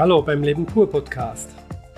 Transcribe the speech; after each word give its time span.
Hallo 0.00 0.22
beim 0.22 0.42
Leben 0.42 0.64
pur 0.64 0.88
Podcast. 0.90 1.50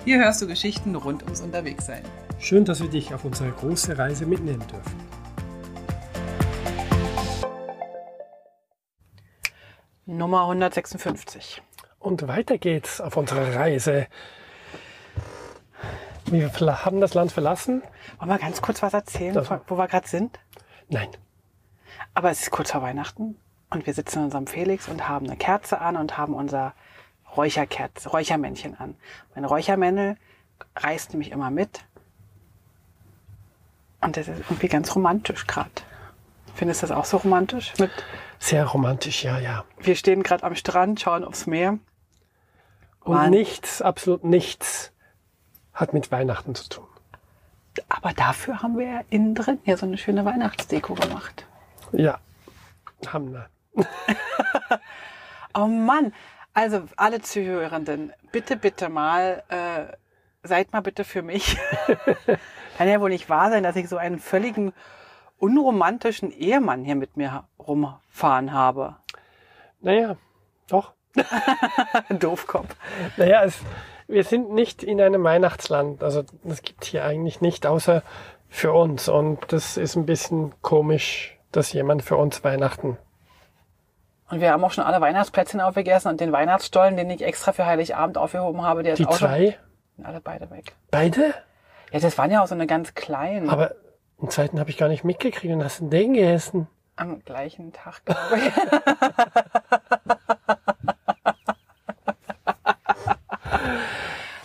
Hier 0.03 0.17
hörst 0.19 0.41
du 0.41 0.47
Geschichten 0.47 0.93
rund 0.93 1.23
ums 1.23 1.39
Unterwegssein. 1.39 2.03
Schön, 2.37 2.65
dass 2.65 2.81
wir 2.81 2.89
dich 2.89 3.13
auf 3.13 3.23
unsere 3.23 3.49
große 3.51 3.97
Reise 3.97 4.25
mitnehmen 4.25 4.61
dürfen. 4.67 4.99
Nummer 10.05 10.41
156. 10.41 11.61
Und 11.97 12.27
weiter 12.27 12.57
geht's 12.57 12.99
auf 12.99 13.15
unserer 13.15 13.55
Reise. 13.55 14.07
Wir 16.25 16.51
haben 16.51 16.99
das 16.99 17.13
Land 17.13 17.31
verlassen. 17.31 17.83
Wollen 18.19 18.31
wir 18.31 18.37
ganz 18.37 18.61
kurz 18.61 18.83
was 18.83 18.93
erzählen, 18.93 19.33
Das- 19.33 19.49
wo 19.49 19.77
wir 19.77 19.87
gerade 19.87 20.09
sind? 20.09 20.41
Nein, 20.89 21.07
Aber 22.13 22.31
es 22.31 22.41
ist 22.41 22.51
kurz 22.51 22.71
vor 22.71 22.81
Weihnachten 22.81 23.37
und 23.69 23.85
wir 23.85 23.93
sitzen 23.93 24.19
in 24.19 24.25
unserem 24.25 24.47
Felix 24.47 24.89
und 24.89 25.07
haben 25.07 25.25
eine 25.25 25.37
Kerze 25.37 25.79
an 25.79 25.95
und 25.95 26.17
haben 26.17 26.33
unser 26.33 26.73
Räucherkerze, 27.35 28.09
Räuchermännchen 28.09 28.79
an. 28.79 28.95
Mein 29.35 29.45
Räuchermännel 29.45 30.17
reist 30.75 31.11
nämlich 31.11 31.31
immer 31.31 31.49
mit. 31.49 31.83
Und 34.01 34.17
das 34.17 34.27
ist 34.27 34.39
irgendwie 34.39 34.67
ganz 34.67 34.95
romantisch 34.95 35.47
gerade. 35.47 35.71
Findest 36.55 36.83
du 36.83 36.87
das 36.87 36.97
auch 36.97 37.05
so 37.05 37.17
romantisch? 37.17 37.73
Mit, 37.79 37.91
sehr 38.39 38.65
romantisch, 38.65 39.23
ja, 39.23 39.39
ja. 39.39 39.63
wir 39.79 39.95
stehen 39.95 40.21
gerade 40.23 40.43
am 40.43 40.55
Strand, 40.55 40.99
schauen 40.99 41.23
aufs 41.23 41.47
Meer. 41.47 41.79
Und 43.01 43.15
Mann. 43.15 43.31
nichts, 43.31 43.81
absolut 43.81 44.23
nichts 44.23 44.91
hat 45.73 45.93
mit 45.93 46.11
Weihnachten 46.11 46.53
zu 46.53 46.69
tun. 46.69 46.87
Aber 47.89 48.13
dafür 48.13 48.61
haben 48.61 48.77
wir 48.77 48.85
ja 48.85 49.01
innen 49.09 49.33
drin 49.33 49.59
hier 49.63 49.77
so 49.77 49.85
eine 49.85 49.97
schöne 49.97 50.25
Weihnachtsdeko 50.25 50.93
gemacht. 50.93 51.45
Ja, 51.91 52.19
haben 53.07 53.33
wir. 53.33 53.49
Oh 55.55 55.67
Mann, 55.67 56.13
also 56.53 56.83
alle 56.97 57.21
Zuhörenden, 57.21 58.13
bitte, 58.31 58.55
bitte 58.55 58.89
mal, 58.89 59.43
äh, 59.49 59.95
seid 60.43 60.71
mal 60.73 60.81
bitte 60.81 61.03
für 61.03 61.21
mich. 61.21 61.57
Kann 62.77 62.87
ja 62.87 63.01
wohl 63.01 63.09
nicht 63.09 63.29
wahr 63.29 63.49
sein, 63.49 63.63
dass 63.63 63.75
ich 63.75 63.89
so 63.89 63.97
einen 63.97 64.19
völligen 64.19 64.73
unromantischen 65.37 66.31
Ehemann 66.31 66.83
hier 66.83 66.95
mit 66.95 67.17
mir 67.17 67.43
rumfahren 67.59 68.53
habe. 68.53 68.95
Naja, 69.81 70.15
doch. 70.67 70.93
Doofkopf. 72.09 72.75
Naja, 73.17 73.43
es, 73.43 73.59
wir 74.07 74.23
sind 74.23 74.51
nicht 74.51 74.83
in 74.83 75.01
einem 75.01 75.23
Weihnachtsland. 75.23 76.03
Also 76.03 76.23
das 76.43 76.61
gibt 76.61 76.85
hier 76.85 77.03
eigentlich 77.03 77.41
nicht, 77.41 77.65
außer 77.65 78.03
für 78.49 78.71
uns. 78.71 79.09
Und 79.09 79.51
das 79.51 79.77
ist 79.77 79.95
ein 79.95 80.05
bisschen 80.05 80.53
komisch, 80.61 81.37
dass 81.51 81.73
jemand 81.73 82.03
für 82.03 82.15
uns 82.15 82.43
Weihnachten. 82.43 82.97
Und 84.33 84.41
wir 84.41 84.51
haben 84.51 84.63
auch 84.63 84.71
schon 84.71 84.83
alle 84.83 84.99
Weihnachtsplätzchen 84.99 85.61
aufgegessen 85.61 86.09
und 86.09 86.19
den 86.19 86.31
Weihnachtsstollen, 86.31 86.97
den 86.97 87.07
ich 87.11 87.21
extra 87.21 87.51
für 87.53 87.67
Heiligabend 87.67 88.17
aufgehoben 88.17 88.63
habe, 88.63 88.81
der 88.81 88.95
Die 88.95 89.03
ist 89.03 89.09
auch 89.09 89.17
zwei, 89.17 89.57
schon 89.95 90.05
alle 90.05 90.21
beide 90.21 90.49
weg. 90.49 90.73
beide? 90.89 91.35
Ja, 91.91 91.99
das 91.99 92.17
waren 92.17 92.31
ja 92.31 92.41
auch 92.41 92.47
so 92.47 92.55
eine 92.55 92.65
ganz 92.65 92.95
kleinen 92.95 93.47
Aber 93.51 93.75
den 94.19 94.31
zweiten 94.31 94.59
habe 94.59 94.71
ich 94.71 94.77
gar 94.77 94.89
nicht 94.89 95.03
mitgekriegt 95.03 95.53
und 95.53 95.63
hast 95.63 95.81
du 95.81 95.89
den 95.89 96.13
gegessen. 96.13 96.67
am 96.95 97.23
gleichen 97.23 97.73
Tag, 97.73 98.01
glaube 98.05 98.37
ich. 98.39 98.51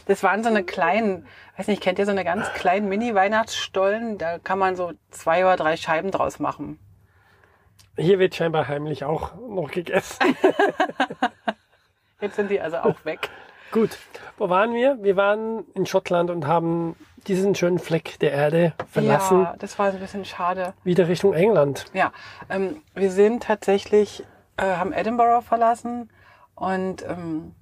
Das 0.07 0.23
waren 0.23 0.43
so 0.43 0.49
eine 0.49 0.65
kleinen, 0.65 1.27
weiß 1.57 1.67
nicht, 1.69 1.83
kennt 1.83 1.99
ihr 1.99 2.05
so 2.07 2.11
eine 2.13 2.25
ganz 2.25 2.51
kleinen 2.55 2.89
Mini-Weihnachtsstollen? 2.89 4.17
Da 4.19 4.39
kann 4.39 4.59
man 4.59 4.77
so 4.77 4.93
zwei 5.11 5.45
oder 5.45 5.57
drei 5.57 5.77
Scheiben 5.77 6.11
draus 6.11 6.39
machen. 6.39 6.79
Hier 7.99 8.19
wird 8.21 8.35
scheinbar 8.35 8.69
heimlich 8.69 9.05
auch 9.05 9.33
noch 9.49 9.71
gegessen. 9.73 10.19
Jetzt 12.21 12.37
sind 12.37 12.51
die 12.51 12.61
also 12.61 12.79
auch 12.79 13.05
weg. 13.05 13.29
Gut, 13.73 13.99
wo 14.39 14.49
waren 14.49 14.73
wir? 14.73 15.03
Wir 15.03 15.17
waren 15.17 15.65
in 15.75 15.85
Schottland 15.85 16.31
und 16.31 16.47
haben 16.47 16.97
diesen 17.27 17.55
schönen 17.55 17.79
Fleck 17.79 18.19
der 18.21 18.33
Erde 18.33 18.73
verlassen, 18.91 19.43
Ja, 19.43 19.57
das 19.59 19.79
war 19.79 19.91
so 19.91 19.99
ein 19.99 20.01
bisschen 20.01 20.25
schade. 20.25 20.73
wieder 20.85 21.09
Richtung 21.09 21.35
England. 21.35 21.85
Ja, 21.93 22.13
ähm, 22.49 22.83
wir 22.95 23.11
sind 23.11 23.43
tatsächlich, 23.43 24.25
äh, 24.57 24.77
haben 24.77 24.93
Edinburgh 24.93 25.43
verlassen 25.43 26.11
und 26.55 27.05
ähm, 27.07 27.55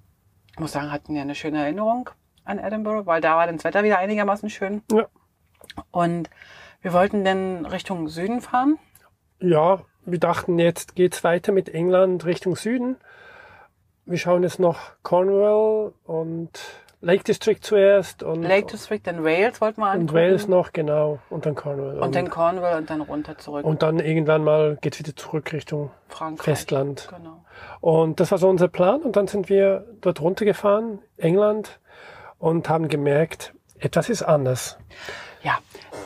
ich 0.53 0.61
muss 0.61 0.73
sagen, 0.73 0.93
hatten 0.93 1.17
ja 1.17 1.23
eine 1.23 1.35
schöne 1.35 1.59
Erinnerung 1.63 2.11
an 2.45 2.59
Edinburgh, 2.59 3.07
weil 3.07 3.21
da 3.21 3.37
war 3.37 3.51
das 3.51 3.65
Wetter 3.65 3.83
wieder 3.83 3.99
einigermaßen 3.99 4.49
schön. 4.49 4.83
Ja. 4.93 5.07
Und 5.91 6.31
wir 6.83 6.93
wollten 6.93 7.25
dann 7.25 7.67
Richtung 7.67 8.09
Süden 8.09 8.41
fahren. 8.41 8.79
Ja, 9.41 9.81
wir 10.07 10.19
dachten, 10.19 10.59
jetzt 10.59 10.95
geht's 10.95 11.25
weiter 11.25 11.53
mit 11.53 11.69
England 11.69 12.25
Richtung 12.25 12.57
Süden. 12.57 12.97
Wir 14.05 14.19
schauen 14.19 14.43
jetzt 14.43 14.61
noch 14.61 14.79
Cornwall 15.03 15.93
und 16.05 16.51
Lake 17.01 17.25
District 17.25 17.59
zuerst 17.61 18.23
und, 18.23 18.43
Lake 18.43 18.69
District, 18.69 19.01
dann 19.05 19.23
Wales 19.23 19.61
wollten 19.61 19.81
wir 19.81 19.91
und 19.93 20.01
angucken. 20.01 20.15
Wales 20.15 20.49
noch, 20.49 20.73
genau, 20.73 21.19
und 21.29 21.45
dann 21.45 21.55
Cornwall. 21.55 21.99
Und 21.99 22.15
dann 22.15 22.31
Cornwall 22.31 22.79
und 22.79 22.89
dann 22.89 23.01
runter 23.03 23.37
zurück. 23.37 23.65
und 23.65 23.83
dann 23.83 23.99
irgendwann 23.99 24.45
mal 24.45 24.79
geht's 24.81 24.99
wieder 24.99 25.15
zurück 25.15 25.53
Richtung 25.53 25.91
Frankreich. 26.09 26.45
Festland. 26.45 27.09
Genau. 27.15 27.45
Und 27.81 28.21
das 28.21 28.31
war 28.31 28.39
so 28.39 28.49
unser 28.49 28.69
Plan. 28.69 29.03
Und 29.03 29.17
dann 29.17 29.27
sind 29.27 29.49
wir 29.49 29.87
dort 30.01 30.21
runtergefahren, 30.21 31.01
England, 31.17 31.81
und 32.39 32.69
haben 32.69 32.89
gemerkt, 32.89 33.55
etwas 33.79 34.09
ist 34.09 34.23
anders. 34.23 34.79
Ja, 35.47 35.59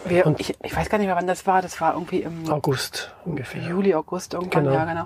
wir, 0.04 0.26
Und- 0.26 0.38
ich, 0.38 0.54
ich 0.62 0.76
weiß 0.76 0.90
gar 0.90 0.98
nicht 0.98 1.06
mehr, 1.06 1.16
wann 1.16 1.26
das 1.26 1.46
war. 1.46 1.62
Das 1.62 1.80
war 1.80 1.94
irgendwie 1.94 2.20
im 2.20 2.50
August 2.52 3.14
ungefähr. 3.24 3.62
Juli, 3.62 3.94
August 3.94 4.34
irgendwann, 4.34 4.64
Genau. 4.64 4.76
ja 4.76 4.84
genau. 4.84 5.04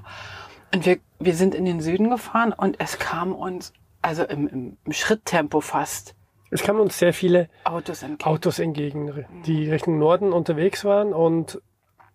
Und 0.75 0.87
wir, 0.87 0.99
wir 1.21 1.35
sind 1.37 1.55
in 1.55 1.65
den 1.65 1.81
Süden 1.81 2.11
gefahren 2.11 2.53
und 2.53 2.81
es 2.81 2.99
kam 2.99 3.33
uns, 3.33 3.73
also 4.03 4.25
im, 4.25 4.77
im, 4.85 4.93
Schritttempo 4.93 5.61
fast, 5.61 6.17
Es 6.51 6.65
kamen 6.65 6.81
uns 6.81 6.99
sehr 6.99 7.15
viele 7.15 7.49
Autos 7.63 8.03
entgegen. 8.03 8.29
Autos 8.29 8.59
entgegen, 8.59 9.25
die 9.47 9.71
Richtung 9.71 9.99
Norden 10.01 10.33
unterwegs 10.33 10.85
waren 10.85 11.13
und 11.13 11.63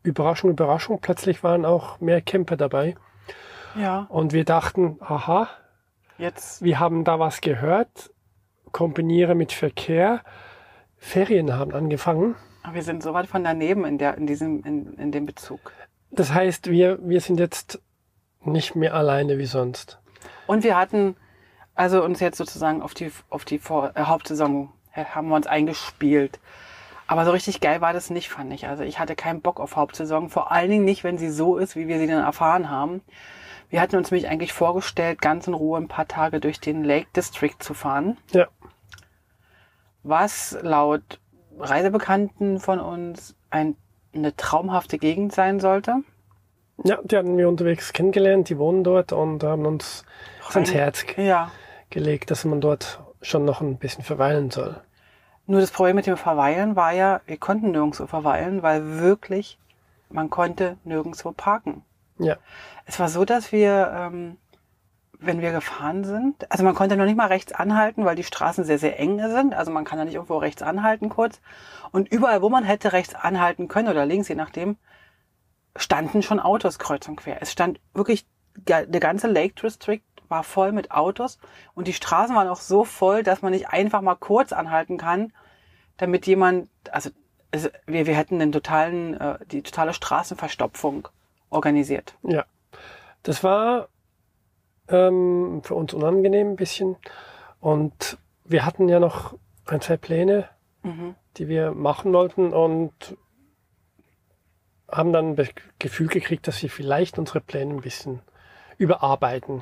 Überraschung, 0.03 0.49
Überraschung, 0.49 0.99
plötzlich 0.99 1.41
waren 1.41 1.63
auch 1.65 2.01
mehr 2.01 2.19
Camper 2.21 2.57
dabei. 2.57 2.95
Ja, 3.75 4.07
Und 4.09 4.33
wir 4.33 4.43
dachten, 4.43 4.97
aha, 4.99 5.47
jetzt, 6.17 6.61
wir 6.61 6.79
haben 6.81 7.05
da 7.05 7.17
was 7.19 7.39
gehört, 7.39 8.11
kombiniere 8.73 9.35
mit 9.35 9.53
Verkehr. 9.53 10.21
Ferien 10.99 11.53
haben 11.53 11.73
angefangen. 11.73 12.35
aber 12.63 12.75
wir 12.75 12.83
sind 12.83 13.01
so 13.01 13.13
weit 13.13 13.27
von 13.27 13.43
daneben 13.43 13.85
in, 13.85 13.97
der, 13.97 14.17
in, 14.17 14.27
diesem, 14.27 14.63
in, 14.63 14.93
in 14.93 15.11
dem 15.11 15.25
Bezug. 15.25 15.71
Das 16.11 16.33
heißt, 16.33 16.69
wir, 16.69 16.99
wir 17.01 17.21
sind 17.21 17.39
jetzt 17.39 17.81
nicht 18.43 18.75
mehr 18.75 18.93
alleine 18.93 19.37
wie 19.37 19.45
sonst. 19.45 19.99
Und 20.47 20.63
wir 20.63 20.77
hatten 20.77 21.15
also 21.75 22.03
uns 22.03 22.19
jetzt 22.19 22.37
sozusagen 22.37 22.81
auf 22.81 22.93
die, 22.93 23.11
auf 23.29 23.45
die 23.45 23.59
Vor 23.59 23.91
äh, 23.95 24.03
Hauptsaison 24.03 24.69
haben 24.93 25.29
wir 25.29 25.35
uns 25.35 25.47
eingespielt. 25.47 26.39
Aber 27.07 27.25
so 27.25 27.31
richtig 27.31 27.61
geil 27.61 27.79
war 27.81 27.93
das 27.93 28.09
nicht, 28.09 28.29
fand 28.29 28.51
ich. 28.53 28.67
Also 28.67 28.83
ich 28.83 28.99
hatte 28.99 29.15
keinen 29.15 29.41
Bock 29.41 29.59
auf 29.59 29.75
Hauptsaison. 29.75 30.29
Vor 30.29 30.51
allen 30.51 30.69
Dingen 30.69 30.85
nicht, 30.85 31.03
wenn 31.03 31.17
sie 31.17 31.29
so 31.29 31.57
ist, 31.57 31.75
wie 31.75 31.87
wir 31.87 31.99
sie 31.99 32.07
dann 32.07 32.23
erfahren 32.23 32.69
haben. 32.69 33.01
Wir 33.69 33.81
hatten 33.81 33.95
uns 33.95 34.11
nämlich 34.11 34.29
eigentlich 34.29 34.51
vorgestellt, 34.51 35.21
ganz 35.21 35.47
in 35.47 35.53
Ruhe 35.53 35.77
ein 35.77 35.87
paar 35.87 36.07
Tage 36.07 36.39
durch 36.39 36.59
den 36.59 36.83
Lake 36.83 37.07
District 37.15 37.55
zu 37.59 37.73
fahren. 37.73 38.17
Ja, 38.31 38.47
Was 40.03 40.57
laut 40.61 41.19
Reisebekannten 41.57 42.59
von 42.59 42.79
uns 42.79 43.35
ein, 43.49 43.75
eine 44.13 44.35
traumhafte 44.35 44.97
Gegend 44.97 45.33
sein 45.33 45.59
sollte. 45.59 45.97
ja, 46.83 46.99
die 47.03 47.17
hatten 47.17 47.37
wir 47.37 47.49
unterwegs 47.49 47.91
kennengelernt, 47.93 48.49
die 48.49 48.57
wohnen 48.57 48.83
dort 48.83 49.11
und 49.11 49.43
haben 49.43 49.65
uns 49.65 50.05
ans 50.53 50.69
Rein- 50.69 50.75
Herz 50.75 51.05
Ja. 51.17 51.51
gelegt, 51.89 52.31
dass 52.31 52.45
man 52.45 52.61
dort 52.61 53.01
schon 53.21 53.43
noch 53.45 53.59
ein 53.61 53.77
bisschen 53.77 54.03
verweilen 54.03 54.49
soll. 54.51 54.79
Nur 55.45 55.59
das 55.61 55.71
Problem 55.71 55.95
mit 55.95 56.05
dem 56.05 56.15
Verweilen 56.15 56.75
war 56.75 56.93
ja, 56.93 57.21
wir 57.25 57.37
konnten 57.37 57.71
nirgendwo 57.71 58.05
verweilen, 58.05 58.61
weil 58.63 58.99
wirklich, 58.99 59.57
man 60.09 60.29
konnte 60.29 60.77
nirgendwo 60.85 61.31
parken. 61.31 61.83
Ja, 62.19 62.37
Es 62.85 62.99
war 62.99 63.09
so, 63.09 63.25
dass 63.25 63.51
wir, 63.51 63.91
ähm, 63.93 64.37
wenn 65.19 65.41
wir 65.41 65.51
gefahren 65.51 66.05
sind, 66.05 66.49
also 66.49 66.63
man 66.63 66.75
konnte 66.75 66.95
noch 66.95 67.05
nicht 67.05 67.17
mal 67.17 67.27
rechts 67.27 67.51
anhalten, 67.51 68.05
weil 68.05 68.15
die 68.15 68.23
Straßen 68.23 68.63
sehr, 68.63 68.79
sehr 68.79 68.99
eng 68.99 69.19
sind. 69.29 69.53
Also 69.53 69.69
man 69.69 69.83
kann 69.83 69.97
da 69.99 70.05
nicht 70.05 70.15
irgendwo 70.15 70.37
rechts 70.37 70.61
anhalten 70.61 71.09
kurz. 71.09 71.41
Und 71.91 72.09
überall, 72.09 72.41
wo 72.41 72.49
man 72.49 72.63
hätte 72.63 72.93
rechts 72.93 73.15
anhalten 73.15 73.67
können 73.67 73.89
oder 73.89 74.05
links, 74.05 74.29
je 74.29 74.35
nachdem, 74.35 74.77
standen 75.75 76.21
schon 76.23 76.39
Autos 76.39 76.79
kreuz 76.79 77.07
und 77.07 77.17
quer. 77.17 77.41
Es 77.41 77.51
stand 77.51 77.79
wirklich, 77.93 78.25
der 78.55 78.85
ganze 78.87 79.27
Lake 79.27 79.55
District 79.61 80.01
war 80.29 80.43
voll 80.43 80.71
mit 80.71 80.91
Autos 80.91 81.37
und 81.73 81.87
die 81.87 81.93
Straßen 81.93 82.35
waren 82.35 82.47
auch 82.47 82.61
so 82.61 82.85
voll, 82.85 83.23
dass 83.23 83.41
man 83.41 83.51
nicht 83.51 83.69
einfach 83.69 84.01
mal 84.01 84.15
kurz 84.15 84.53
anhalten 84.53 84.97
kann, 84.97 85.33
damit 85.97 86.27
jemand, 86.27 86.69
also 86.91 87.09
wir, 87.51 88.05
wir 88.05 88.15
hätten 88.15 88.39
den 88.39 88.51
totalen, 88.51 89.19
äh, 89.19 89.39
die 89.47 89.63
totale 89.63 89.93
Straßenverstopfung 89.93 91.07
organisiert. 91.49 92.15
ja. 92.23 92.45
Das 93.23 93.43
war 93.43 93.89
ähm, 94.89 95.61
für 95.63 95.75
uns 95.75 95.93
unangenehm 95.93 96.51
ein 96.51 96.55
bisschen. 96.55 96.95
Und 97.59 98.17
wir 98.45 98.65
hatten 98.65 98.89
ja 98.89 98.99
noch 98.99 99.35
ein, 99.65 99.81
zwei 99.81 99.97
Pläne, 99.97 100.49
Mhm. 100.81 101.15
die 101.37 101.47
wir 101.49 101.71
machen 101.71 102.13
wollten 102.13 102.53
und 102.53 102.93
haben 104.89 105.11
dann 105.13 105.35
das 105.35 105.49
Gefühl 105.77 106.07
gekriegt, 106.07 106.47
dass 106.47 106.61
wir 106.63 106.69
vielleicht 106.69 107.19
unsere 107.19 107.41
Pläne 107.41 107.73
ein 107.73 107.81
bisschen 107.81 108.21
überarbeiten. 108.77 109.61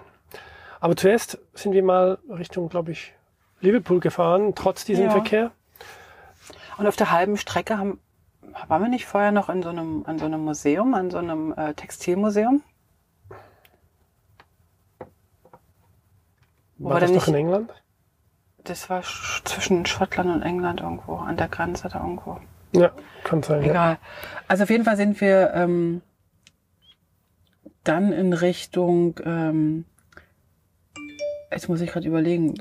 Aber 0.79 0.95
zuerst 0.95 1.39
sind 1.53 1.73
wir 1.73 1.83
mal 1.83 2.19
Richtung, 2.29 2.69
glaube 2.69 2.91
ich, 2.91 3.13
Liverpool 3.61 3.99
gefahren, 3.99 4.53
trotz 4.55 4.85
diesem 4.85 5.05
Ja. 5.05 5.11
Verkehr. 5.11 5.51
Und 6.77 6.85
auf 6.87 6.95
der 6.95 7.11
halben 7.11 7.35
Strecke 7.37 7.77
haben, 7.79 7.99
waren 8.67 8.83
wir 8.83 8.89
nicht 8.89 9.07
vorher 9.07 9.31
noch 9.31 9.49
in 9.49 9.63
so 9.63 9.69
einem, 9.69 10.05
an 10.05 10.19
so 10.19 10.25
einem 10.25 10.41
Museum, 10.45 10.93
an 10.93 11.09
so 11.09 11.17
einem 11.17 11.51
äh, 11.57 11.73
Textilmuseum? 11.73 12.61
War 16.79 16.95
wir 16.95 16.99
das 17.01 17.09
dann 17.11 17.19
doch 17.19 17.27
in 17.27 17.33
nicht, 17.33 17.41
England? 17.43 17.73
das 18.63 18.89
war 18.89 19.01
sch 19.03 19.43
zwischen 19.45 19.85
Schottland 19.85 20.29
und 20.29 20.41
England 20.41 20.81
irgendwo, 20.81 21.15
an 21.15 21.37
der 21.37 21.47
Grenze 21.47 21.87
da 21.89 21.99
irgendwo. 21.99 22.39
Ja, 22.73 22.91
kann 23.23 23.41
sein. 23.43 23.63
Ja. 23.63 23.69
Egal. 23.69 23.97
Also 24.47 24.63
auf 24.63 24.69
jeden 24.69 24.83
Fall 24.83 24.97
sind 24.97 25.19
wir 25.21 25.53
ähm, 25.53 26.01
dann 27.83 28.11
in 28.11 28.33
Richtung, 28.33 29.19
ähm, 29.23 29.85
jetzt 31.51 31.69
muss 31.69 31.79
ich 31.81 31.89
gerade 31.91 32.07
überlegen, 32.07 32.55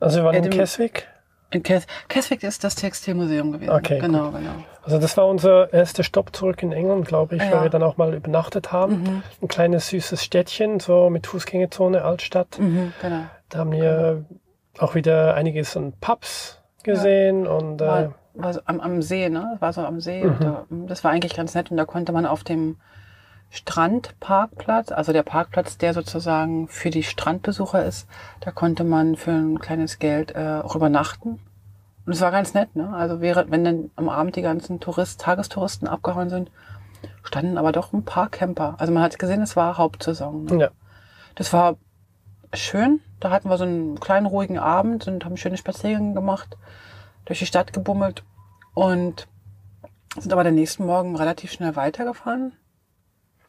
Also 0.00 0.18
wir 0.18 0.24
waren 0.24 0.34
in 0.36 0.44
Edinburgh- 0.44 0.60
Keswick. 0.60 1.08
In 1.50 1.62
Kes 1.62 1.86
Keswick 2.08 2.42
ist 2.42 2.62
das 2.64 2.74
Textilmuseum 2.74 3.52
gewesen. 3.52 3.70
Okay, 3.70 3.98
genau, 4.00 4.30
genau. 4.30 4.50
Also 4.82 4.98
das 4.98 5.16
war 5.16 5.26
unser 5.26 5.72
erster 5.72 6.02
Stopp 6.02 6.34
zurück 6.34 6.62
in 6.62 6.72
England, 6.72 7.06
glaube 7.06 7.36
ich, 7.36 7.42
Ja. 7.42 7.52
weil 7.52 7.62
wir 7.64 7.70
dann 7.70 7.82
auch 7.82 7.96
mal 7.96 8.14
übernachtet 8.14 8.72
haben. 8.72 9.02
Mhm. 9.02 9.22
Ein 9.42 9.48
kleines 9.48 9.88
süßes 9.88 10.22
Städtchen, 10.22 10.80
so 10.80 11.10
mit 11.10 11.26
Fußgängerzone, 11.26 12.04
Altstadt. 12.04 12.58
Mhm, 12.58 12.92
genau. 13.00 13.22
Da 13.48 13.58
haben 13.58 13.72
wir 13.72 14.24
auch 14.78 14.94
wieder 14.94 15.34
einiges 15.34 15.76
an 15.76 15.92
Pubs 16.00 16.60
gesehen 16.84 17.46
und 17.46 17.80
äh, 17.80 17.86
War, 17.86 18.14
war 18.34 18.52
so 18.54 18.60
am, 18.66 18.80
am 18.80 19.02
See, 19.02 19.28
ne? 19.28 19.56
War 19.60 19.72
so 19.72 19.80
am 19.82 20.00
See. 20.00 20.24
Mhm. 20.24 20.36
Da, 20.40 20.66
das 20.70 21.02
war 21.04 21.10
eigentlich 21.10 21.34
ganz 21.34 21.54
nett. 21.54 21.70
Und 21.70 21.76
da 21.76 21.84
konnte 21.84 22.12
man 22.12 22.26
auf 22.26 22.44
dem 22.44 22.76
Strandparkplatz, 23.50 24.92
also 24.92 25.12
der 25.12 25.22
Parkplatz, 25.22 25.78
der 25.78 25.94
sozusagen 25.94 26.68
für 26.68 26.90
die 26.90 27.02
Strandbesucher 27.02 27.84
ist, 27.84 28.06
da 28.40 28.50
konnte 28.50 28.84
man 28.84 29.16
für 29.16 29.30
ein 29.30 29.58
kleines 29.58 29.98
Geld 29.98 30.34
äh, 30.34 30.60
auch 30.62 30.76
übernachten. 30.76 31.40
Und 32.04 32.12
es 32.12 32.20
war 32.20 32.30
ganz 32.30 32.54
nett, 32.54 32.74
ne? 32.76 32.90
Also 32.94 33.20
wäre, 33.20 33.50
wenn 33.50 33.64
dann 33.64 33.90
am 33.96 34.08
Abend 34.08 34.36
die 34.36 34.42
ganzen 34.42 34.80
Tourist, 34.80 35.20
Tagestouristen 35.20 35.88
abgehauen 35.88 36.30
sind, 36.30 36.50
standen 37.22 37.58
aber 37.58 37.72
doch 37.72 37.92
ein 37.92 38.04
paar 38.04 38.28
Camper. 38.28 38.76
Also 38.78 38.92
man 38.92 39.02
hat 39.02 39.18
gesehen, 39.18 39.42
es 39.42 39.56
war 39.56 39.76
Hauptsaison. 39.78 40.44
Ne? 40.44 40.58
ja. 40.58 40.70
Das 41.34 41.52
war 41.52 41.76
schön. 42.54 43.00
Da 43.20 43.30
hatten 43.30 43.50
wir 43.50 43.58
so 43.58 43.64
einen 43.64 44.00
kleinen 44.00 44.26
ruhigen 44.26 44.58
Abend 44.58 45.06
und 45.08 45.24
haben 45.24 45.36
schöne 45.36 45.56
Spaziergänge 45.56 46.14
gemacht, 46.14 46.56
durch 47.24 47.40
die 47.40 47.46
Stadt 47.46 47.72
gebummelt 47.72 48.24
und 48.74 49.28
sind 50.16 50.32
aber 50.32 50.44
den 50.44 50.54
nächsten 50.54 50.86
Morgen 50.86 51.16
relativ 51.16 51.52
schnell 51.52 51.76
weitergefahren. 51.76 52.52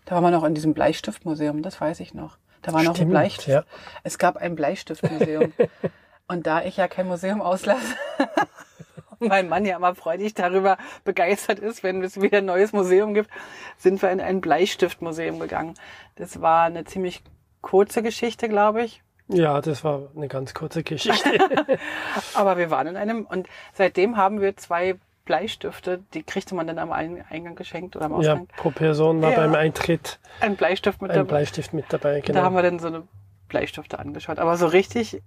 Da 0.09 0.15
waren 0.15 0.23
wir 0.23 0.31
noch 0.31 0.43
in 0.43 0.55
diesem 0.55 0.73
Bleistiftmuseum, 0.73 1.61
das 1.61 1.79
weiß 1.79 1.99
ich 1.99 2.15
noch. 2.15 2.39
Da 2.63 2.73
war 2.73 2.81
noch 2.81 2.93
ein 2.93 2.95
Stimmt, 2.95 3.11
Bleistift. 3.11 3.47
ja. 3.47 3.63
Es 4.03 4.17
gab 4.17 4.37
ein 4.37 4.55
Bleistiftmuseum. 4.55 5.53
und 6.27 6.47
da 6.47 6.63
ich 6.63 6.77
ja 6.77 6.87
kein 6.87 7.07
Museum 7.07 7.43
auslasse, 7.43 7.95
mein 9.19 9.47
Mann 9.47 9.65
ja 9.65 9.77
immer 9.77 9.93
freudig 9.93 10.33
darüber 10.33 10.79
begeistert 11.03 11.59
ist, 11.59 11.83
wenn 11.83 12.03
es 12.03 12.19
wieder 12.19 12.39
ein 12.39 12.45
neues 12.45 12.73
Museum 12.73 13.13
gibt, 13.13 13.29
sind 13.77 14.01
wir 14.01 14.09
in 14.09 14.19
ein 14.19 14.41
Bleistiftmuseum 14.41 15.39
gegangen. 15.39 15.75
Das 16.15 16.41
war 16.41 16.63
eine 16.63 16.85
ziemlich 16.85 17.21
kurze 17.61 18.01
Geschichte, 18.01 18.49
glaube 18.49 18.81
ich. 18.83 19.03
ja, 19.27 19.61
das 19.61 19.83
war 19.83 20.09
eine 20.15 20.27
ganz 20.27 20.55
kurze 20.55 20.81
Geschichte. 20.81 21.29
Aber 22.33 22.57
wir 22.57 22.71
waren 22.71 22.87
in 22.87 22.97
einem 22.97 23.27
und 23.27 23.47
seitdem 23.73 24.17
haben 24.17 24.41
wir 24.41 24.57
zwei 24.57 24.95
Bleistifte, 25.29 26.03
die 26.15 26.23
kriegte 26.23 26.55
man 26.55 26.65
dann 26.65 26.79
am 26.79 26.91
Ein- 26.91 27.23
Eingang 27.29 27.53
geschenkt 27.55 27.95
oder 27.95 28.05
am 28.05 28.13
ja, 28.13 28.17
Ausgang. 28.17 28.47
pro 28.57 28.71
Person 28.71 29.21
war 29.21 29.29
Ja. 29.29 29.37
beim 29.37 29.53
Eintritt 29.53 30.19
Ein 30.41 30.55
Bleistift 30.55 31.03
mit 31.03 31.11
ein 31.11 31.17
dabei. 31.17 31.27
Bleistift 31.29 31.71
mit 31.71 31.85
dabei. 31.89 32.21
Da 32.21 32.33
haben 32.41 32.49
Genau. 32.49 32.53
wir 32.55 32.63
dann 32.63 32.79
so 32.79 32.87
eine 32.87 33.03
Bleistifte 33.47 33.99
angeschaut. 33.99 34.39
Aber 34.39 34.57
so 34.57 34.65
richtig, 34.65 35.21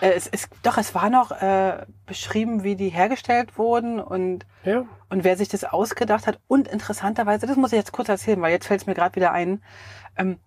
äh, 0.00 0.10
es 0.12 0.26
ist, 0.26 0.48
doch, 0.62 0.78
es 0.78 0.94
war 0.94 1.10
noch 1.10 1.32
äh, 1.32 1.84
beschrieben, 2.06 2.62
wie 2.62 2.76
die 2.76 2.88
hergestellt 2.88 3.58
wurden 3.58 4.00
und, 4.00 4.46
Ja, 4.64 4.86
und 5.10 5.22
wer 5.22 5.36
sich 5.36 5.48
das 5.50 5.64
ausgedacht 5.64 6.26
hat. 6.26 6.40
Und 6.48 6.66
interessanterweise, 6.66 7.46
das 7.46 7.56
muss 7.58 7.72
ich 7.72 7.78
jetzt 7.78 7.92
kurz 7.92 8.08
erzählen, 8.08 8.40
weil 8.40 8.52
jetzt 8.52 8.66
fällt 8.66 8.80
es 8.80 8.86
mir 8.86 8.94
gerade 8.94 9.16
wieder 9.16 9.32
ein. 9.32 9.62
Ähm, 10.16 10.38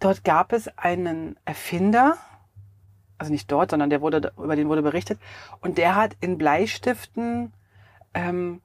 dort 0.00 0.24
gab 0.24 0.54
es 0.54 0.66
einen 0.78 1.36
Erfinder, 1.44 2.16
also 3.18 3.30
nicht 3.30 3.52
dort, 3.52 3.70
sondern 3.70 3.90
der 3.90 4.00
wurde, 4.00 4.32
über 4.38 4.56
den 4.56 4.68
wurde 4.70 4.80
berichtet, 4.82 5.20
und 5.60 5.76
der 5.76 5.94
hat 5.94 6.16
in 6.22 6.38
Bleistiften 6.38 7.52
ähm, 8.14 8.60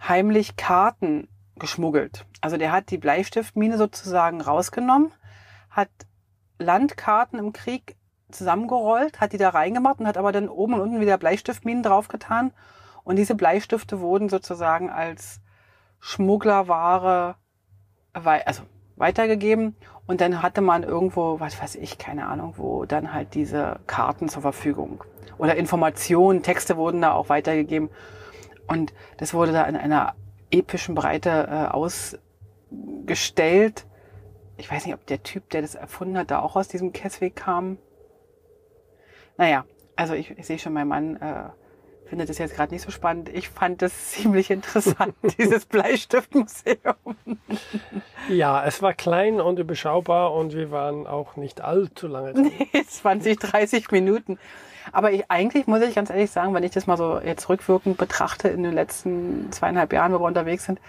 heimlich 0.00 0.56
Karten 0.56 1.28
geschmuggelt. 1.56 2.26
Also 2.40 2.56
der 2.56 2.72
hat 2.72 2.90
die 2.90 2.98
Bleistiftmine 2.98 3.76
sozusagen 3.76 4.40
rausgenommen, 4.40 5.12
hat 5.70 5.90
Landkarten 6.58 7.38
im 7.38 7.52
Krieg 7.52 7.96
zusammengerollt, 8.30 9.20
hat 9.20 9.32
die 9.32 9.38
da 9.38 9.50
reingemacht 9.50 10.00
und 10.00 10.06
hat 10.06 10.16
aber 10.16 10.32
dann 10.32 10.48
oben 10.48 10.74
und 10.74 10.80
unten 10.80 11.00
wieder 11.00 11.18
Bleistiftminen 11.18 11.82
draufgetan. 11.82 12.52
Und 13.04 13.16
diese 13.16 13.34
Bleistifte 13.34 14.00
wurden 14.00 14.28
sozusagen 14.28 14.90
als 14.90 15.40
Schmugglerware 16.00 17.36
wei 18.14 18.46
also 18.46 18.62
weitergegeben. 18.96 19.76
Und 20.06 20.20
dann 20.20 20.42
hatte 20.42 20.60
man 20.60 20.82
irgendwo, 20.82 21.40
was 21.40 21.60
weiß 21.60 21.76
ich, 21.76 21.98
keine 21.98 22.26
Ahnung, 22.26 22.54
wo 22.56 22.84
dann 22.84 23.14
halt 23.14 23.34
diese 23.34 23.80
Karten 23.86 24.28
zur 24.28 24.42
Verfügung. 24.42 25.04
Oder 25.38 25.56
Informationen, 25.56 26.42
Texte 26.42 26.76
wurden 26.76 27.00
da 27.00 27.12
auch 27.12 27.28
weitergegeben. 27.28 27.88
Und 28.70 28.94
das 29.16 29.34
wurde 29.34 29.50
da 29.52 29.64
in 29.64 29.74
einer 29.76 30.14
epischen 30.52 30.94
Breite 30.94 31.48
äh, 31.50 31.66
ausgestellt. 32.70 33.84
Ich 34.58 34.70
weiß 34.70 34.86
nicht, 34.86 34.94
ob 34.94 35.04
der 35.06 35.24
Typ, 35.24 35.50
der 35.50 35.62
das 35.62 35.74
erfunden 35.74 36.16
hat, 36.16 36.30
da 36.30 36.40
auch 36.40 36.54
aus 36.54 36.68
diesem 36.68 36.92
Keswick 36.92 37.34
kam. 37.34 37.78
Naja, 39.36 39.64
also 39.96 40.14
ich, 40.14 40.30
ich 40.38 40.46
sehe 40.46 40.60
schon, 40.60 40.72
mein 40.72 40.86
Mann 40.86 41.16
äh, 41.16 41.48
findet 42.06 42.28
das 42.28 42.38
jetzt 42.38 42.54
gerade 42.54 42.72
nicht 42.72 42.82
so 42.82 42.92
spannend. 42.92 43.28
Ich 43.28 43.48
fand 43.48 43.82
das 43.82 44.10
ziemlich 44.12 44.52
interessant, 44.52 45.16
dieses 45.38 45.66
Bleistiftmuseum. 45.66 46.94
ja, 48.28 48.64
es 48.64 48.82
war 48.82 48.94
klein 48.94 49.40
und 49.40 49.58
überschaubar 49.58 50.32
und 50.32 50.54
wir 50.54 50.70
waren 50.70 51.08
auch 51.08 51.34
nicht 51.34 51.60
allzu 51.60 52.06
lange 52.06 52.34
da. 52.34 52.40
Nee, 52.40 52.84
20, 52.86 53.36
30 53.36 53.90
Minuten. 53.90 54.38
Aber 54.92 55.12
ich, 55.12 55.30
eigentlich 55.30 55.66
muss 55.66 55.82
ich 55.82 55.94
ganz 55.94 56.10
ehrlich 56.10 56.30
sagen, 56.30 56.54
wenn 56.54 56.62
ich 56.62 56.72
das 56.72 56.86
mal 56.86 56.96
so 56.96 57.20
jetzt 57.20 57.48
rückwirkend 57.48 57.98
betrachte 57.98 58.48
in 58.48 58.62
den 58.62 58.72
letzten 58.72 59.50
zweieinhalb 59.52 59.92
Jahren, 59.92 60.12
wo 60.12 60.18
wir 60.18 60.26
unterwegs 60.26 60.64
sind, 60.64 60.80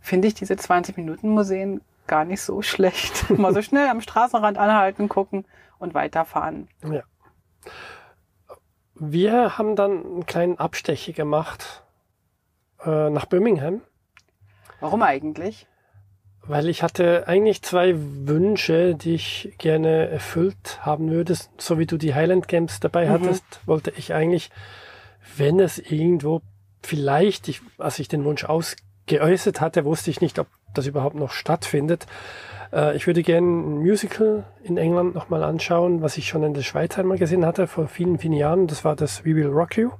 finde 0.00 0.28
ich 0.28 0.34
diese 0.34 0.56
20 0.56 0.96
Minuten 0.96 1.30
Museen 1.30 1.80
gar 2.06 2.24
nicht 2.24 2.42
so 2.42 2.62
schlecht. 2.62 3.30
mal 3.38 3.52
so 3.54 3.62
schnell 3.62 3.88
am 3.88 4.00
Straßenrand 4.00 4.58
anhalten, 4.58 5.08
gucken 5.08 5.44
und 5.78 5.94
weiterfahren. 5.94 6.68
Ja. 6.84 7.02
Wir 8.94 9.58
haben 9.58 9.76
dann 9.76 10.04
einen 10.04 10.26
kleinen 10.26 10.58
Abstecher 10.58 11.12
gemacht 11.12 11.84
äh, 12.84 13.10
nach 13.10 13.26
Birmingham, 13.26 13.82
Warum 14.80 15.02
eigentlich? 15.02 15.66
Weil 16.48 16.68
ich 16.68 16.82
hatte 16.82 17.26
eigentlich 17.26 17.62
zwei 17.62 17.94
Wünsche, 17.96 18.94
die 18.94 19.14
ich 19.14 19.54
gerne 19.58 20.08
erfüllt 20.08 20.78
haben 20.80 21.10
würde. 21.10 21.34
So 21.58 21.78
wie 21.78 21.86
du 21.86 21.96
die 21.96 22.14
Highland 22.14 22.48
Games 22.48 22.80
dabei 22.80 23.06
Mhm. 23.06 23.10
hattest, 23.10 23.44
wollte 23.66 23.92
ich 23.96 24.14
eigentlich, 24.14 24.50
wenn 25.36 25.60
es 25.60 25.78
irgendwo 25.78 26.42
vielleicht, 26.82 27.48
ich, 27.48 27.60
als 27.78 27.98
ich 27.98 28.08
den 28.08 28.24
Wunsch 28.24 28.44
ausgeäußert 28.44 29.60
hatte, 29.60 29.84
wusste 29.84 30.10
ich 30.10 30.20
nicht, 30.20 30.38
ob 30.38 30.46
das 30.74 30.86
überhaupt 30.86 31.16
noch 31.16 31.30
stattfindet. 31.30 32.06
Äh, 32.72 32.96
ich 32.96 33.06
würde 33.06 33.22
gerne 33.22 33.46
ein 33.46 33.78
Musical 33.78 34.44
in 34.62 34.76
England 34.76 35.14
nochmal 35.14 35.42
anschauen, 35.42 36.02
was 36.02 36.16
ich 36.16 36.28
schon 36.28 36.42
in 36.42 36.54
der 36.54 36.62
Schweiz 36.62 36.98
einmal 36.98 37.18
gesehen 37.18 37.44
hatte, 37.46 37.66
vor 37.66 37.88
vielen, 37.88 38.18
vielen 38.18 38.34
Jahren. 38.34 38.66
Das 38.66 38.84
war 38.84 38.94
das 38.96 39.24
We 39.24 39.34
Will 39.34 39.46
Rock 39.48 39.76
You. 39.76 39.90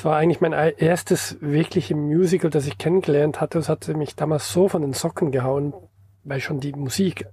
Das 0.00 0.06
war 0.06 0.16
eigentlich 0.16 0.40
mein 0.40 0.54
ei- 0.54 0.70
erstes 0.78 1.36
wirkliche 1.42 1.94
Musical, 1.94 2.48
das 2.48 2.66
ich 2.66 2.78
kennengelernt 2.78 3.38
hatte. 3.42 3.58
Es 3.58 3.68
hatte 3.68 3.92
mich 3.92 4.16
damals 4.16 4.50
so 4.50 4.66
von 4.66 4.80
den 4.80 4.94
Socken 4.94 5.30
gehauen, 5.30 5.74
weil 6.24 6.40
schon 6.40 6.58
die 6.58 6.72
Musik 6.72 7.26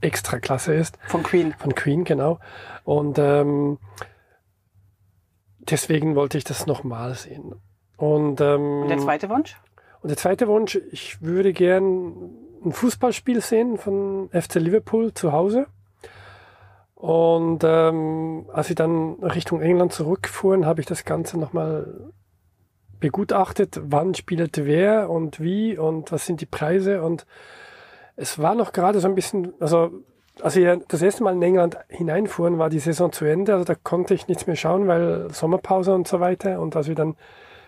extra 0.00 0.38
klasse 0.38 0.72
ist. 0.72 0.96
Von 1.08 1.24
Queen. 1.24 1.52
Von 1.58 1.74
Queen, 1.74 2.04
genau. 2.04 2.38
Und 2.84 3.18
ähm, 3.18 3.78
deswegen 5.58 6.14
wollte 6.14 6.38
ich 6.38 6.44
das 6.44 6.66
nochmal 6.66 7.14
sehen. 7.16 7.56
Und, 7.96 8.40
ähm, 8.40 8.82
Und 8.82 8.88
der 8.88 8.98
zweite 8.98 9.28
Wunsch? 9.28 9.56
und 10.00 10.08
der 10.08 10.16
zweite 10.16 10.46
Wunsch, 10.46 10.76
ich 10.92 11.20
würde 11.22 11.52
gern 11.52 12.30
ein 12.64 12.70
Fußballspiel 12.70 13.40
sehen 13.40 13.78
von 13.78 14.28
FC 14.30 14.60
Liverpool 14.60 15.12
zu 15.12 15.32
Hause. 15.32 15.66
Und 17.02 17.64
ähm, 17.64 18.46
als 18.52 18.68
wir 18.68 18.76
dann 18.76 19.14
Richtung 19.14 19.60
England 19.60 19.92
zurückfuhren, 19.92 20.66
habe 20.66 20.80
ich 20.80 20.86
das 20.86 21.04
Ganze 21.04 21.36
nochmal 21.36 22.12
begutachtet, 23.00 23.80
wann 23.82 24.14
spielte 24.14 24.66
wer 24.66 25.10
und 25.10 25.40
wie 25.40 25.76
und 25.76 26.12
was 26.12 26.26
sind 26.26 26.40
die 26.40 26.46
Preise. 26.46 27.02
Und 27.02 27.26
es 28.14 28.38
war 28.38 28.54
noch 28.54 28.72
gerade 28.72 29.00
so 29.00 29.08
ein 29.08 29.16
bisschen, 29.16 29.52
also 29.58 29.90
als 30.42 30.54
wir 30.54 30.76
das 30.86 31.02
erste 31.02 31.24
Mal 31.24 31.34
in 31.34 31.42
England 31.42 31.76
hineinfuhren, 31.88 32.60
war 32.60 32.70
die 32.70 32.78
Saison 32.78 33.10
zu 33.10 33.24
Ende. 33.24 33.54
Also 33.54 33.64
da 33.64 33.74
konnte 33.74 34.14
ich 34.14 34.28
nichts 34.28 34.46
mehr 34.46 34.54
schauen, 34.54 34.86
weil 34.86 35.28
Sommerpause 35.32 35.94
und 35.94 36.06
so 36.06 36.20
weiter. 36.20 36.60
Und 36.60 36.76
als 36.76 36.86
wir 36.86 36.94
dann 36.94 37.16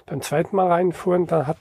beim 0.06 0.22
zweiten 0.22 0.54
Mal 0.54 0.68
reinfuhren, 0.68 1.26
dann 1.26 1.48
hat 1.48 1.56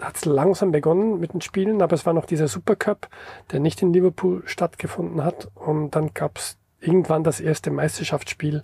hat 0.00 0.14
es 0.14 0.26
langsam 0.26 0.72
begonnen 0.72 1.18
mit 1.18 1.32
den 1.32 1.40
Spielen, 1.40 1.82
aber 1.82 1.94
es 1.94 2.06
war 2.06 2.12
noch 2.12 2.26
dieser 2.26 2.46
Supercup, 2.46 3.08
der 3.50 3.58
nicht 3.58 3.82
in 3.82 3.92
Liverpool 3.92 4.42
stattgefunden 4.44 5.24
hat. 5.24 5.48
Und 5.56 5.96
dann 5.96 6.14
gab 6.14 6.38
es 6.38 6.56
irgendwann 6.80 7.24
das 7.24 7.40
erste 7.40 7.70
Meisterschaftsspiel. 7.70 8.62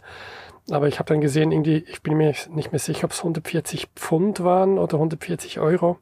Aber 0.70 0.88
ich 0.88 0.98
habe 0.98 1.08
dann 1.08 1.20
gesehen, 1.20 1.52
irgendwie, 1.52 1.84
ich 1.88 2.02
bin 2.02 2.16
mir 2.16 2.34
nicht 2.50 2.72
mehr 2.72 2.78
sicher, 2.78 3.04
ob 3.04 3.10
es 3.10 3.18
140 3.18 3.88
Pfund 3.94 4.42
waren 4.42 4.78
oder 4.78 4.94
140 4.94 5.60
Euro 5.60 5.98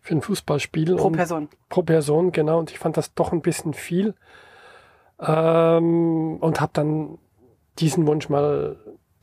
für 0.00 0.14
ein 0.14 0.22
Fußballspiel. 0.22 0.96
Pro 0.96 1.08
und, 1.08 1.16
Person. 1.16 1.48
Pro 1.68 1.82
Person, 1.82 2.32
genau. 2.32 2.58
Und 2.58 2.70
ich 2.70 2.78
fand 2.78 2.96
das 2.96 3.14
doch 3.14 3.32
ein 3.32 3.42
bisschen 3.42 3.74
viel. 3.74 4.14
Ähm, 5.18 6.36
und 6.40 6.60
habe 6.60 6.70
dann 6.72 7.18
diesen 7.78 8.06
Wunsch 8.06 8.28
mal 8.28 8.76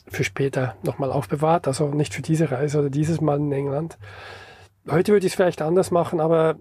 für 0.07 0.23
später 0.23 0.75
nochmal 0.83 1.11
aufbewahrt. 1.11 1.67
Also 1.67 1.87
nicht 1.87 2.13
für 2.13 2.21
diese 2.21 2.51
Reise 2.51 2.79
oder 2.79 2.89
dieses 2.89 3.21
Mal 3.21 3.39
in 3.39 3.51
England. 3.51 3.97
Heute 4.89 5.11
würde 5.13 5.25
ich 5.25 5.33
es 5.33 5.35
vielleicht 5.35 5.61
anders 5.61 5.91
machen, 5.91 6.19
aber 6.19 6.57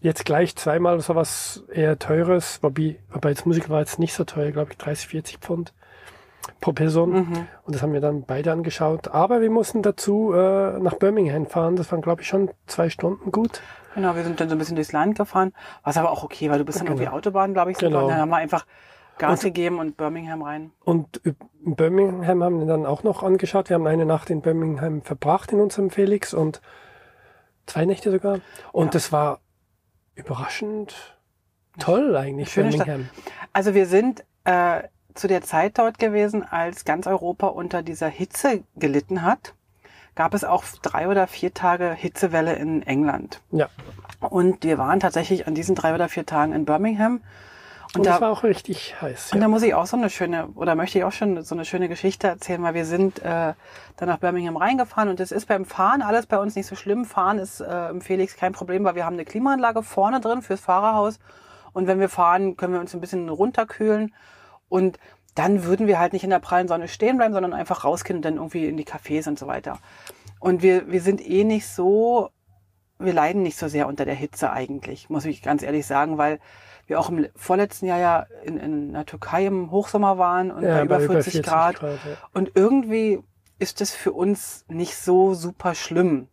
jetzt 0.00 0.24
gleich 0.24 0.54
zweimal 0.56 1.00
so 1.00 1.14
was 1.14 1.64
eher 1.72 1.98
teures, 1.98 2.62
wobei, 2.62 2.98
wobei 3.10 3.30
jetzt 3.30 3.46
Musik 3.46 3.68
war 3.68 3.80
jetzt 3.80 3.98
nicht 3.98 4.14
so 4.14 4.24
teuer, 4.24 4.52
glaube 4.52 4.72
ich 4.72 4.78
30, 4.78 5.08
40 5.08 5.38
Pfund 5.38 5.72
pro 6.60 6.72
Person. 6.72 7.10
Mhm. 7.12 7.46
Und 7.64 7.74
das 7.74 7.82
haben 7.82 7.92
wir 7.92 8.00
dann 8.00 8.22
beide 8.24 8.52
angeschaut. 8.52 9.08
Aber 9.08 9.40
wir 9.40 9.50
mussten 9.50 9.82
dazu 9.82 10.32
äh, 10.32 10.78
nach 10.78 10.94
Birmingham 10.94 11.46
fahren. 11.46 11.76
Das 11.76 11.90
waren, 11.92 12.00
glaube 12.00 12.22
ich, 12.22 12.28
schon 12.28 12.50
zwei 12.66 12.88
Stunden 12.90 13.32
gut. 13.32 13.60
Genau, 13.94 14.14
wir 14.14 14.22
sind 14.22 14.40
dann 14.40 14.48
so 14.48 14.54
ein 14.54 14.58
bisschen 14.58 14.76
durchs 14.76 14.92
Land 14.92 15.18
gefahren, 15.18 15.52
was 15.82 15.96
aber 15.96 16.10
auch 16.10 16.22
okay, 16.22 16.48
weil 16.50 16.58
du 16.58 16.64
bist 16.64 16.78
dann 16.78 16.86
Genau. 16.86 16.98
irgendwie 17.00 17.12
Autobahn, 17.14 17.52
glaube 17.52 17.72
ich, 17.72 17.78
Genau. 17.78 18.04
Und 18.04 18.10
dann 18.10 18.20
haben 18.20 18.28
wir 18.30 18.36
einfach 18.36 18.64
Gas 19.18 19.40
Und- 19.40 19.46
gegeben 19.52 19.78
und 19.80 19.96
Birmingham 19.96 20.42
rein. 20.42 20.70
Und 20.84 21.16
in 21.64 21.74
Birmingham 21.74 22.42
haben 22.44 22.60
wir 22.60 22.66
dann 22.66 22.86
auch 22.86 23.02
noch 23.02 23.24
angeschaut. 23.24 23.68
Wir 23.68 23.74
haben 23.74 23.86
eine 23.88 24.06
Nacht 24.06 24.30
in 24.30 24.40
Birmingham 24.42 25.02
verbracht 25.02 25.52
in 25.52 25.60
unserem 25.60 25.90
Felix 25.90 26.32
und 26.32 26.60
zwei 27.66 27.84
Nächte 27.84 28.12
sogar. 28.12 28.38
Und 28.72 28.86
Ja. 28.86 28.90
das 28.92 29.10
war 29.10 29.40
überraschend 30.18 31.16
toll 31.78 32.16
eigentlich, 32.16 32.50
Schöne 32.50 32.72
Stadt. 32.72 32.86
Birmingham. 32.86 33.10
Also 33.52 33.74
wir 33.74 33.86
sind 33.86 34.24
äh, 34.44 34.82
zu 35.14 35.28
der 35.28 35.42
Zeit 35.42 35.78
dort 35.78 35.98
gewesen, 35.98 36.44
als 36.44 36.84
ganz 36.84 37.06
Europa 37.06 37.48
unter 37.48 37.82
dieser 37.82 38.08
Hitze 38.08 38.62
gelitten 38.76 39.22
hat. 39.22 39.54
Gab 40.14 40.34
es 40.34 40.42
auch 40.44 40.64
drei 40.82 41.08
oder 41.08 41.26
vier 41.26 41.54
Tage 41.54 41.92
Hitzewelle 41.92 42.54
in 42.56 42.82
England. 42.82 43.40
Ja. 43.52 43.68
Und 44.20 44.64
wir 44.64 44.78
waren 44.78 44.98
tatsächlich 44.98 45.46
an 45.46 45.54
diesen 45.54 45.76
drei 45.76 45.94
oder 45.94 46.08
vier 46.08 46.26
Tagen 46.26 46.52
in 46.52 46.64
Birmingham. 46.64 47.20
Und, 47.94 48.00
Und, 48.00 48.06
das 48.06 48.16
da, 48.16 48.20
war 48.20 48.30
auch 48.32 48.42
richtig 48.42 49.00
heiß. 49.00 49.32
und 49.32 49.38
Ja. 49.38 49.44
da 49.44 49.48
muss 49.48 49.62
ich 49.62 49.74
auch 49.74 49.86
so 49.86 49.96
eine 49.96 50.10
schöne, 50.10 50.48
oder 50.54 50.74
möchte 50.74 50.98
ich 50.98 51.04
auch 51.04 51.12
schon 51.12 51.42
so 51.42 51.54
eine 51.54 51.64
schöne 51.64 51.88
Geschichte 51.88 52.26
erzählen, 52.28 52.62
weil 52.62 52.74
wir 52.74 52.84
sind 52.84 53.20
äh, 53.20 53.54
dann 53.96 54.08
nach 54.08 54.18
Birmingham 54.18 54.56
reingefahren 54.58 55.08
und 55.08 55.20
es 55.20 55.32
ist 55.32 55.46
beim 55.46 55.64
Fahren 55.64 56.02
alles 56.02 56.26
bei 56.26 56.38
uns 56.38 56.54
nicht 56.54 56.66
so 56.66 56.76
schlimm. 56.76 57.06
Fahren 57.06 57.38
ist 57.38 57.60
äh, 57.60 57.88
im 57.88 58.02
Felix 58.02 58.36
kein 58.36 58.52
Problem, 58.52 58.84
weil 58.84 58.94
wir 58.94 59.06
haben 59.06 59.14
eine 59.14 59.24
Klimaanlage 59.24 59.82
vorne 59.82 60.20
drin 60.20 60.42
fürs 60.42 60.60
Fahrerhaus. 60.60 61.18
Und 61.72 61.86
wenn 61.86 61.98
wir 61.98 62.08
fahren, 62.08 62.56
können 62.56 62.74
wir 62.74 62.80
uns 62.80 62.94
ein 62.94 63.00
bisschen 63.00 63.28
runterkühlen. 63.28 64.14
Und 64.68 64.98
dann 65.34 65.64
würden 65.64 65.86
wir 65.86 65.98
halt 65.98 66.12
nicht 66.12 66.24
in 66.24 66.30
der 66.30 66.40
prallen 66.40 66.68
Sonne 66.68 66.88
stehen 66.88 67.16
bleiben, 67.16 67.32
sondern 67.32 67.54
einfach 67.54 67.84
rausgehen 67.84 68.18
und 68.18 68.24
dann 68.24 68.34
irgendwie 68.36 68.66
in 68.66 68.76
die 68.76 68.84
Cafés 68.86 69.28
und 69.28 69.38
so 69.38 69.46
weiter. 69.46 69.78
Und 70.40 70.62
wir, 70.62 70.90
wir 70.90 71.00
sind 71.00 71.26
eh 71.26 71.44
nicht 71.44 71.66
so, 71.68 72.30
wir 72.98 73.12
leiden 73.12 73.42
nicht 73.42 73.56
so 73.56 73.68
sehr 73.68 73.86
unter 73.86 74.04
der 74.04 74.14
Hitze 74.14 74.50
eigentlich, 74.52 75.08
muss 75.08 75.24
ich 75.24 75.42
ganz 75.42 75.62
ehrlich 75.62 75.86
sagen, 75.86 76.18
weil 76.18 76.38
wir 76.88 76.98
auch 76.98 77.08
im 77.10 77.28
vorletzten 77.36 77.86
Jahr 77.86 77.98
ja 78.00 78.26
in, 78.44 78.58
in 78.58 78.92
der 78.94 79.06
Türkei 79.06 79.46
im 79.46 79.70
Hochsommer 79.70 80.18
waren 80.18 80.50
und 80.50 80.64
Ja, 80.64 80.78
bei 80.78 80.84
über 80.84 81.00
40, 81.00 81.42
Grad. 81.44 81.80
ja. 81.82 81.88
Und 82.34 82.52
irgendwie 82.54 83.20
ist 83.58 83.80
das 83.80 83.92
für 83.92 84.12
uns 84.12 84.64
nicht 84.68 84.96
so 84.96 85.34
super 85.34 85.74
schlimm. 85.74 86.28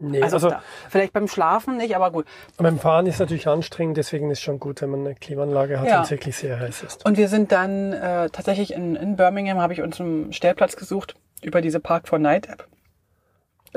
Nee, 0.00 0.22
Also, 0.22 0.36
also, 0.36 0.50
da, 0.50 0.62
vielleicht 0.88 1.12
beim 1.12 1.26
Schlafen 1.26 1.76
nicht, 1.76 1.96
aber 1.96 2.12
gut. 2.12 2.24
beim 2.56 2.78
Fahren 2.78 3.06
ist 3.06 3.18
natürlich 3.18 3.48
anstrengend, 3.48 3.96
deswegen 3.96 4.30
ist 4.30 4.40
schon 4.40 4.60
gut, 4.60 4.80
wenn 4.80 4.90
man 4.90 5.00
eine 5.00 5.14
Klimaanlage 5.16 5.80
hat 5.80 5.88
Ja. 5.88 5.98
und 5.98 6.04
es 6.04 6.10
wirklich 6.12 6.36
sehr 6.36 6.60
heiß 6.60 6.84
ist. 6.84 7.04
Und 7.04 7.16
wir 7.18 7.26
sind 7.28 7.50
dann 7.50 7.92
äh, 7.92 8.30
tatsächlich 8.30 8.72
in, 8.74 8.94
in 8.94 9.16
Birmingham, 9.16 9.58
habe 9.58 9.72
ich 9.72 9.82
uns 9.82 10.00
einen 10.00 10.32
Stellplatz 10.32 10.76
gesucht 10.76 11.16
über 11.42 11.60
diese 11.60 11.80
Park 11.80 12.06
for 12.06 12.20
Night 12.20 12.48
App. 12.48 12.68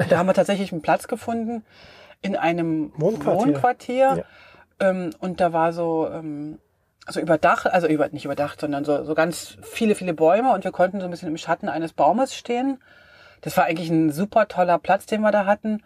Da 0.09 0.17
haben 0.19 0.27
wir 0.27 0.33
tatsächlich 0.35 0.71
einen 0.71 0.83
Platz 0.83 1.07
gefunden 1.07 1.63
in 2.21 2.35
einem 2.35 2.93
Wohnquartier. 2.97 3.47
Wohnquartier. 3.55 4.25
Ähm, 4.81 5.11
und 5.19 5.39
da 5.39 5.53
war 5.53 5.71
so, 5.71 6.09
ähm, 6.11 6.59
so 7.07 7.19
überdacht, 7.19 7.67
also 7.67 7.87
über, 7.87 8.09
nicht 8.09 8.25
überdacht, 8.25 8.59
sondern 8.59 8.83
so, 8.83 9.03
so 9.05 9.15
ganz 9.15 9.57
viele, 9.61 9.95
viele 9.95 10.13
Bäume 10.13 10.53
und 10.53 10.63
wir 10.63 10.71
konnten 10.71 10.99
so 10.99 11.05
ein 11.05 11.11
bisschen 11.11 11.29
im 11.29 11.37
Schatten 11.37 11.69
eines 11.69 11.93
Baumes 11.93 12.35
stehen. 12.35 12.79
Das 13.41 13.55
war 13.57 13.65
eigentlich 13.65 13.89
ein 13.89 14.11
super 14.11 14.47
toller 14.47 14.79
Platz, 14.79 15.05
den 15.05 15.21
wir 15.21 15.31
da 15.31 15.45
hatten. 15.45 15.83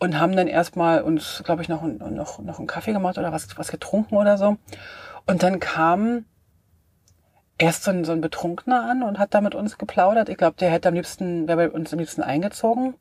Und 0.00 0.20
haben 0.20 0.36
dann 0.36 0.46
erstmal 0.46 1.02
uns, 1.02 1.42
glaube 1.44 1.62
ich, 1.62 1.68
noch, 1.68 1.82
noch, 1.82 2.38
noch 2.38 2.58
einen 2.58 2.68
Kaffee 2.68 2.92
gemacht 2.92 3.18
oder 3.18 3.32
was, 3.32 3.58
was 3.58 3.72
getrunken 3.72 4.16
oder 4.16 4.38
so. 4.38 4.56
Und 5.26 5.42
dann 5.42 5.58
kam 5.58 6.24
erst 7.58 7.82
so 7.82 7.90
ein, 7.90 8.04
so 8.04 8.12
ein 8.12 8.20
Betrunkener 8.20 8.88
an 8.88 9.02
und 9.02 9.18
hat 9.18 9.34
da 9.34 9.40
mit 9.40 9.56
uns 9.56 9.76
geplaudert. 9.76 10.28
Ich 10.28 10.36
glaube, 10.36 10.56
der 10.56 10.70
hätte 10.70 10.88
am 10.88 10.94
liebsten, 10.94 11.48
wäre 11.48 11.58
bei 11.58 11.70
uns 11.70 11.92
am 11.92 11.98
liebsten 11.98 12.22
eingezogen. 12.22 12.94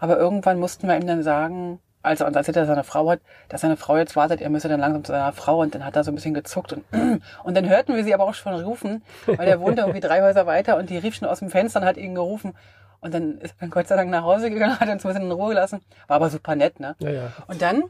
Aber 0.00 0.18
irgendwann 0.18 0.58
mussten 0.58 0.88
wir 0.88 0.96
ihm 0.96 1.06
dann 1.06 1.22
sagen, 1.22 1.78
als 2.02 2.20
er 2.20 2.26
uns 2.26 2.36
erzählt, 2.36 2.56
dass 2.56 2.68
er 2.68 2.74
eine 2.74 2.84
Frau 2.84 3.08
hat, 3.10 3.20
dass 3.48 3.60
seine 3.60 3.76
Frau 3.76 3.96
jetzt 3.96 4.16
wartet, 4.16 4.40
er 4.40 4.50
müsse 4.50 4.68
dann 4.68 4.80
langsam 4.80 5.04
zu 5.04 5.12
seiner 5.12 5.32
Frau 5.32 5.60
und 5.60 5.74
dann 5.74 5.84
hat 5.84 5.96
er 5.96 6.04
so 6.04 6.10
ein 6.10 6.14
bisschen 6.14 6.34
gezuckt 6.34 6.72
und, 6.72 6.84
und 7.44 7.56
dann 7.56 7.68
hörten 7.68 7.94
wir 7.94 8.04
sie 8.04 8.14
aber 8.14 8.24
auch 8.24 8.34
schon 8.34 8.54
rufen, 8.54 9.02
weil 9.26 9.46
der 9.46 9.60
wohnte 9.60 9.82
irgendwie 9.82 10.00
drei 10.00 10.22
Häuser 10.22 10.46
weiter 10.46 10.76
und 10.76 10.90
die 10.90 10.98
rief 10.98 11.14
schon 11.14 11.28
aus 11.28 11.38
dem 11.38 11.50
Fenster 11.50 11.80
und 11.80 11.86
hat 11.86 11.96
ihn 11.96 12.14
gerufen. 12.14 12.54
Und 13.00 13.12
dann 13.14 13.38
ist 13.38 13.56
er 13.58 13.66
Gott 13.68 13.88
sei 13.88 13.96
Dank 13.96 14.10
nach 14.10 14.22
Hause 14.22 14.48
gegangen, 14.48 14.78
hat 14.78 14.88
uns 14.88 15.04
ein 15.04 15.08
bisschen 15.08 15.24
in 15.24 15.32
Ruhe 15.32 15.48
gelassen. 15.48 15.80
War 16.06 16.16
aber 16.16 16.30
super 16.30 16.54
nett, 16.54 16.78
ne? 16.78 16.94
Ja, 17.00 17.10
ja. 17.10 17.32
Und 17.48 17.60
dann 17.60 17.82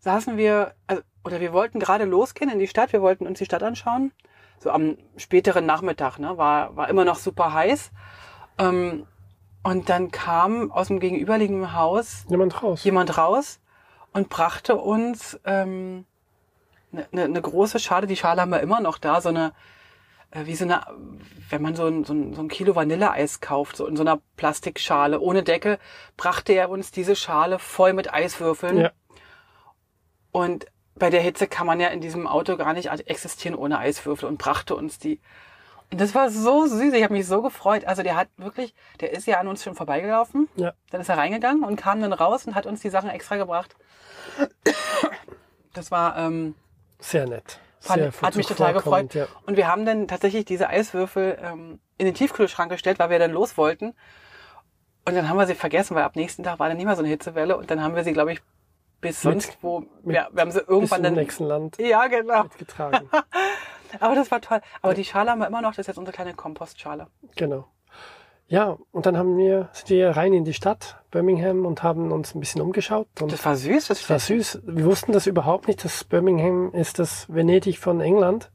saßen 0.00 0.36
wir, 0.36 0.72
also, 0.88 1.02
oder 1.24 1.40
wir 1.40 1.52
wollten 1.52 1.78
gerade 1.78 2.04
losgehen 2.04 2.50
in 2.50 2.58
die 2.58 2.66
Stadt, 2.66 2.92
wir 2.92 3.00
wollten 3.00 3.26
uns 3.26 3.38
die 3.38 3.44
Stadt 3.44 3.62
anschauen. 3.62 4.10
So 4.58 4.70
am 4.70 4.98
späteren 5.16 5.66
Nachmittag, 5.66 6.18
ne? 6.18 6.36
War, 6.36 6.74
war 6.74 6.88
immer 6.88 7.04
noch 7.04 7.16
super 7.16 7.54
heiß. 7.54 7.92
Ähm, 8.58 9.06
und 9.66 9.88
dann 9.88 10.12
kam 10.12 10.70
aus 10.70 10.86
dem 10.86 11.00
gegenüberliegenden 11.00 11.72
Haus 11.72 12.24
Jemand 12.28 12.62
raus. 12.62 12.84
jemand 12.84 13.18
raus 13.18 13.58
und 14.12 14.28
brachte 14.28 14.76
uns 14.76 15.40
ähm, 15.44 16.04
eine, 16.92 17.08
eine, 17.10 17.24
eine 17.24 17.42
große 17.42 17.80
Schale, 17.80 18.06
die 18.06 18.14
Schale 18.14 18.42
haben 18.42 18.52
wir 18.52 18.60
immer 18.60 18.80
noch 18.80 18.98
da, 18.98 19.20
so 19.20 19.28
eine, 19.28 19.52
äh, 20.30 20.46
wie 20.46 20.54
so 20.54 20.66
eine, 20.66 20.86
wenn 21.50 21.62
man 21.62 21.74
so 21.74 21.86
ein, 21.86 22.04
so 22.04 22.12
ein, 22.12 22.32
so 22.32 22.42
ein 22.42 22.48
Kilo 22.48 22.76
Vanilleeis 22.76 23.40
kauft, 23.40 23.76
so 23.76 23.88
in 23.88 23.96
so 23.96 24.04
einer 24.04 24.20
Plastikschale 24.36 25.18
ohne 25.18 25.42
Deckel, 25.42 25.80
brachte 26.16 26.52
er 26.52 26.70
uns 26.70 26.92
diese 26.92 27.16
Schale 27.16 27.58
voll 27.58 27.92
mit 27.92 28.14
Eiswürfeln. 28.14 28.78
Ja. 28.78 28.92
Und 30.30 30.66
bei 30.94 31.10
der 31.10 31.22
Hitze 31.22 31.48
kann 31.48 31.66
man 31.66 31.80
ja 31.80 31.88
in 31.88 32.00
diesem 32.00 32.28
Auto 32.28 32.56
gar 32.56 32.72
nicht 32.72 32.88
existieren 32.88 33.56
ohne 33.56 33.78
Eiswürfel 33.80 34.28
und 34.28 34.38
brachte 34.38 34.76
uns 34.76 35.00
die. 35.00 35.20
Das 35.90 36.14
war 36.14 36.30
so 36.30 36.66
süß, 36.66 36.92
ich 36.94 37.02
habe 37.04 37.12
mich 37.14 37.26
so 37.26 37.42
gefreut. 37.42 37.84
Also 37.84 38.02
der 38.02 38.16
hat 38.16 38.28
wirklich, 38.36 38.74
der 39.00 39.12
ist 39.12 39.26
ja 39.26 39.38
an 39.38 39.46
uns 39.48 39.62
schon 39.62 39.74
vorbeigelaufen. 39.74 40.48
Ja. 40.56 40.72
Dann 40.90 41.00
ist 41.00 41.08
er 41.08 41.16
reingegangen 41.16 41.62
und 41.64 41.76
kam 41.76 42.00
dann 42.00 42.12
raus 42.12 42.46
und 42.46 42.54
hat 42.54 42.66
uns 42.66 42.80
die 42.80 42.90
Sachen 42.90 43.08
extra 43.10 43.36
gebracht. 43.36 43.76
Das 45.72 45.90
war, 45.90 46.16
ähm, 46.18 46.54
Sehr 46.98 47.26
nett. 47.26 47.60
fand, 47.80 48.00
Sehr 48.12 48.22
hat 48.22 48.34
mich 48.36 48.46
total 48.46 48.72
gefreut. 48.72 49.14
Ja. 49.14 49.26
Und 49.46 49.56
wir 49.56 49.68
haben 49.68 49.84
dann 49.86 50.08
tatsächlich 50.08 50.44
diese 50.44 50.68
Eiswürfel 50.68 51.38
ähm, 51.42 51.80
in 51.98 52.06
den 52.06 52.14
Tiefkühlschrank 52.14 52.70
gestellt, 52.70 52.98
weil 52.98 53.10
wir 53.10 53.18
dann 53.18 53.30
los 53.32 53.56
wollten. 53.56 53.94
Und 55.04 55.14
dann 55.14 55.28
haben 55.28 55.36
wir 55.38 55.46
sie 55.46 55.54
vergessen, 55.54 55.94
weil 55.94 56.02
ab 56.02 56.16
nächsten 56.16 56.42
Tag 56.42 56.58
war 56.58 56.68
dann 56.68 56.76
nicht 56.78 56.86
mehr 56.86 56.96
so 56.96 57.02
eine 57.02 57.08
Hitzewelle. 57.10 57.56
Und 57.56 57.70
dann 57.70 57.80
haben 57.82 57.94
wir 57.94 58.02
sie, 58.02 58.12
glaube 58.12 58.32
ich, 58.32 58.42
bis 59.00 59.22
Mit- 59.22 59.42
sonst 59.42 59.58
wo, 59.62 59.84
mit- 60.02 60.16
ja, 60.16 60.28
wir 60.32 60.40
haben 60.40 60.50
sie 60.50 60.58
Bis 60.60 60.68
irgendwann 60.68 60.96
zum 60.98 61.02
dann, 61.04 61.14
nächsten 61.14 61.44
Land 61.44 61.78
ja, 61.78 62.06
genau. 62.08 62.44
getragen. 62.58 63.08
Aber 64.00 64.14
das 64.14 64.30
war 64.30 64.40
toll. 64.40 64.60
Aber 64.82 64.94
die 64.94 65.04
Schale 65.04 65.30
haben 65.30 65.38
wir 65.40 65.46
immer 65.46 65.62
noch, 65.62 65.70
das 65.70 65.80
ist 65.80 65.86
jetzt 65.88 65.98
unsere 65.98 66.14
kleine 66.14 66.34
Kompostschale. 66.34 67.06
Genau. 67.36 67.66
Ja, 68.48 68.76
und 68.92 69.06
dann 69.06 69.16
haben 69.16 69.36
wir, 69.36 69.68
sind 69.72 69.88
wir 69.90 70.10
rein 70.10 70.32
in 70.32 70.44
die 70.44 70.54
Stadt 70.54 71.02
Birmingham 71.10 71.66
und 71.66 71.82
haben 71.82 72.12
uns 72.12 72.34
ein 72.34 72.40
bisschen 72.40 72.60
umgeschaut. 72.60 73.08
Und 73.20 73.32
Das 73.32 73.44
war 73.44 73.56
süß, 73.56 73.88
das 73.88 74.02
es 74.02 74.10
war 74.10 74.20
süß. 74.20 74.60
Wir 74.64 74.84
wussten 74.84 75.10
das 75.12 75.26
überhaupt 75.26 75.66
nicht, 75.66 75.84
dass 75.84 76.04
Birmingham 76.04 76.72
ist 76.72 76.98
das 77.00 77.26
Venedig 77.32 77.78
von 77.78 78.00
England 78.00 78.50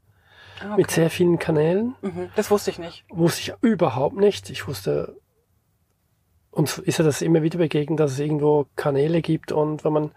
Ah, 0.62 0.76
mit 0.76 0.86
okay. 0.86 0.94
sehr 0.94 1.10
vielen 1.10 1.38
Kanälen. 1.38 1.94
Mhm, 2.02 2.30
das 2.36 2.50
wusste 2.50 2.70
ich 2.70 2.78
nicht. 2.78 3.04
Wusste 3.10 3.40
ich 3.40 3.54
überhaupt 3.62 4.16
nicht. 4.16 4.48
Ich 4.48 4.66
wusste, 4.68 5.16
uns 6.52 6.78
ist 6.78 6.98
ja 6.98 7.04
das 7.04 7.20
immer 7.20 7.42
wieder 7.42 7.58
begegnet, 7.58 7.98
dass 8.00 8.12
es 8.12 8.18
irgendwo 8.20 8.66
Kanäle 8.76 9.22
gibt 9.22 9.50
und 9.52 9.84
wenn 9.84 9.92
man 9.92 10.10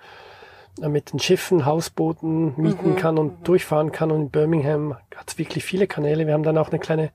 mit 0.79 1.13
den 1.13 1.19
Schiffen, 1.19 1.65
Hausbooten 1.65 2.53
mieten 2.61 2.91
Mhm, 2.91 2.95
kann 2.97 3.17
und 3.17 3.47
durchfahren 3.47 3.91
kann. 3.91 4.11
Und 4.11 4.21
in 4.21 4.29
Birmingham 4.29 4.95
hat 5.15 5.29
es 5.29 5.37
wirklich 5.37 5.63
viele 5.63 5.87
Kanäle. 5.87 6.27
Wir 6.27 6.33
haben 6.33 6.43
dann 6.43 6.57
auch 6.57 6.69
eine 6.69 6.79
kleine 6.79 7.11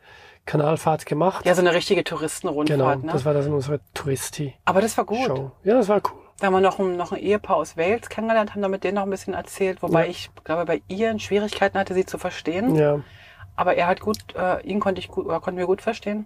Kanalfahrt 0.46 1.04
gemacht. 1.06 1.44
Ja, 1.44 1.54
so 1.54 1.60
eine 1.60 1.74
richtige 1.74 2.02
Touristenrundfahrt, 2.02 2.78
genau, 2.78 2.94
ne? 3.06 3.12
das 3.12 3.24
war 3.24 3.34
das 3.34 3.46
in 3.46 3.52
unserer 3.52 3.78
Touristi-Show. 3.94 4.54
Aber 4.64 4.80
das 4.80 4.96
war 4.96 5.04
gut. 5.04 5.52
Ja, 5.64 5.74
das 5.74 5.88
war 5.88 5.98
cool. 5.98 6.18
Da 6.38 6.46
haben 6.46 6.54
wir 6.54 6.60
noch 6.62 6.78
ein, 6.78 6.96
noch 6.96 7.12
ein 7.12 7.18
Ehepaar 7.18 7.56
aus 7.56 7.76
Wales 7.76 8.08
kennengelernt, 8.08 8.52
haben 8.54 8.62
da 8.62 8.68
mit 8.68 8.82
denen 8.82 8.94
noch 8.94 9.02
ein 9.02 9.10
bisschen 9.10 9.34
erzählt, 9.34 9.82
wobei 9.82 10.04
Ja. 10.04 10.10
ich 10.10 10.30
glaube, 10.42 10.64
bei 10.64 10.80
ihren 10.88 11.20
Schwierigkeiten 11.20 11.78
hatte, 11.78 11.92
sie 11.92 12.06
zu 12.06 12.16
verstehen. 12.16 12.74
Ja, 12.76 13.00
Aber 13.56 13.74
er 13.76 13.86
hat 13.86 14.00
gut, 14.00 14.16
äh, 14.34 14.62
ihn 14.66 14.80
konnte 14.80 15.00
ich 15.00 15.08
gut, 15.08 15.26
oder 15.26 15.38
konnten 15.40 15.58
wir 15.58 15.66
gut 15.66 15.82
verstehen. 15.82 16.24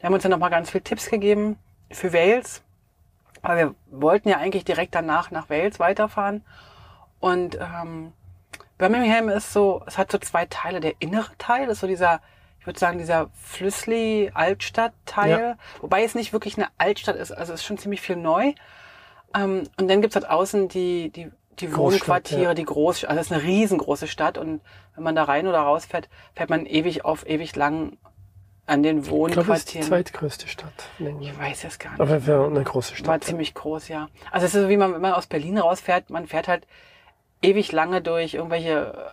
Die 0.00 0.06
haben 0.06 0.14
uns 0.14 0.22
dann 0.22 0.30
nochmal 0.30 0.50
ganz 0.50 0.70
viele 0.70 0.84
Tipps 0.84 1.10
gegeben 1.10 1.56
für 1.90 2.12
Wales. 2.12 2.62
Aber 3.42 3.56
wir 3.56 3.74
wollten 3.90 4.28
ja 4.28 4.36
eigentlich 4.38 4.64
direkt 4.64 4.94
danach 4.94 5.32
nach 5.32 5.50
Wales 5.50 5.80
weiterfahren. 5.80 6.44
Und 7.20 7.56
ähm, 7.60 8.12
Birmingham 8.78 9.28
ist 9.28 9.52
so, 9.52 9.82
es 9.86 9.98
hat 9.98 10.10
so 10.12 10.18
zwei 10.18 10.46
Teile. 10.46 10.80
Der 10.80 10.94
innere 11.00 11.30
Teil 11.38 11.68
ist 11.68 11.80
so 11.80 11.86
dieser, 11.86 12.20
ich 12.60 12.66
würde 12.66 12.78
sagen, 12.78 12.98
dieser 12.98 13.28
Flüssli-Altstadtteil, 13.34 15.30
Ja. 15.30 15.56
wobei 15.80 16.04
es 16.04 16.14
nicht 16.14 16.32
wirklich 16.32 16.56
eine 16.56 16.68
Altstadt 16.78 17.16
ist, 17.16 17.32
also 17.32 17.52
es 17.52 17.60
ist 17.60 17.66
schon 17.66 17.78
ziemlich 17.78 18.00
viel 18.00 18.16
neu. 18.16 18.52
Ähm, 19.34 19.64
und 19.78 19.88
dann 19.88 20.00
gibt's 20.00 20.16
halt 20.16 20.28
außen 20.28 20.68
die, 20.68 21.10
die, 21.10 21.30
die 21.58 21.66
Großstadt, 21.68 22.00
Wohnquartiere, 22.08 22.42
ja. 22.42 22.54
die 22.54 22.64
Großstadt, 22.64 23.10
also 23.10 23.20
es 23.20 23.26
ist 23.26 23.32
eine 23.32 23.42
riesengroße 23.42 24.06
Stadt 24.06 24.38
und 24.38 24.60
wenn 24.94 25.04
man 25.04 25.14
da 25.14 25.24
rein 25.24 25.46
oder 25.46 25.60
raus 25.60 25.84
fährt, 25.84 26.08
fährt 26.34 26.50
man 26.50 26.66
ewig 26.66 27.04
auf 27.04 27.26
ewig 27.28 27.54
lang 27.56 27.98
an 28.66 28.82
den 28.82 28.98
Ich 28.98 29.04
glaube, 29.08 29.20
es 29.22 29.30
ist 29.60 29.74
die 29.74 29.78
Wohnquartieren. 29.78 29.86
zweitgrößte 29.88 30.48
Stadt 30.48 30.72
Ich 30.98 31.38
weiß 31.38 31.64
es 31.64 31.78
gar 31.78 31.90
nicht. 31.92 32.00
Aber 32.00 32.46
eine 32.46 32.64
große 32.64 32.92
War 32.92 32.96
Stadt. 32.98 33.24
ziemlich 33.24 33.54
groß, 33.54 33.88
ja. 33.88 34.08
Also 34.30 34.46
es 34.46 34.54
ist 34.54 34.62
so, 34.62 34.68
wie 34.68 34.76
man, 34.76 34.92
wenn 34.94 35.00
man 35.00 35.14
aus 35.14 35.26
Berlin 35.26 35.58
rausfährt, 35.58 36.10
man 36.10 36.26
fährt 36.26 36.48
halt 36.48 36.66
ewig 37.42 37.72
lange 37.72 38.02
durch 38.02 38.34
irgendwelche 38.34 39.12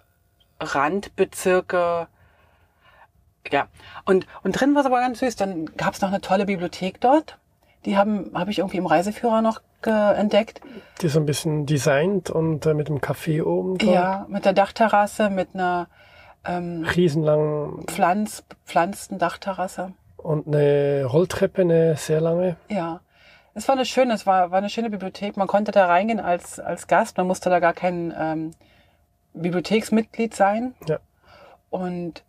Randbezirke. 0.59 2.07
Ja. 3.51 3.67
Und, 4.05 4.25
und 4.43 4.59
drin 4.59 4.73
war 4.73 4.81
es 4.81 4.87
aber 4.87 4.99
ganz 4.99 5.19
süß. 5.19 5.35
Dann 5.35 5.65
gab 5.77 5.93
es 5.93 6.01
noch 6.01 6.09
eine 6.09 6.21
tolle 6.21 6.45
Bibliothek 6.45 6.99
dort. 7.01 7.37
Die 7.85 7.97
haben, 7.97 8.31
habe 8.33 8.49
ich 8.51 8.59
irgendwie 8.59 8.77
im 8.77 8.87
Reiseführer 8.87 9.41
noch 9.41 9.61
entdeckt. 9.85 10.61
Die 10.99 11.05
ist 11.05 11.13
so 11.13 11.19
ein 11.19 11.27
bisschen 11.27 11.67
designt 11.67 12.31
und 12.31 12.65
äh, 12.65 12.73
mit 12.73 12.89
einem 12.89 12.97
Café 12.97 13.43
oben 13.43 13.77
drauf. 13.77 13.93
Ja, 13.93 14.25
mit 14.29 14.43
der 14.43 14.53
Dachterrasse, 14.53 15.29
mit 15.29 15.49
einer 15.53 15.87
ähm, 16.43 16.83
Riesenlang 16.95 17.83
Pflanz, 17.85 18.41
bepflanzten 18.41 19.19
Dachterrasse. 19.19 19.93
und 20.17 20.47
eine 20.47 21.05
Rolltreppe, 21.05 21.61
eine 21.61 21.97
sehr 21.97 22.19
lange. 22.19 22.55
Ja. 22.67 23.01
Es 23.57 23.69
war 23.69 23.75
eine 23.75 23.85
schöne, 23.85 24.13
es 24.13 24.27
war, 24.27 24.51
war 24.51 24.57
eine 24.57 24.69
schöne 24.69 24.89
Bibliothek. 24.89 25.37
Man 25.37 25.47
konnte 25.47 25.71
da 25.71 25.87
reingehen 25.87 26.19
als, 26.19 26.59
als 26.59 26.87
Gast. 26.87 27.17
Man 27.17 27.25
musste 27.25 27.49
da 27.49 27.59
gar 27.59 27.73
kein 27.73 28.13
ähm, 28.17 28.51
Bibliotheksmitglied 29.33 30.35
sein. 30.35 30.75
Ja. 30.87 30.99
Und 31.69 32.23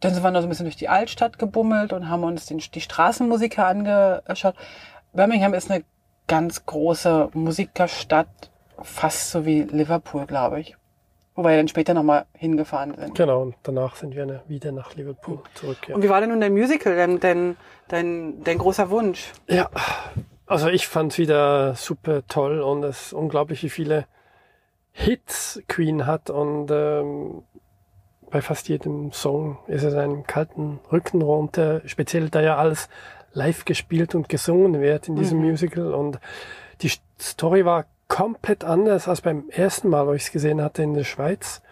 dann 0.00 0.14
sind 0.14 0.22
wir 0.22 0.30
noch 0.30 0.40
so 0.40 0.46
ein 0.46 0.48
bisschen 0.48 0.64
durch 0.64 0.76
die 0.76 0.88
Altstadt 0.88 1.38
gebummelt 1.38 1.92
und 1.92 2.08
haben 2.08 2.24
uns 2.24 2.46
den, 2.46 2.58
die 2.58 2.80
Straßenmusiker 2.80 3.66
angeschaut. 3.66 4.54
Birmingham 5.12 5.52
ist 5.52 5.70
eine 5.70 5.84
ganz 6.28 6.64
große 6.64 7.28
Musikerstadt, 7.34 8.50
fast 8.82 9.30
so 9.30 9.44
wie 9.44 9.62
Liverpool, 9.62 10.26
glaube 10.26 10.60
ich. 10.60 10.76
Wo 11.34 11.42
wir 11.42 11.56
dann 11.56 11.68
später 11.68 11.94
nochmal 11.94 12.24
hingefahren 12.32 12.94
sind. 12.96 13.14
Genau, 13.16 13.42
und 13.42 13.56
danach 13.64 13.96
sind 13.96 14.14
wir 14.14 14.42
wieder 14.46 14.72
nach 14.72 14.94
Liverpool 14.94 15.42
zurück. 15.54 15.88
Ja. 15.88 15.96
Und 15.96 16.02
wie 16.02 16.08
war 16.08 16.20
denn 16.20 16.30
nun 16.30 16.40
dein 16.40 16.52
Musical, 16.52 16.96
dein, 16.96 17.20
dein, 17.20 17.56
dein, 17.88 18.42
dein 18.44 18.56
großer 18.56 18.88
Wunsch? 18.88 19.32
ja, 19.48 19.68
also 20.46 20.68
ich 20.68 20.86
fand 20.88 21.16
wieder 21.18 21.74
super 21.74 22.26
toll 22.26 22.60
und 22.60 22.82
es 22.84 23.06
ist 23.06 23.12
unglaublich, 23.12 23.62
wie 23.62 23.70
viele 23.70 24.06
Hits 24.92 25.62
Queen 25.68 26.06
hat 26.06 26.30
und 26.30 26.70
ähm, 26.70 27.42
bei 28.30 28.40
fast 28.42 28.68
jedem 28.68 29.12
Song 29.12 29.58
ist 29.66 29.82
es 29.84 29.94
einen 29.94 30.26
kalten 30.26 30.80
Rücken 30.92 31.22
runter, 31.22 31.82
speziell 31.86 32.30
da 32.30 32.40
ja 32.40 32.56
alles 32.56 32.88
live 33.32 33.64
gespielt 33.64 34.14
und 34.14 34.28
gesungen 34.28 34.80
wird 34.80 35.08
in 35.08 35.16
diesem 35.16 35.38
Mhm. 35.40 35.46
Musical 35.50 35.94
und 35.94 36.18
die 36.82 36.90
St- 36.90 37.00
Story 37.20 37.64
war 37.64 37.86
komplett 38.08 38.64
anders 38.64 39.08
als 39.08 39.20
beim 39.22 39.48
ersten 39.50 39.88
Mal, 39.88 40.06
wo 40.06 40.12
ich 40.12 40.24
es 40.24 40.32
gesehen 40.32 40.60
hatte 40.62 40.82
in 40.82 40.94
der 40.94 41.04
Schweiz 41.04 41.62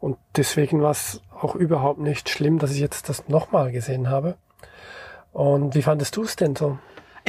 und 0.00 0.18
deswegen 0.36 0.82
war 0.82 0.90
es 0.90 1.22
auch 1.40 1.54
überhaupt 1.54 2.00
nicht 2.00 2.28
schlimm, 2.28 2.58
dass 2.58 2.72
ich 2.72 2.80
jetzt 2.80 3.08
das 3.08 3.28
nochmal 3.28 3.70
gesehen 3.72 4.10
habe. 4.10 4.36
Und 5.32 5.74
wie 5.74 5.82
fandest 5.82 6.16
du 6.16 6.22
es 6.22 6.36
denn 6.36 6.56
so? 6.56 6.78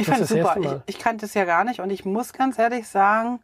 Ich 0.00 0.06
fand 0.06 0.20
es 0.22 0.28
super. 0.28 0.54
Ich, 0.86 0.96
ich 0.96 1.02
kannte 1.02 1.26
es 1.26 1.34
ja 1.34 1.44
gar 1.44 1.64
nicht 1.64 1.80
und 1.80 1.90
ich 1.90 2.04
muss 2.04 2.32
ganz 2.32 2.58
ehrlich 2.58 2.88
sagen, 2.88 3.40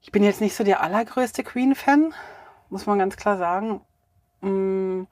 ich 0.00 0.12
bin 0.12 0.22
jetzt 0.22 0.40
nicht 0.40 0.54
so 0.56 0.64
der 0.64 0.80
allergrößte 0.82 1.42
Queen-Fan, 1.44 2.14
muss 2.70 2.86
man 2.86 2.98
ganz 2.98 3.16
klar 3.16 3.36
sagen. 3.36 3.80
Mm, 4.40 5.04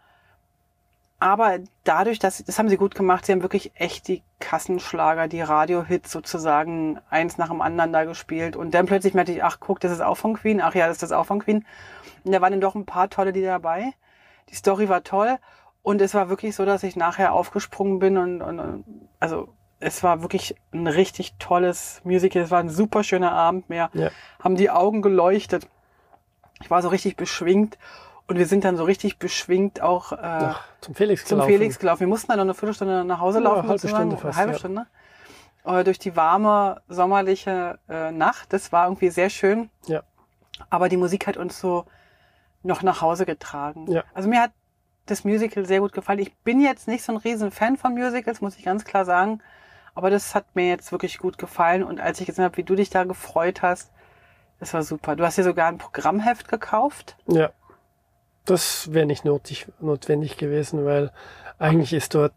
Aber 1.18 1.58
dadurch, 1.84 2.18
dass 2.18 2.44
das 2.44 2.58
haben 2.58 2.68
sie 2.68 2.76
gut 2.76 2.94
gemacht, 2.94 3.24
sie 3.26 3.32
haben 3.32 3.42
wirklich 3.42 3.72
echt 3.74 4.06
die 4.06 4.22
Kassenschlager, 4.38 5.28
die 5.28 5.40
Radiohits 5.40 6.12
sozusagen 6.12 7.00
eins 7.08 7.38
nach 7.38 7.48
dem 7.48 7.62
anderen 7.62 7.92
da 7.92 8.04
gespielt 8.04 8.54
und 8.54 8.74
dann 8.74 8.84
plötzlich 8.86 9.14
merkte 9.14 9.32
ich, 9.32 9.42
ach 9.42 9.58
guck, 9.60 9.80
das 9.80 9.92
ist 9.92 10.02
auch 10.02 10.16
von 10.16 10.34
Queen, 10.34 10.60
ach 10.60 10.74
ja, 10.74 10.86
das 10.86 10.96
ist 10.96 11.02
das 11.02 11.12
auch 11.12 11.24
von 11.26 11.40
Queen. 11.40 11.64
Und 12.24 12.32
da 12.32 12.40
waren 12.42 12.52
dann 12.52 12.60
doch 12.60 12.74
ein 12.74 12.84
paar 12.86 13.08
tolle 13.08 13.30
Lieder 13.30 13.48
dabei. 13.52 13.92
Die 14.50 14.54
Story 14.54 14.88
war 14.90 15.02
toll 15.04 15.38
und 15.82 16.02
es 16.02 16.12
war 16.14 16.28
wirklich 16.28 16.54
so, 16.54 16.64
dass 16.66 16.82
ich 16.82 16.96
nachher 16.96 17.32
aufgesprungen 17.32 17.98
bin 17.98 18.18
und 18.18 18.42
und- 18.42 18.84
also 19.18 19.48
es 19.80 20.02
war 20.02 20.22
wirklich 20.22 20.56
ein 20.72 20.86
richtig 20.86 21.34
tolles 21.38 22.00
Musical. 22.04 22.42
Es 22.42 22.50
war 22.50 22.60
ein 22.60 22.70
super 22.70 23.04
schöner 23.04 23.32
Abend. 23.32 23.68
Mir 23.68 23.90
Ja. 23.92 24.10
haben 24.42 24.56
die 24.56 24.70
Augen 24.70 25.02
geleuchtet. 25.02 25.68
Ich 26.62 26.70
war 26.70 26.80
so 26.82 26.88
richtig 26.88 27.16
beschwingt 27.16 27.76
und 28.26 28.38
wir 28.38 28.46
sind 28.46 28.64
dann 28.64 28.76
so 28.76 28.84
richtig 28.84 29.18
beschwingt 29.18 29.82
auch 29.82 30.12
äh, 30.12 30.16
Ach, 30.20 30.64
zum 30.80 30.94
Felix 30.94 31.24
zum 31.26 31.38
gelaufen. 31.38 31.52
Felix 31.52 31.78
gelaufen. 31.78 32.00
Wir 32.00 32.06
mussten 32.06 32.28
dann 32.28 32.38
noch 32.38 32.44
eine 32.44 32.54
Viertelstunde 32.54 33.04
nach 33.04 33.20
Hause 33.20 33.38
Ja, 33.38 33.44
laufen. 33.44 33.68
halbe. 33.68 33.88
Stunde 33.88 34.16
fast, 34.16 34.24
Eine 34.24 34.36
halbe 34.36 34.52
ja. 34.52 34.58
Stunde. 34.58 34.86
Äh, 35.64 35.84
durch 35.84 35.98
die 35.98 36.16
warme, 36.16 36.80
sommerliche 36.88 37.78
äh, 37.88 38.10
Nacht. 38.12 38.52
Das 38.52 38.72
war 38.72 38.86
irgendwie 38.86 39.10
sehr 39.10 39.28
schön. 39.30 39.68
Ja. 39.86 40.02
Aber 40.70 40.88
die 40.88 40.96
Musik 40.96 41.26
hat 41.26 41.36
uns 41.36 41.60
so 41.60 41.84
noch 42.62 42.82
nach 42.82 43.02
Hause 43.02 43.26
getragen. 43.26 43.90
Ja. 43.90 44.04
Also 44.14 44.28
mir 44.28 44.40
hat 44.40 44.52
das 45.04 45.24
Musical 45.24 45.66
sehr 45.66 45.80
gut 45.80 45.92
gefallen. 45.92 46.18
Ich 46.18 46.34
bin 46.38 46.60
jetzt 46.60 46.88
nicht 46.88 47.04
so 47.04 47.12
ein 47.12 47.18
riesen 47.18 47.50
Fan 47.50 47.76
von 47.76 47.92
Musicals, 47.94 48.40
muss 48.40 48.56
ich 48.56 48.64
ganz 48.64 48.84
klar 48.84 49.04
sagen. 49.04 49.40
Aber 49.96 50.10
das 50.10 50.34
hat 50.34 50.44
mir 50.54 50.68
jetzt 50.68 50.92
wirklich 50.92 51.18
gut 51.18 51.38
gefallen. 51.38 51.82
Und 51.82 52.00
als 52.00 52.20
ich 52.20 52.26
gesehen 52.26 52.44
habe, 52.44 52.58
wie 52.58 52.64
du 52.64 52.74
dich 52.74 52.90
da 52.90 53.04
gefreut 53.04 53.62
hast, 53.62 53.90
das 54.60 54.74
war 54.74 54.82
super. 54.82 55.16
Du 55.16 55.24
hast 55.24 55.38
dir 55.38 55.42
sogar 55.42 55.68
ein 55.68 55.78
Programmheft 55.78 56.48
gekauft. 56.48 57.16
Ja. 57.26 57.50
Das 58.44 58.92
wäre 58.92 59.06
nicht 59.06 59.24
notig, 59.24 59.66
notwendig 59.80 60.36
gewesen, 60.36 60.84
weil 60.84 61.10
eigentlich 61.58 61.94
ist 61.94 62.14
dort 62.14 62.34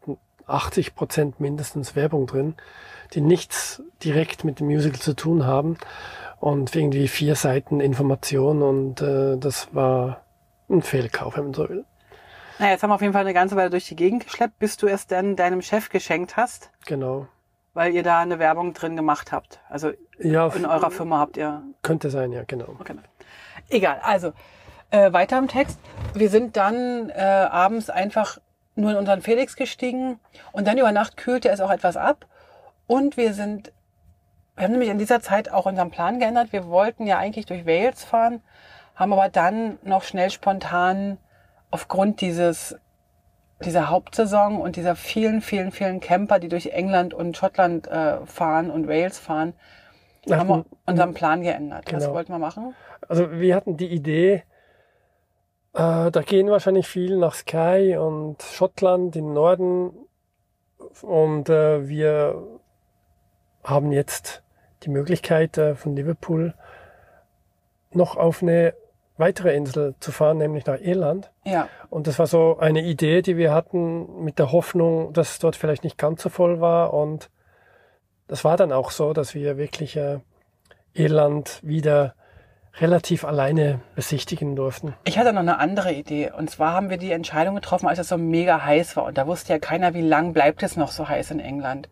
80 0.48 0.96
Prozent 0.96 1.40
mindestens 1.42 1.98
Werbung 1.98 2.28
drin, 2.28 2.56
die 3.14 3.22
nichts 3.22 3.84
direkt 4.04 4.46
mit 4.46 4.60
dem 4.62 4.68
Musical 4.68 5.00
zu 5.00 5.14
tun 5.14 5.46
haben 5.46 5.78
und 6.40 6.74
irgendwie 6.76 7.10
vier 7.10 7.36
Seiten 7.36 7.82
Information 7.82 8.64
und 8.64 9.02
äh, 9.02 9.38
das 9.38 9.68
war 9.76 10.24
ein 10.70 10.82
Fehlkauf, 10.82 11.36
wenn 11.38 11.44
man 11.44 11.54
so 11.54 11.68
will. 11.70 11.86
Naja, 12.58 12.72
jetzt 12.72 12.84
haben 12.84 12.90
wir 12.90 12.96
auf 12.96 13.02
jeden 13.02 13.14
Fall 13.14 13.22
eine 13.22 13.34
ganze 13.34 13.56
Weile 13.56 13.70
durch 13.70 13.88
die 13.88 13.96
Gegend 13.96 14.24
geschleppt, 14.24 14.58
bis 14.60 14.78
du 14.78 14.88
es 14.88 15.06
dann 15.08 15.36
deinem 15.36 15.62
Chef 15.62 15.90
geschenkt 15.90 16.38
hast, 16.38 16.72
Genau. 16.86 17.28
Weil 17.74 17.94
ihr 17.94 18.04
da 18.04 18.20
eine 18.20 18.40
Werbung 18.40 18.74
drin 18.74 18.96
gemacht 18.96 19.32
habt. 19.32 19.60
Also 19.70 19.92
Ja, 20.20 20.48
in 20.48 20.66
eurer 20.66 20.92
Firma 20.92 21.20
habt 21.20 21.38
ihr. 21.38 21.64
könnte 21.82 22.10
sein, 22.10 22.32
ja, 22.32 22.44
genau. 22.46 22.76
Okay. 22.80 22.96
Egal, 23.70 24.00
also 24.04 24.34
äh, 24.92 25.14
weiter 25.14 25.38
im 25.38 25.48
Text. 25.48 25.80
Wir 26.14 26.30
sind 26.30 26.58
dann 26.58 27.10
äh, 27.10 27.14
abends 27.22 27.90
einfach 27.90 28.40
nur 28.76 28.92
in 28.92 28.98
unseren 28.98 29.22
Felix 29.22 29.56
gestiegen 29.56 30.20
und 30.52 30.68
dann 30.68 30.78
über 30.78 30.92
Nacht 30.92 31.18
kühlte 31.18 31.50
es 31.50 31.62
auch 31.62 31.72
etwas 31.72 31.98
ab 31.98 32.26
und 32.88 33.18
wir 33.18 33.34
sind, 33.34 33.72
wir 34.56 34.64
haben 34.64 34.72
nämlich 34.72 34.90
in 34.90 34.98
dieser 34.98 35.22
Zeit 35.22 35.52
auch 35.52 35.66
unseren 35.66 35.92
Plan 35.92 36.20
geändert. 36.20 36.52
Wir 36.52 36.68
wollten 36.68 37.06
ja 37.06 37.18
eigentlich 37.18 37.46
durch 37.46 37.66
Wales 37.66 38.04
fahren, 38.04 38.42
haben 38.96 39.14
aber 39.14 39.30
dann 39.30 39.78
noch 39.84 40.04
schnell 40.04 40.32
spontan 40.32 41.18
aufgrund 41.72 42.22
dieses 42.22 42.78
dieser 43.66 43.90
Hauptsaison 43.90 44.60
und 44.62 44.76
dieser 44.76 44.96
vielen, 44.96 45.42
vielen, 45.42 45.72
vielen 45.72 46.00
Camper, 46.00 46.40
die 46.40 46.48
durch 46.50 46.68
England 46.68 47.14
und 47.14 47.36
Schottland 47.36 47.88
äh, 47.88 48.26
fahren 48.26 48.70
und 48.70 48.88
Wales 48.88 49.20
fahren, 49.20 49.54
haben 50.30 50.50
wir 50.50 50.66
unseren 50.86 51.14
Plan 51.14 51.42
geändert. 51.42 51.92
Was 51.92 52.04
Genau. 52.04 52.14
wollten 52.16 52.32
wir 52.32 52.40
machen? 52.40 52.76
Also 53.08 53.32
wir 53.32 53.56
hatten 53.56 53.78
die 53.78 53.88
Idee, 53.88 54.44
äh, 55.74 56.12
da 56.12 56.22
gehen 56.26 56.50
wahrscheinlich 56.50 56.88
viel 56.88 57.18
nach 57.18 57.34
Skye 57.34 57.98
und 57.98 58.42
Schottland 58.44 59.16
im 59.16 59.34
Norden 59.34 59.92
und 61.02 61.50
äh, 61.50 61.88
wir 61.88 62.44
haben 63.64 63.92
jetzt 63.92 64.44
die 64.84 64.90
Möglichkeit 64.90 65.58
äh, 65.58 65.76
von 65.76 65.96
Liverpool 65.96 66.54
noch 67.92 68.16
auf 68.18 68.42
eine 68.42 68.74
weitere 69.20 69.54
Insel 69.56 69.96
zu 70.00 70.12
fahren, 70.12 70.38
nämlich 70.38 70.66
nach 70.66 70.80
Irland. 70.80 71.32
Ja, 71.46 71.68
Und 71.90 72.08
das 72.08 72.18
war 72.20 72.28
so 72.28 72.58
eine 72.58 72.82
Idee, 72.82 73.22
die 73.22 73.38
wir 73.38 73.54
hatten 73.54 74.24
mit 74.24 74.40
der 74.40 74.52
Hoffnung, 74.52 75.14
dass 75.14 75.32
es 75.32 75.40
dort 75.40 75.56
vielleicht 75.56 75.84
nicht 75.84 75.98
ganz 75.98 76.24
so 76.24 76.30
voll 76.30 76.62
war. 76.62 76.94
Und 76.94 77.30
das 78.28 78.44
war 78.44 78.58
dann 78.58 78.72
auch 78.72 78.92
so, 78.92 79.14
dass 79.14 79.36
wir 79.36 79.58
wirklich 79.58 79.98
äh, 79.98 80.20
Irland 80.94 81.60
wieder 81.62 82.16
relativ 82.80 83.26
alleine 83.26 83.82
besichtigen 83.96 84.56
durften. 84.56 84.94
ich 85.04 85.18
hatte 85.18 85.34
noch 85.34 85.42
eine 85.42 85.60
andere 85.60 85.92
Idee. 85.92 86.32
Und 86.32 86.50
zwar 86.50 86.74
haben 86.74 86.90
wir 86.90 86.98
die 86.98 87.12
Entscheidung 87.12 87.56
getroffen, 87.56 87.88
als 87.88 88.00
es 88.00 88.08
so 88.08 88.18
mega 88.18 88.64
heiß 88.64 88.96
war. 88.96 89.06
Und 89.06 89.18
da 89.18 89.28
wusste 89.28 89.54
ja 89.54 89.60
keiner, 89.60 89.94
wie 89.94 90.02
lang 90.02 90.34
bleibt 90.34 90.64
es 90.64 90.78
noch 90.78 90.92
so 90.92 91.10
heiß 91.10 91.32
in 91.32 91.40
England. 91.40 91.90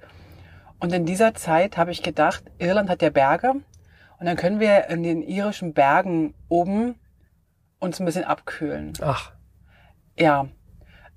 Und 0.80 0.94
in 0.94 1.06
dieser 1.06 1.34
Zeit 1.34 1.78
habe 1.78 1.92
ich 1.92 2.04
gedacht, 2.04 2.44
Irland 2.60 2.90
hat 2.90 3.02
ja 3.02 3.10
Berge. 3.10 3.52
Und 4.20 4.26
dann 4.26 4.38
können 4.38 4.60
wir 4.60 4.88
in 4.90 5.04
den 5.04 5.22
irischen 5.24 5.74
Bergen 5.74 6.34
oben 6.48 6.96
uns 7.80 8.00
ein 8.00 8.06
bisschen 8.06 8.26
abkühlen. 8.26 8.94
Ach, 9.02 9.32
Ja, 10.18 10.48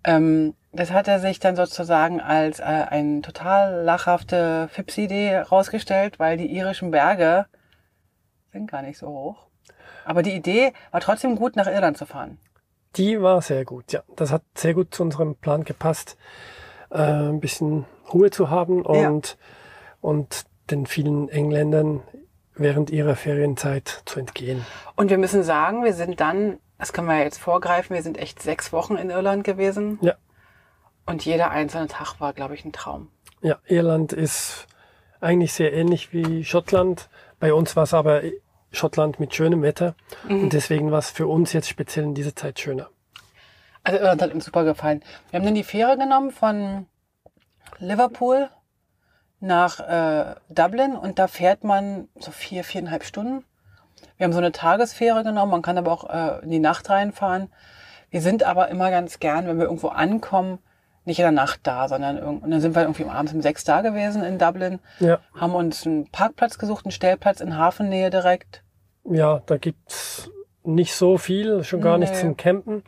ähm, 0.05 0.55
das 0.73 0.93
hat 0.93 1.09
er 1.09 1.19
sich 1.19 1.41
dann 1.41 1.57
sozusagen 1.57 2.21
als 2.21 2.61
äh, 2.61 2.63
eine 2.63 3.23
total 3.23 3.83
lachhafte 3.83 4.69
Fipsi-Idee 4.69 5.39
rausgestellt, 5.39 6.19
weil 6.19 6.37
die 6.37 6.55
irischen 6.55 6.91
Berge 6.91 7.47
sind 8.53 8.71
gar 8.71 8.83
nicht 8.83 8.99
so 8.99 9.09
hoch. 9.09 9.47
Aber 10.05 10.23
die 10.23 10.35
Idee 10.35 10.73
war 10.91 11.01
trotzdem 11.01 11.37
gut, 11.37 11.57
nach 11.57 11.67
Irland 11.67 11.97
zu 11.97 12.07
fahren. 12.07 12.39
Die 12.97 13.21
war 13.21 13.41
sehr 13.43 13.65
gut, 13.65 13.93
ja. 13.93 14.03
Das 14.17 14.33
hat 14.33 14.43
sehr 14.57 14.75
gut 14.75 14.95
zu 14.95 15.03
unserem 15.03 15.37
Plan 15.37 15.65
gepasst, 15.65 16.17
äh, 16.91 16.99
ein 16.99 17.41
bisschen 17.41 17.85
Ruhe 18.13 18.31
zu 18.31 18.51
haben 18.51 18.85
und, 18.85 19.39
und 20.01 20.45
den 20.71 20.87
vielen 20.87 21.29
Engländern 21.29 22.03
während 22.61 22.91
ihrer 22.91 23.17
Ferienzeit 23.17 24.03
zu 24.05 24.21
entgehen. 24.21 24.65
Und 24.97 25.11
wir 25.11 25.19
müssen 25.19 25.43
sagen, 25.43 25.85
wir 25.85 25.95
sind 25.95 26.21
dann, 26.21 26.59
das 26.79 26.93
können 26.93 27.09
wir 27.09 27.19
jetzt 27.19 27.39
vorgreifen, 27.39 27.95
wir 27.95 28.03
sind 28.03 28.19
echt 28.19 28.43
sechs 28.43 28.73
Wochen 28.73 28.97
in 28.97 29.11
Irland 29.11 29.45
gewesen. 29.45 29.99
Ja. 30.03 30.15
Und 31.07 31.25
jeder 31.25 31.51
einzelne 31.51 31.89
Tag 31.89 32.21
war, 32.21 32.33
glaube 32.33 32.55
ich, 32.55 32.65
ein 32.65 32.73
Traum. 32.73 33.09
Ja, 33.43 33.59
Irland 33.67 34.13
ist 34.13 34.67
eigentlich 35.21 35.53
sehr 35.53 35.73
ähnlich 35.73 36.13
wie 36.13 36.45
Schottland. 36.45 37.09
Bei 37.41 37.53
uns 37.53 37.75
war 37.75 37.85
es 37.85 37.95
aber 37.95 38.23
Schottland 38.71 39.19
mit 39.19 39.35
schönem 39.35 39.63
Wetter 39.63 39.95
und 40.29 40.53
deswegen 40.53 40.93
war 40.93 41.01
es 41.01 41.11
für 41.11 41.27
uns 41.27 41.53
jetzt 41.53 41.69
speziell 41.69 42.05
in 42.05 42.15
dieser 42.15 42.37
Zeit 42.37 42.61
schöner. 42.61 42.89
Also 43.83 43.99
Irland 43.99 44.23
hat 44.23 44.35
uns 44.35 44.45
super 44.45 44.65
gefallen. 44.65 45.03
Wir 45.31 45.39
haben 45.39 45.47
dann 45.47 45.55
die 45.55 45.65
Fähre 45.65 45.97
genommen 45.97 46.31
von 46.31 46.87
Liverpool 47.79 48.51
nach 49.41 49.81
äh, 49.81 50.35
Dublin 50.49 50.95
und 50.95 51.19
da 51.19 51.27
fährt 51.27 51.65
man 51.65 52.09
so 52.19 52.31
vier, 52.31 52.63
viereinhalb 52.65 53.05
Stunden. 53.05 53.45
Wir 54.17 54.25
haben 54.25 54.33
so 54.33 54.39
eine 54.39 54.53
Tagesfähre 54.53 55.25
genommen, 55.25 55.51
man 55.51 55.63
kann 55.63 55.79
aber 55.79 55.93
auch 55.93 56.09
äh, 56.11 56.43
in 56.45 56.51
die 56.51 56.59
Nacht 56.59 56.91
reinfahren. 56.91 57.51
Wir 58.11 58.21
sind 58.21 58.43
aber 58.43 58.69
immer 58.69 58.91
ganz 58.91 59.19
gern, 59.19 59.47
wenn 59.47 59.59
wir 59.59 59.65
irgendwo 59.67 59.89
ankommen, 59.89 60.59
nicht 61.07 61.19
in 61.19 61.23
der 61.25 61.33
Nacht 61.33 61.61
da, 61.63 61.89
sondern 61.89 62.19
irgend 62.19 62.43
und 62.43 62.51
dann 62.51 62.61
sind 62.61 62.75
wir 62.75 62.83
irgendwie 62.83 63.07
abends 63.07 63.33
um 63.33 63.41
sechs 63.41 63.65
da 63.65 63.81
gewesen 63.81 64.23
in 64.23 64.39
Dublin, 64.39 64.79
Ja, 64.99 65.19
haben 65.35 65.55
uns 65.55 65.87
einen 65.87 66.11
Parkplatz 66.11 66.59
gesucht, 66.59 66.85
einen 66.85 66.93
Stellplatz 66.93 67.41
in 67.41 67.57
Hafennähe 67.57 68.11
direkt. 68.11 68.63
ja, 69.05 69.41
da 69.47 69.57
gibt's 69.57 70.31
nicht 70.63 70.95
so 70.95 71.17
viel, 71.17 71.65
schon 71.65 71.81
gar 71.81 71.97
Nee. 71.97 72.13
zum 72.13 72.37
Campen 72.37 72.85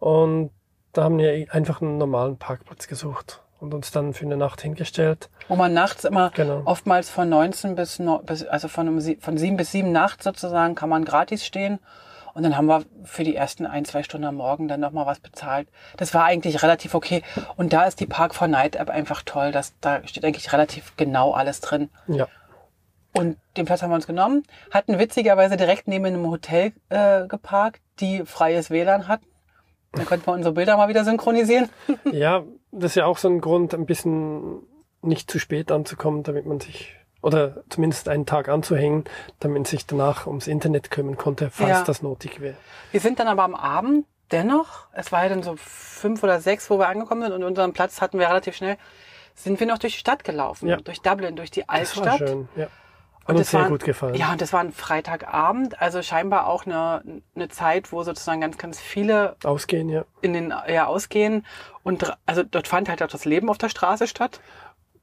und 0.00 0.50
da 0.92 1.04
haben 1.04 1.18
wir 1.18 1.46
einfach 1.54 1.80
einen 1.80 1.96
normalen 1.98 2.36
Parkplatz 2.38 2.88
gesucht 2.88 3.40
und 3.60 3.72
uns 3.74 3.90
dann 3.90 4.12
für 4.14 4.24
eine 4.26 4.36
Nacht 4.36 4.60
hingestellt. 4.62 5.30
wo 5.48 5.56
man 5.56 5.72
nachts 5.72 6.04
immer 6.04 6.30
Genau. 6.34 6.62
oftmals 6.64 7.10
von 7.10 7.28
19 7.28 7.74
bis, 7.74 8.00
also 8.48 8.68
von, 8.68 9.00
von 9.20 9.38
7 9.38 9.56
bis 9.56 9.72
7 9.72 9.90
nachts 9.92 10.24
sozusagen 10.24 10.74
kann 10.74 10.88
man 10.88 11.04
gratis 11.04 11.44
stehen. 11.46 11.78
Und 12.34 12.42
dann 12.42 12.56
haben 12.56 12.66
wir 12.66 12.82
für 13.04 13.22
die 13.22 13.36
ersten 13.36 13.64
ein, 13.64 13.84
zwei 13.84 14.02
Stunden 14.02 14.26
am 14.26 14.34
Morgen 14.34 14.66
dann 14.66 14.80
nochmal 14.80 15.06
was 15.06 15.20
bezahlt. 15.20 15.68
Das 15.98 16.14
war 16.14 16.24
eigentlich 16.24 16.64
relativ 16.64 16.94
okay. 16.94 17.22
Und 17.56 17.72
da 17.72 17.84
ist 17.84 18.00
die 18.00 18.06
Park 18.06 18.34
4 18.34 18.48
Night 18.48 18.74
App 18.74 18.90
einfach 18.90 19.22
toll. 19.22 19.52
Das, 19.52 19.72
da 19.80 20.00
steht 20.06 20.24
eigentlich 20.24 20.52
relativ 20.52 20.96
genau 20.96 21.30
alles 21.32 21.60
drin. 21.60 21.90
Ja, 22.08 22.26
Und 23.12 23.36
den 23.56 23.66
Platz 23.66 23.82
haben 23.82 23.90
wir 23.90 23.94
uns 23.94 24.08
genommen, 24.08 24.42
hatten 24.72 24.98
witzigerweise 24.98 25.56
direkt 25.56 25.86
neben 25.86 26.06
einem 26.06 26.26
Hotel 26.28 26.72
äh, 26.88 27.28
geparkt, 27.28 27.80
die 28.00 28.24
freies 28.26 28.68
WLAN 28.68 29.06
hatten. 29.06 29.26
Dann 29.92 30.04
konnten 30.06 30.26
wir 30.26 30.32
unsere 30.32 30.52
Bilder 30.54 30.76
mal 30.76 30.88
wieder 30.88 31.04
synchronisieren. 31.04 31.68
ja, 32.10 32.42
das 32.74 32.92
ist 32.92 32.96
ja 32.96 33.06
auch 33.06 33.18
so 33.18 33.28
ein 33.28 33.40
Grund, 33.40 33.74
ein 33.74 33.86
bisschen 33.86 34.62
nicht 35.02 35.30
zu 35.30 35.38
spät 35.38 35.70
anzukommen, 35.72 36.22
damit 36.22 36.46
man 36.46 36.60
sich 36.60 36.94
oder 37.22 37.62
zumindest 37.70 38.08
einen 38.08 38.26
Tag 38.26 38.48
anzuhängen, 38.50 39.04
damit 39.40 39.54
man 39.56 39.64
sich 39.64 39.86
danach 39.86 40.26
ums 40.26 40.46
Internet 40.46 40.90
kümmern 40.90 41.16
konnte, 41.16 41.48
falls 41.50 41.70
Ja. 41.70 41.82
das 41.84 42.02
nötig 42.02 42.40
wäre. 42.40 42.56
Wir 42.90 43.00
sind 43.00 43.18
dann 43.18 43.28
aber 43.28 43.44
am 43.44 43.54
Abend 43.54 44.04
dennoch, 44.30 44.88
es 44.92 45.10
war 45.10 45.22
ja 45.22 45.30
dann 45.30 45.42
so 45.42 45.54
fünf 45.56 46.22
oder 46.22 46.40
sechs, 46.40 46.68
wo 46.68 46.78
wir 46.78 46.88
angekommen 46.88 47.22
sind 47.22 47.32
und 47.32 47.42
unseren 47.44 47.72
Platz 47.72 48.00
hatten 48.02 48.18
wir 48.18 48.28
relativ 48.28 48.56
schnell, 48.56 48.76
sind 49.34 49.58
wir 49.58 49.66
noch 49.66 49.78
durch 49.78 49.94
die 49.94 49.98
Stadt 50.00 50.22
gelaufen. 50.22 50.68
Ja. 50.68 50.76
Durch 50.76 51.00
Dublin, 51.00 51.34
durch 51.34 51.50
die 51.50 51.60
Das 51.60 51.68
war 51.68 52.06
Altstadt. 52.06 52.28
schön, 52.28 52.48
ja. 52.56 52.66
Und 53.26 53.36
uns 53.36 53.40
das 53.46 53.50
sehr 53.52 53.60
war- 53.62 53.68
gut 53.70 53.84
gefallen. 53.84 54.14
Ja, 54.14 54.32
und 54.32 54.40
das 54.40 54.52
war 54.52 54.60
ein 54.60 54.72
Freitagabend, 54.72 55.80
also 55.80 56.02
scheinbar 56.02 56.46
auch 56.46 56.66
eine, 56.66 57.02
eine 57.34 57.48
Zeit, 57.48 57.90
wo 57.92 58.02
sozusagen 58.02 58.40
ganz, 58.40 58.58
ganz 58.58 58.80
viele 58.80 59.36
Ausgehen, 59.44 59.88
ja. 59.88 60.04
in 60.20 60.32
den 60.34 60.52
ja, 60.68 60.86
ausgehen. 60.86 61.44
Und 61.82 62.12
also 62.26 62.42
dort 62.42 62.68
fand 62.68 62.88
halt 62.88 63.02
auch 63.02 63.08
das 63.08 63.24
Leben 63.24 63.48
auf 63.48 63.58
der 63.58 63.68
Straße 63.70 64.06
statt. 64.06 64.40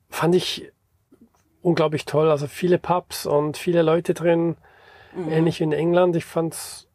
Fand 0.10 0.36
ich 0.36 0.72
unglaublich 1.62 2.06
toll. 2.06 2.30
Also 2.30 2.48
viele 2.48 2.78
Pubs 2.78 3.26
und 3.26 3.58
viele 3.58 3.82
Leute 3.82 4.14
drin, 4.14 4.58
Mhm. 5.14 5.30
ähnlich 5.32 5.60
wie 5.60 5.64
in 5.66 5.74
England. 5.74 6.16
Ich 6.16 6.24
fand's 6.26 6.88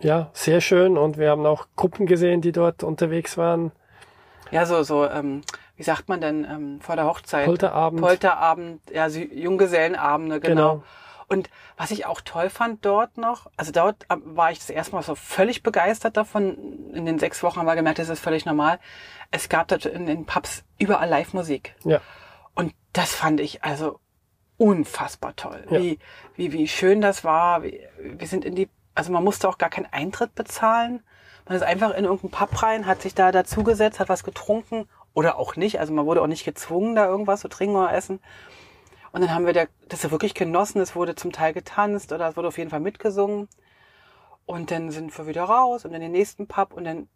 ja 0.00 0.30
sehr 0.32 0.60
schön 0.60 0.96
und 0.96 1.18
wir 1.18 1.30
haben 1.30 1.44
auch 1.44 1.66
Gruppen 1.76 2.06
gesehen, 2.06 2.40
die 2.40 2.52
dort 2.52 2.82
unterwegs 2.82 3.36
waren. 3.36 3.72
Ja, 4.50 4.66
so, 4.66 4.82
so, 4.82 5.06
ähm, 5.08 5.42
wie 5.76 5.82
sagt 5.82 6.08
man 6.08 6.20
denn, 6.20 6.44
ähm, 6.44 6.80
vor 6.80 6.96
der 6.96 7.04
Hochzeit? 7.06 7.46
Polterabend. 7.46 8.00
Polterabend, 8.00 8.80
ja, 8.90 9.06
Sü- 9.06 9.32
Junggesellenabende, 9.34 10.40
genau. 10.40 10.70
Genau. 10.76 10.84
Und 11.30 11.50
was 11.76 11.90
ich 11.90 12.06
auch 12.06 12.22
toll 12.22 12.48
fand 12.48 12.84
dort 12.86 13.18
noch, 13.18 13.50
also 13.58 13.70
dort 13.70 14.06
ähm, 14.10 14.22
war 14.24 14.50
ich 14.50 14.60
das 14.60 14.70
erste 14.70 14.94
Mal 14.94 15.02
so 15.02 15.14
völlig 15.14 15.62
begeistert 15.62 16.16
davon. 16.16 16.90
In 16.94 17.04
den 17.04 17.18
sechs 17.18 17.42
Wochen 17.42 17.58
haben 17.58 17.66
wir 17.66 17.76
gemerkt, 17.76 17.98
das 17.98 18.08
ist 18.08 18.20
völlig 18.20 18.46
normal. 18.46 18.78
Es 19.30 19.50
gab 19.50 19.68
dort 19.68 19.84
in 19.84 20.06
den 20.06 20.24
Pubs 20.24 20.64
überall 20.78 21.08
Live-Musik. 21.10 21.74
Ja, 21.84 22.00
Und 22.54 22.72
das 22.94 23.12
fand 23.14 23.40
ich 23.40 23.62
also 23.62 24.00
unfassbar 24.56 25.36
toll. 25.36 25.64
Ja. 25.70 25.78
Wie, 25.80 25.98
wie, 26.34 26.52
wie 26.52 26.66
schön 26.66 27.00
das 27.02 27.24
war. 27.24 27.62
Wir 27.62 28.26
sind 28.26 28.44
in 28.46 28.54
die, 28.54 28.68
also 28.98 29.12
man 29.12 29.22
musste 29.22 29.48
auch 29.48 29.58
gar 29.58 29.70
keinen 29.70 29.86
Eintritt 29.92 30.34
bezahlen. 30.34 31.04
Man 31.46 31.56
ist 31.56 31.62
einfach 31.62 31.90
in 31.94 32.04
irgendeinen 32.04 32.32
Pub 32.32 32.62
rein, 32.64 32.84
hat 32.84 33.00
sich 33.00 33.14
da 33.14 33.30
dazugesetzt, 33.30 34.00
hat 34.00 34.08
was 34.08 34.24
getrunken 34.24 34.88
oder 35.14 35.38
auch 35.38 35.54
nicht. 35.54 35.78
Also 35.78 35.92
man 35.92 36.04
wurde 36.04 36.20
auch 36.20 36.26
nicht 36.26 36.44
gezwungen, 36.44 36.96
da 36.96 37.06
irgendwas 37.06 37.42
zu 37.42 37.48
trinken 37.48 37.76
oder 37.76 37.94
essen. 37.94 38.18
Und 39.12 39.20
dann 39.20 39.32
haben 39.32 39.46
wir 39.46 39.52
da, 39.52 39.66
das 39.88 40.02
ja 40.02 40.10
wirklich 40.10 40.34
genossen. 40.34 40.80
Es 40.80 40.96
wurde 40.96 41.14
zum 41.14 41.30
Teil 41.30 41.52
getanzt 41.52 42.12
oder 42.12 42.28
es 42.28 42.36
wurde 42.36 42.48
auf 42.48 42.58
jeden 42.58 42.70
Fall 42.70 42.80
mitgesungen. 42.80 43.48
Und 44.46 44.72
dann 44.72 44.90
sind 44.90 45.16
wir 45.16 45.28
wieder 45.28 45.44
raus 45.44 45.84
und 45.84 45.94
in 45.94 46.00
den 46.00 46.10
nächsten 46.10 46.48
Pub 46.48 46.72
und 46.72 46.82
dann, 46.82 47.08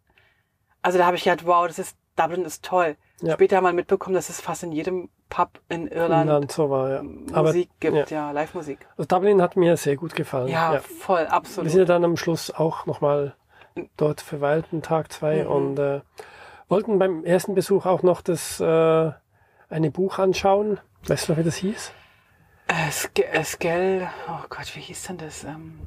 also 0.81 0.97
da 0.97 1.05
habe 1.05 1.17
ich 1.17 1.25
gedacht, 1.25 1.45
wow, 1.45 1.67
das 1.67 1.79
ist, 1.79 1.97
Dublin 2.15 2.45
ist 2.45 2.63
toll. 2.63 2.95
Ja. 3.21 3.33
Später 3.33 3.57
haben 3.57 3.65
wir 3.65 3.73
mitbekommen, 3.73 4.15
dass 4.15 4.29
es 4.29 4.39
fast 4.39 4.63
in 4.63 4.71
jedem 4.71 5.09
Pub 5.33 5.59
in 5.67 5.87
Irland 5.87 6.27
Irland 6.29 6.51
so 6.51 6.69
war, 6.69 6.89
ja. 6.91 7.03
Aber 7.33 7.47
Musik 7.47 7.69
gibt, 7.79 8.11
ja. 8.11 8.27
ja, 8.27 8.31
Live-Musik. 8.31 8.85
also 8.95 9.07
Dublin 9.07 9.41
hat 9.41 9.55
mir 9.55 9.77
sehr 9.77 9.95
gut 9.95 10.13
gefallen. 10.13 10.47
Ja, 10.47 10.75
ja. 10.75 10.79
voll, 10.79 11.21
Wir 11.23 11.33
absolut. 11.33 11.71
sind 11.71 11.79
ja 11.79 11.85
dann 11.85 12.05
am 12.05 12.17
Schluss 12.17 12.51
auch 12.51 12.85
nochmal 12.85 13.33
dort 13.97 14.21
verweilt, 14.21 14.65
einen 14.71 14.83
Tag, 14.83 15.11
zwei, 15.11 15.43
Mhm. 15.43 15.49
und 15.49 15.79
äh, 15.79 16.01
wollten 16.69 16.99
beim 16.99 17.25
ersten 17.25 17.55
Besuch 17.55 17.87
auch 17.87 18.03
noch 18.03 18.21
das 18.21 18.59
äh, 18.59 19.11
eine 19.69 19.89
Buch 19.89 20.19
anschauen. 20.19 20.79
Weißt 21.07 21.27
du 21.27 21.31
noch, 21.31 21.39
wie 21.39 21.43
das 21.43 21.55
hieß? 21.55 21.91
Äh, 22.67 23.21
äh, 23.21 23.43
Skell, 23.43 24.07
oh 24.29 24.45
Gott, 24.49 24.75
wie 24.75 24.81
hieß 24.81 25.07
denn 25.07 25.17
das? 25.17 25.43
Ähm, 25.43 25.79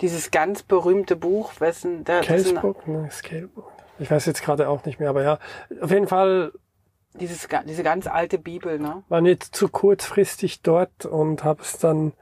dieses 0.00 0.32
ganz 0.32 0.64
berühmte 0.64 1.14
Buch, 1.14 1.52
wessen, 1.60 2.02
der, 2.02 2.22
Kelsbook? 2.22 2.88
Ne, 2.88 3.08
Scalebook. 3.12 3.70
Ich 4.00 4.10
weiß 4.10 4.26
jetzt 4.26 4.42
gerade 4.42 4.68
auch 4.68 4.84
nicht 4.84 4.98
mehr, 4.98 5.10
aber 5.10 5.22
ja, 5.22 5.38
auf 5.80 5.92
jeden 5.92 6.08
Fall 6.08 6.50
dieses, 7.14 7.48
diese 7.66 7.82
ganz 7.82 8.06
alte 8.06 8.38
Bibel, 8.38 8.78
ne? 8.78 9.02
waren 9.08 9.24
wir 9.24 9.38
zu 9.40 9.68
kurzfristig 9.68 10.62
dort 10.62 11.06
und 11.06 11.44
habe 11.44 11.62
es 11.62 11.78
dann 11.78 12.12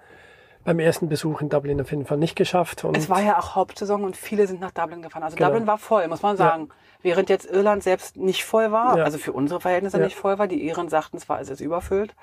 beim 0.65 0.79
ersten 0.79 1.09
Besuch 1.09 1.41
in 1.41 1.49
Dublin 1.49 1.81
auf 1.81 1.91
jeden 1.91 2.07
Fall 2.07 2.19
nicht 2.19 2.37
geschafft. 2.37 2.85
Es 2.95 3.11
war 3.11 3.21
ja 3.21 3.39
auch 3.39 3.57
Hauptsaison 3.57 4.05
und 4.05 4.17
viele 4.17 4.47
sind 4.47 4.61
nach 4.61 4.71
Dublin 4.71 5.03
gefahren. 5.03 5.25
Also 5.25 5.37
Genau. 5.37 5.49
Dublin 5.49 5.67
war 5.67 5.79
voll, 5.79 6.07
muss 6.09 6.23
man 6.23 6.37
sagen. 6.37 6.69
Während 7.03 7.29
jetzt 7.31 7.51
Irland 7.51 7.83
selbst 7.83 8.17
nicht 8.17 8.45
voll 8.45 8.71
war, 8.71 8.97
Ja. 8.97 9.05
also 9.05 9.19
für 9.19 9.33
unsere 9.33 9.61
Verhältnisse 9.61 9.99
Ja. 9.99 10.05
nicht 10.05 10.15
voll 10.17 10.39
war. 10.39 10.47
Die 10.47 10.65
Iren 10.65 10.89
sagten, 10.89 11.17
es 11.17 11.29
war 11.29 11.41
es 11.41 11.49
ist 11.51 11.61
überfüllt. 11.61 12.15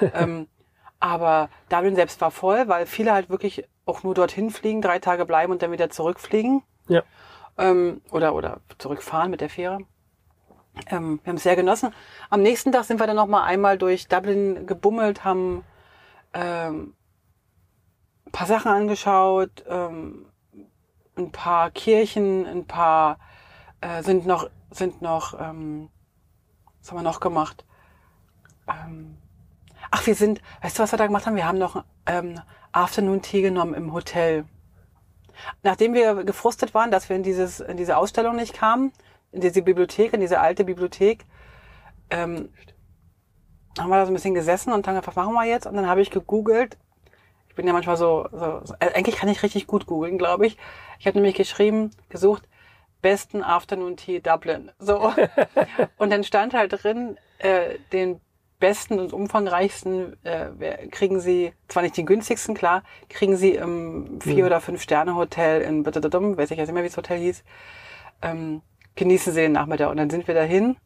ähm, 0.14 0.46
aber 1.00 1.48
Dublin 1.70 1.96
selbst 1.96 2.20
war 2.20 2.30
voll, 2.30 2.68
weil 2.68 2.86
viele 2.86 3.12
halt 3.12 3.30
wirklich 3.30 3.64
auch 3.84 4.04
nur 4.04 4.14
dorthin 4.14 4.50
fliegen, 4.50 4.80
drei 4.80 5.00
Tage 5.00 5.24
bleiben 5.26 5.50
und 5.52 5.60
dann 5.62 5.72
wieder 5.72 5.90
zurückfliegen. 5.90 6.62
ja, 6.86 7.02
ähm, 7.58 8.00
oder, 8.12 8.34
oder 8.36 8.60
zurückfahren 8.78 9.30
mit 9.30 9.40
der 9.40 9.50
Fähre. 9.50 9.78
Ähm, 10.90 11.20
wir 11.22 11.30
haben 11.30 11.36
es 11.36 11.42
sehr 11.42 11.56
genossen. 11.56 11.94
Am 12.30 12.42
nächsten 12.42 12.72
Tag 12.72 12.84
sind 12.84 13.00
wir 13.00 13.06
dann 13.06 13.16
noch 13.16 13.26
mal 13.26 13.44
einmal 13.44 13.78
durch 13.78 14.08
Dublin 14.08 14.66
gebummelt, 14.66 15.24
haben 15.24 15.64
ähm, 16.34 16.94
ein 18.26 18.32
paar 18.32 18.46
Sachen 18.46 18.72
angeschaut, 18.72 19.64
ähm, 19.68 20.26
ein 21.16 21.30
paar 21.30 21.70
Kirchen, 21.70 22.46
ein 22.46 22.66
paar 22.66 23.18
äh, 23.80 24.02
sind 24.02 24.26
noch 24.26 24.48
sind 24.70 25.02
noch 25.02 25.38
ähm, 25.38 25.90
was 26.82 26.90
haben 26.90 26.98
wir 26.98 27.02
noch 27.02 27.20
gemacht? 27.20 27.64
Ähm, 28.68 29.16
ach, 29.90 30.04
wir 30.06 30.16
sind, 30.16 30.42
weißt 30.62 30.78
du, 30.78 30.82
was 30.82 30.92
wir 30.92 30.98
da 30.98 31.06
gemacht 31.06 31.26
haben? 31.26 31.36
Wir 31.36 31.46
haben 31.46 31.58
noch 31.58 31.84
ähm, 32.06 32.40
Afternoon 32.72 33.22
Tea 33.22 33.40
genommen 33.40 33.74
im 33.74 33.92
Hotel. 33.92 34.44
Nachdem 35.62 35.94
wir 35.94 36.24
gefrustet 36.24 36.74
waren, 36.74 36.90
dass 36.90 37.08
wir 37.08 37.16
in, 37.16 37.22
dieses, 37.22 37.60
in 37.60 37.76
diese 37.76 37.96
Ausstellung 37.96 38.34
nicht 38.34 38.54
kamen, 38.54 38.92
in 39.32 39.40
diese 39.40 39.62
Bibliothek, 39.62 40.12
in 40.12 40.20
diese 40.20 40.40
alte 40.40 40.64
Bibliothek, 40.64 41.24
ähm, 42.10 42.50
haben 43.78 43.88
wir 43.88 43.96
da 43.96 44.06
so 44.06 44.12
ein 44.12 44.14
bisschen 44.14 44.34
gesessen 44.34 44.72
und 44.72 44.86
dann 44.86 44.94
gedacht, 44.94 45.08
was 45.08 45.16
machen 45.16 45.34
wir 45.34 45.44
jetzt? 45.44 45.66
Und 45.66 45.74
dann 45.74 45.86
habe 45.86 46.02
ich 46.02 46.10
gegoogelt. 46.10 46.76
Ich 47.48 47.54
bin 47.54 47.66
ja 47.66 47.72
manchmal 47.72 47.96
so, 47.96 48.28
so, 48.30 48.60
so 48.64 48.74
äh, 48.78 48.92
eigentlich 48.94 49.16
kann 49.16 49.28
ich 49.28 49.42
richtig 49.42 49.66
gut 49.66 49.86
googeln, 49.86 50.18
glaube 50.18 50.46
ich. 50.46 50.56
Ich 50.98 51.06
habe 51.06 51.16
nämlich 51.16 51.34
geschrieben, 51.34 51.90
gesucht, 52.08 52.48
besten 53.00 53.42
Afternoon 53.42 53.96
Tea 53.96 54.20
Dublin. 54.20 54.70
So. 54.78 55.12
und 55.98 56.10
dann 56.10 56.24
stand 56.24 56.54
halt 56.54 56.82
drin, 56.82 57.18
äh, 57.38 57.78
den 57.92 58.20
besten 58.58 59.00
und 59.00 59.12
umfangreichsten 59.12 60.16
äh, 60.24 60.86
kriegen 60.88 61.18
sie, 61.18 61.52
zwar 61.66 61.82
nicht 61.82 61.96
den 61.96 62.06
günstigsten, 62.06 62.54
klar, 62.54 62.84
kriegen 63.08 63.36
sie 63.36 63.56
im 63.56 64.20
Vier- 64.20 64.46
oder 64.46 64.60
Fünf-Sterne-Hotel 64.60 65.62
in 65.62 65.82
Bitterdum, 65.82 66.36
weiß 66.36 66.52
ich 66.52 66.58
jetzt 66.58 66.68
nicht 66.68 66.74
mehr, 66.74 66.84
wie 66.84 66.88
das 66.88 66.96
Hotel 66.96 67.18
hieß, 67.18 67.42
ähm, 68.22 68.62
genießen 68.94 69.32
Sie 69.32 69.40
den 69.40 69.52
Nachmittag. 69.52 69.90
Und 69.90 69.96
dann 69.96 70.10
sind 70.10 70.26
wir 70.26 70.34
dahin. 70.34 70.76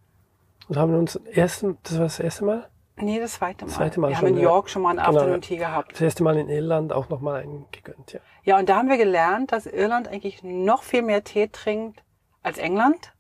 Und 0.69 0.77
haben 0.77 0.95
uns 0.95 1.17
ersten, 1.17 1.79
das 1.83 1.95
war 1.95 2.05
das 2.05 2.21
erste 2.21 2.45
Mal? 2.45 2.69
Nee, 2.99 3.21
das 3.21 3.35
zweite 3.35 3.67
Mal. 3.67 3.73
Zweite 3.73 4.01
Mal 4.01 4.09
wir 4.11 4.17
haben 4.17 4.27
in 4.29 4.37
ja. 4.37 4.43
York 4.45 4.71
schon 4.71 4.83
mal 4.83 4.91
einen 4.91 4.99
Genau, 4.99 5.19
Afternoon. 5.19 5.41
Tea 5.43 5.57
gehabt. 5.59 5.93
Das 5.93 6.01
erste 6.01 6.23
Mal 6.23 6.39
in 6.39 6.49
Irland 6.49 6.93
auch 6.93 7.09
nochmal 7.11 7.43
einen 7.43 7.67
gegönnt, 7.71 8.13
ja. 8.13 8.21
Ja, 8.43 8.59
und 8.59 8.69
da 8.69 8.77
haben 8.77 8.89
wir 8.89 8.97
gelernt, 8.97 9.53
dass 9.53 9.67
Irland 9.67 10.09
eigentlich 10.09 10.43
noch 10.43 10.83
viel 10.83 11.03
mehr 11.03 11.23
Tee 11.23 11.49
trinkt 11.49 12.03
als 12.43 12.59
England. 12.59 13.13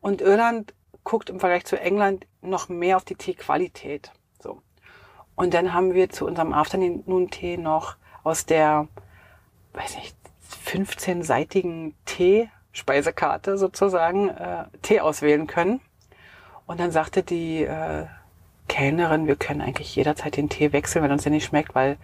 Und 0.00 0.20
Irland 0.20 0.74
guckt 1.04 1.30
im 1.30 1.40
Vergleich 1.40 1.64
zu 1.64 1.80
England 1.80 2.26
noch 2.42 2.68
mehr 2.68 2.96
auf 2.96 3.04
die 3.04 3.14
Teequalität. 3.14 4.12
So. 4.40 4.60
Und 5.34 5.54
dann 5.54 5.72
haben 5.72 5.94
wir 5.94 6.10
zu 6.10 6.26
unserem 6.26 6.52
Afternoon-Tee 6.52 7.56
noch 7.56 7.96
aus 8.24 8.44
der, 8.44 8.88
weiß 9.72 9.96
nicht, 9.96 10.16
15-seitigen 10.66 11.94
Tee-Speisekarte 12.82 13.58
sozusagen 13.58 14.28
äh, 14.28 14.64
Tee 14.82 15.00
auswählen 15.00 15.46
können. 15.46 15.80
Und 16.66 16.80
dann 16.80 16.90
sagte 16.90 17.22
die 17.22 17.64
äh, 17.64 18.06
Kellnerin, 18.68 19.26
wir 19.26 19.36
können 19.36 19.60
eigentlich 19.62 19.94
jederzeit 19.96 20.36
den 20.36 20.48
Tee 20.48 20.72
wechseln, 20.72 21.02
wenn 21.02 21.12
uns 21.12 21.22
der 21.22 21.32
nicht 21.32 21.46
schmeckt, 21.46 21.74
weil 21.74 21.96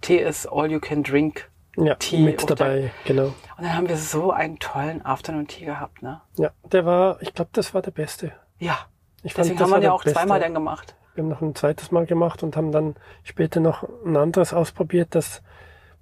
Tee 0.00 0.18
ist 0.18 0.46
all 0.46 0.70
you 0.70 0.80
can 0.80 1.02
drink. 1.02 1.50
Ja, 1.76 1.94
Tee 1.96 2.18
mit 2.22 2.40
auf 2.40 2.46
der- 2.46 2.56
dabei, 2.56 2.90
genau. 3.04 3.26
Und 3.26 3.34
dann 3.64 3.74
haben 3.76 3.88
wir 3.88 3.98
so 3.98 4.30
einen 4.32 4.58
tollen 4.58 5.04
Afternoon 5.04 5.46
Tea 5.46 5.66
gehabt, 5.66 6.02
ne? 6.02 6.22
Ja, 6.36 6.50
der 6.72 6.86
war, 6.86 7.20
ich 7.20 7.34
glaube, 7.34 7.50
das 7.52 7.74
war 7.74 7.82
der 7.82 7.90
beste. 7.90 8.32
Ja. 8.58 8.78
Ich 9.22 9.34
fand, 9.34 9.44
Deswegen 9.44 9.58
das 9.58 9.64
haben 9.64 9.70
wir 9.72 9.76
ja 9.76 9.80
der 9.80 9.94
auch 9.94 10.02
beste. 10.04 10.18
zweimal 10.18 10.40
dann 10.40 10.54
gemacht. 10.54 10.94
Wir 11.14 11.22
haben 11.24 11.28
noch 11.28 11.42
ein 11.42 11.54
zweites 11.54 11.90
Mal 11.90 12.06
gemacht 12.06 12.42
und 12.42 12.56
haben 12.56 12.72
dann 12.72 12.94
später 13.24 13.60
noch 13.60 13.86
ein 14.04 14.16
anderes 14.16 14.54
ausprobiert, 14.54 15.14
das 15.14 15.42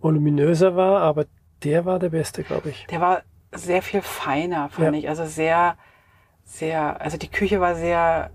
voluminöser 0.01 0.77
war, 0.77 1.01
aber 1.01 1.25
der 1.65 1.85
war 1.85 1.99
der 1.99 2.11
beste, 2.11 2.43
glaube 2.45 2.71
ich. 2.71 2.87
Der 2.91 3.01
war 3.01 3.23
sehr 3.55 3.83
viel 3.83 4.03
feiner, 4.03 4.69
fand 4.69 4.93
Ja. 4.95 4.99
ich. 5.01 5.09
Also 5.09 5.25
sehr, 5.27 5.77
sehr, 6.45 7.01
also 7.01 7.17
die 7.17 7.31
Küche 7.31 7.61
war 7.61 7.75
sehr, 7.75 8.31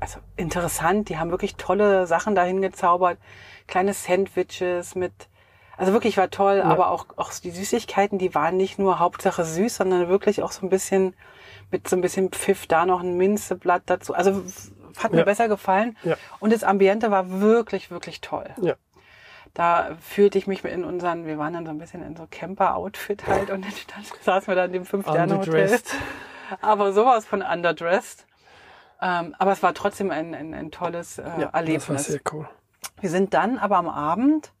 also 0.00 0.18
interessant. 0.36 1.08
Die 1.08 1.18
haben 1.18 1.30
wirklich 1.30 1.56
tolle 1.56 2.06
Sachen 2.06 2.34
dahin 2.34 2.60
gezaubert. 2.62 3.18
Kleine 3.66 3.92
Sandwiches 3.94 4.94
mit, 4.94 5.12
also 5.76 5.92
wirklich 5.92 6.16
war 6.16 6.30
toll, 6.30 6.60
aber 6.62 6.90
auch, 6.90 7.06
auch 7.16 7.32
die 7.32 7.50
Süßigkeiten, 7.50 8.18
die 8.18 8.34
waren 8.34 8.56
nicht 8.56 8.78
nur 8.78 8.98
Hauptsache 8.98 9.44
süß, 9.44 9.76
sondern 9.76 10.08
wirklich 10.08 10.42
auch 10.42 10.52
so 10.52 10.66
ein 10.66 10.70
bisschen, 10.70 11.14
mit 11.70 11.88
so 11.88 11.96
ein 11.96 12.00
bisschen 12.02 12.30
Pfiff, 12.30 12.66
da 12.66 12.84
noch 12.84 13.00
ein 13.00 13.16
Minzeblatt 13.16 13.82
dazu. 13.86 14.12
Also 14.14 14.42
hat 14.98 15.12
mir 15.12 15.18
Ja. 15.18 15.24
besser 15.24 15.48
gefallen. 15.48 15.96
Ja. 16.02 16.16
Und 16.40 16.52
das 16.52 16.64
Ambiente 16.64 17.10
war 17.12 17.40
wirklich, 17.40 17.90
wirklich 17.92 18.20
toll. 18.20 18.46
Ja. 18.60 18.74
Da 19.54 19.96
fühlte 20.00 20.38
ich 20.38 20.46
mich 20.46 20.64
in 20.64 20.84
unseren, 20.84 21.26
wir 21.26 21.38
waren 21.38 21.52
dann 21.52 21.66
so 21.66 21.72
ein 21.72 21.78
bisschen 21.78 22.02
in 22.02 22.16
so 22.16 22.26
Camper-Outfit 22.30 23.26
halt 23.26 23.50
und 23.50 23.64
dann, 23.64 23.72
saßen 24.22 24.48
wir 24.48 24.54
dann 24.54 24.66
in 24.66 24.72
dem 24.74 24.84
Fünf-Sterne-Hotel. 24.84 25.80
Aber 26.60 26.92
sowas 26.92 27.26
von 27.26 27.42
underdressed. 27.42 28.26
Ähm, 29.02 29.34
aber 29.38 29.52
es 29.52 29.62
war 29.62 29.72
trotzdem 29.74 30.10
ein, 30.10 30.34
ein, 30.34 30.52
ein 30.54 30.70
tolles 30.70 31.18
äh, 31.18 31.22
Ja, 31.22 31.30
das 31.30 31.42
war 31.44 31.54
Erlebnis. 31.54 32.04
sehr 32.06 32.20
cool. 32.32 32.48
Wir 33.00 33.10
sind 33.10 33.34
dann 33.34 33.58
aber 33.58 33.76
am 33.76 33.88
Abend 33.88 34.52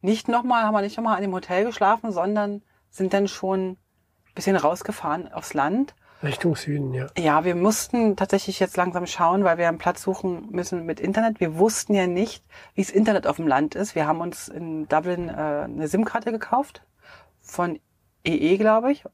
nicht 0.00 0.28
nochmal, 0.28 0.64
haben 0.64 0.74
wir 0.74 0.82
nicht 0.82 0.96
nochmal 0.96 1.16
an 1.16 1.22
dem 1.22 1.32
Hotel 1.32 1.64
geschlafen, 1.64 2.12
sondern 2.12 2.62
sind 2.90 3.14
dann 3.14 3.28
schon 3.28 3.70
ein 3.70 4.34
bisschen 4.34 4.56
rausgefahren 4.56 5.32
aufs 5.32 5.54
Land. 5.54 5.94
Richtung 6.22 6.54
Süden, 6.56 6.94
ja. 6.94 7.06
Ja, 7.18 7.44
wir 7.44 7.54
mussten 7.54 8.16
tatsächlich 8.16 8.60
jetzt 8.60 8.76
langsam 8.76 9.06
schauen, 9.06 9.44
weil 9.44 9.58
wir 9.58 9.68
einen 9.68 9.78
Platz 9.78 10.02
suchen 10.02 10.48
müssen 10.50 10.86
mit 10.86 11.00
Internet. 11.00 11.40
Wir 11.40 11.58
wussten 11.58 11.94
ja 11.94 12.06
nicht, 12.06 12.44
wie 12.74 12.82
das 12.82 12.90
Internet 12.90 13.26
auf 13.26 13.36
dem 13.36 13.48
Land 13.48 13.74
ist. 13.74 13.94
Wir 13.94 14.06
haben 14.06 14.20
uns 14.20 14.48
in 14.48 14.86
Dublin 14.88 15.28
äh, 15.28 15.32
eine 15.32 15.88
SIM-Karte 15.88 16.30
gekauft 16.30 16.82
von 17.40 17.80
EE, 18.24 18.56
glaube 18.56 18.92
ich, 18.92 19.04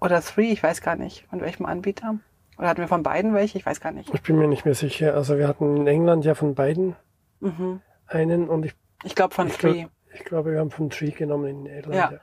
oder 0.00 0.20
Three, 0.20 0.50
ich 0.52 0.62
weiß 0.62 0.80
gar 0.80 0.96
nicht, 0.96 1.24
von 1.30 1.40
welchem 1.40 1.66
Anbieter. 1.66 2.16
Oder 2.58 2.68
hatten 2.68 2.80
wir 2.80 2.88
von 2.88 3.02
beiden 3.02 3.34
welche? 3.34 3.58
Ich 3.58 3.66
weiß 3.66 3.80
gar 3.80 3.92
nicht. 3.92 4.12
Ich 4.12 4.22
bin 4.22 4.36
mir 4.38 4.48
nicht 4.48 4.64
mehr 4.64 4.74
sicher. 4.74 5.14
Also 5.14 5.38
wir 5.38 5.46
hatten 5.46 5.76
in 5.76 5.86
England 5.86 6.24
ja 6.24 6.34
von 6.34 6.54
beiden 6.54 6.96
Mhm. 7.40 7.80
einen 8.06 8.48
und 8.48 8.64
ich, 8.64 8.74
Ich 9.04 9.14
glaube 9.14 9.34
von 9.34 9.48
ich, 9.48 9.56
Three. 9.58 9.72
glaub, 9.82 9.90
ich 10.14 10.24
glaube, 10.24 10.52
wir 10.52 10.58
haben 10.60 10.70
von 10.70 10.88
Tree 10.90 11.10
genommen 11.10 11.46
in 11.46 11.66
Irland. 11.66 11.94
Ja. 11.94 12.10
Ja. 12.12 12.18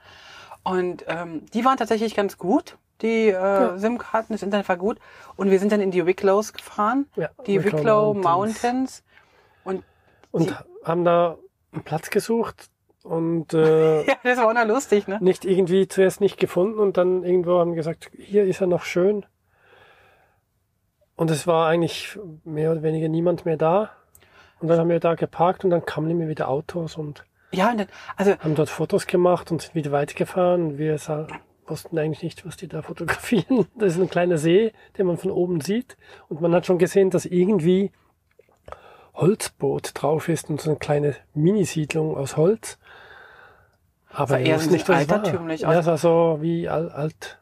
Und 0.64 1.06
ähm, 1.08 1.46
die 1.54 1.64
waren 1.64 1.78
tatsächlich 1.78 2.16
ganz 2.16 2.38
gut. 2.38 2.78
Die 3.02 3.30
äh, 3.30 3.78
SIM-Karten, 3.78 4.34
das 4.34 4.44
Internet 4.44 4.70
war 4.70 4.78
gut. 4.78 4.98
Und 5.36 5.52
wir 5.52 5.60
sind 5.60 5.72
dann 5.72 5.82
in 5.82 5.92
die 5.92 6.06
Wicklows 6.06 6.54
gefahren. 6.54 7.08
Ja, 7.16 7.30
Die 7.46 7.64
Wicklow 7.64 7.80
Wicklow 7.80 8.14
Mountains. 8.14 8.64
Mountains. 8.64 9.04
Und 9.64 9.84
Und 10.32 10.64
haben 10.84 11.04
da 11.04 11.38
einen 11.72 11.84
Platz 11.84 12.10
gesucht 12.10 12.70
und 13.04 13.54
äh, 13.54 14.04
ja, 14.08 14.16
das 14.24 14.38
war 14.38 14.48
auch 14.48 14.54
noch 14.54 14.66
lustig, 14.66 15.08
ne? 15.08 15.18
nicht 15.22 15.44
irgendwie 15.44 15.88
zuerst 15.88 16.22
nicht 16.22 16.38
gefunden 16.40 16.80
und 16.80 16.96
dann 16.98 17.24
irgendwo 17.24 17.60
haben 17.60 17.74
gesagt, 17.76 18.12
hier 18.18 18.46
ist 18.46 18.62
er 18.62 18.68
noch 18.68 18.84
schön. 18.84 19.26
Und 21.16 21.30
es 21.30 21.46
war 21.46 21.68
eigentlich 21.68 22.18
mehr 22.44 22.72
oder 22.72 22.82
weniger 22.82 23.08
niemand 23.08 23.46
mehr 23.46 23.58
da. 23.58 23.92
Und 24.60 24.68
dann 24.70 24.80
haben 24.80 24.90
wir 24.90 25.00
da 25.00 25.16
geparkt 25.16 25.64
und 25.64 25.70
dann 25.70 25.86
kamen 25.86 26.10
immer 26.10 26.28
wieder 26.28 26.48
Autos 26.48 26.96
und 26.98 27.26
Ja, 27.52 27.70
und 27.72 27.80
dann, 27.80 27.88
also 28.16 28.38
haben 28.40 28.56
dort 28.56 28.70
Fotos 28.70 29.06
gemacht 29.06 29.52
und 29.52 29.62
sind 29.62 29.76
wieder 29.76 29.92
weitergefahren. 29.92 30.70
Und 30.70 30.78
wir 30.78 30.98
wussten 31.74 31.98
eigentlich 31.98 32.22
nicht, 32.22 32.46
was 32.46 32.56
die 32.56 32.68
da 32.68 32.82
fotografieren. 32.84 33.66
Das 33.76 33.96
ist 33.96 34.00
ein 34.02 34.10
kleiner 34.10 34.38
See, 34.38 34.72
den 34.98 35.08
man 35.08 35.18
von 35.18 35.32
oben 35.32 35.60
sieht. 35.60 35.98
Und 36.30 36.40
man 36.40 36.54
hat 36.54 36.68
schon 36.68 36.78
gesehen, 36.78 37.10
dass 37.10 37.26
irgendwie 37.26 37.92
Holzboot 39.16 39.92
drauf 39.96 40.30
ist 40.30 40.50
und 40.50 40.62
so 40.62 40.70
eine 40.70 40.80
kleine 40.80 41.16
Minisiedlung 41.34 42.16
aus 42.16 42.38
Holz. 42.38 42.78
Aber 44.12 44.40
eher 44.40 44.56
wussten 44.56 44.70
so 44.70 44.76
nicht, 44.76 44.90
was 44.90 45.10
war. 45.10 45.18
altertümlich 45.18 45.62
Ja, 45.62 45.70
aus. 45.70 45.76
es 45.78 45.86
war 45.88 45.98
so 45.98 46.38
wie 46.42 46.70
alt, 46.70 47.40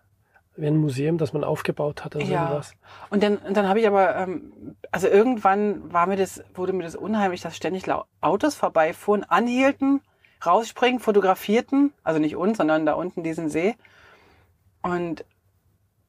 wie 0.56 0.67
ein 0.67 0.78
Museum, 0.78 1.17
das 1.17 1.34
man 1.34 1.44
aufgebaut 1.44 2.06
hat 2.06 2.15
oder 2.15 2.26
Ja. 2.26 2.44
irgendwas. 2.46 2.74
Und 3.10 3.24
dann, 3.24 3.38
und 3.38 3.56
dann 3.58 3.67
habe 3.67 3.80
ich 3.82 3.88
aber, 3.88 4.15
ähm, 4.15 4.76
also 4.91 5.08
irgendwann 5.08 5.91
war 5.91 6.08
mir 6.08 6.15
das, 6.15 6.41
wurde 6.54 6.72
mir 6.74 6.84
das 6.84 6.96
unheimlich, 6.96 7.41
dass 7.41 7.56
ständig 7.58 7.84
Autos 8.22 8.56
vorbeifuhren, 8.56 9.24
anhielten, 9.26 10.00
rausspringen, 10.46 11.00
fotografierten, 11.00 11.94
also 12.04 12.20
nicht 12.20 12.36
uns, 12.36 12.58
sondern 12.58 12.86
da 12.86 12.94
unten 12.94 13.22
diesen 13.24 13.50
See. 13.50 13.76
Und, 14.82 15.26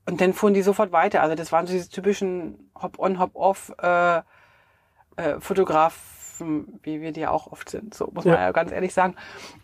und 0.06 0.20
dann 0.20 0.32
fuhren 0.32 0.54
die 0.54 0.62
sofort 0.62 0.92
weiter. 0.92 1.22
Also 1.22 1.34
das 1.34 1.52
waren 1.52 1.66
so 1.66 1.72
diese 1.72 1.88
typischen 1.90 2.70
Hop-on, 2.80 3.18
Hop-off 3.18 3.72
äh, 3.80 4.22
äh, 5.16 5.40
Fotografen, 5.40 6.80
wie 6.82 7.00
wir 7.00 7.12
die 7.12 7.20
ja 7.20 7.30
auch 7.30 7.46
oft 7.48 7.68
sind, 7.68 7.94
so 7.94 8.06
muss 8.12 8.24
man 8.24 8.34
Ja. 8.34 8.40
ja 8.40 8.52
ganz 8.52 8.72
ehrlich 8.72 8.94
sagen. 8.94 9.14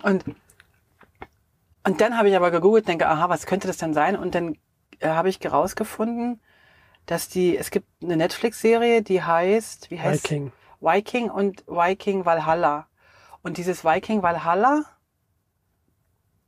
Und, 0.03 0.25
und 1.85 2.01
dann 2.01 2.17
habe 2.19 2.29
ich 2.29 2.37
aber 2.37 2.51
gegoogelt, 2.51 2.87
denke, 2.87 3.09
aha, 3.09 3.29
was 3.29 3.47
könnte 3.47 3.67
das 3.67 3.79
denn 3.79 3.95
sein? 3.95 4.17
Und 4.17 4.35
dann 4.35 4.57
äh, 5.01 5.09
habe 5.09 5.29
ich 5.29 5.41
herausgefunden, 5.41 6.41
dass 7.07 7.29
die, 7.29 7.57
es 7.57 7.71
gibt 7.71 7.89
eine 8.03 8.17
Netflix-Serie, 8.17 9.03
die 9.03 9.23
heißt, 9.23 9.91
wie 9.91 10.01
heißt 10.01 10.25
Viking. 10.25 10.53
Viking 10.81 11.31
und 11.31 11.67
Viking 11.67 12.27
Valhalla. 12.27 12.87
Und 13.43 13.57
dieses 13.57 13.85
Viking 13.85 14.23
Valhalla, 14.23 14.85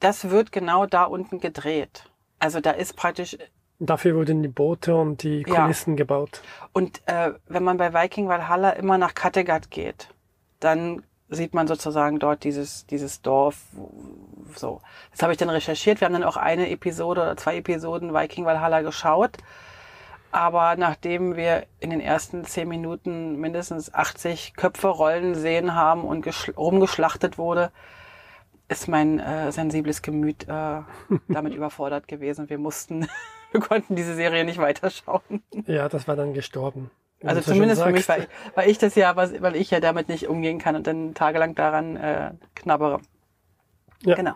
das 0.00 0.28
wird 0.30 0.52
genau 0.52 0.86
da 0.86 1.04
unten 1.04 1.40
gedreht. 1.40 2.09
Also 2.40 2.60
da 2.60 2.72
ist 2.72 2.96
praktisch, 2.96 3.36
Dafür 3.82 4.14
wurden 4.14 4.42
die 4.42 4.48
Boote 4.48 4.94
und 4.94 5.22
die 5.22 5.42
Ja. 5.46 5.62
Kulissen 5.62 5.96
gebaut. 5.96 6.42
und 6.74 7.00
äh, 7.06 7.32
wenn 7.46 7.62
man 7.64 7.78
bei 7.78 7.94
Viking 7.94 8.28
Valhalla 8.28 8.70
immer 8.72 8.98
nach 8.98 9.14
Kattegat 9.14 9.70
geht, 9.70 10.08
dann 10.58 11.02
sieht 11.30 11.54
man 11.54 11.66
sozusagen 11.66 12.18
dort 12.18 12.44
dieses, 12.44 12.84
dieses 12.86 13.22
Dorf. 13.22 13.56
So. 14.56 14.82
Das 15.12 15.22
habe 15.22 15.32
ich 15.32 15.38
dann 15.38 15.48
recherchiert. 15.48 16.00
Wir 16.00 16.06
haben 16.06 16.12
dann 16.12 16.24
auch 16.24 16.36
eine 16.36 16.68
Episode 16.70 17.22
oder 17.22 17.36
zwei 17.38 17.56
Episoden 17.56 18.12
Viking 18.12 18.44
Valhalla 18.44 18.82
geschaut. 18.82 19.38
Aber 20.32 20.76
nachdem 20.76 21.36
wir 21.36 21.64
in 21.80 21.90
den 21.90 22.00
ersten 22.00 22.44
zehn 22.44 22.68
Minuten 22.68 23.36
mindestens 23.36 23.94
80 23.94 24.54
Köpfe 24.56 24.88
rollen 24.88 25.34
sehen 25.34 25.74
haben 25.74 26.04
und 26.04 26.26
geschl- 26.26 26.54
rumgeschlachtet 26.54 27.38
wurde, 27.38 27.72
ist 28.70 28.88
mein 28.88 29.18
äh, 29.18 29.52
sensibles 29.52 30.02
Gemüt 30.02 30.44
äh, 30.48 30.80
damit 31.28 31.54
überfordert 31.54 32.08
gewesen. 32.08 32.48
Wir 32.48 32.58
mussten, 32.58 33.08
wir 33.52 33.60
konnten 33.60 33.96
diese 33.96 34.14
Serie 34.14 34.44
nicht 34.44 34.58
weiterschauen. 34.58 35.42
Ja, 35.66 35.88
das 35.88 36.08
war 36.08 36.16
dann 36.16 36.32
gestorben. 36.32 36.90
Also 37.22 37.42
zumindest 37.42 37.82
für 37.82 37.90
mich, 37.90 38.08
weil, 38.08 38.28
weil 38.54 38.70
ich 38.70 38.78
das 38.78 38.94
ja, 38.94 39.14
weil 39.14 39.54
ich 39.54 39.70
ja 39.70 39.80
damit 39.80 40.08
nicht 40.08 40.26
umgehen 40.26 40.58
kann 40.58 40.74
und 40.74 40.86
dann 40.86 41.12
tagelang 41.12 41.54
daran 41.54 41.96
äh, 41.96 42.32
knabbere. 42.54 43.00
Ja. 44.04 44.14
Genau. 44.14 44.32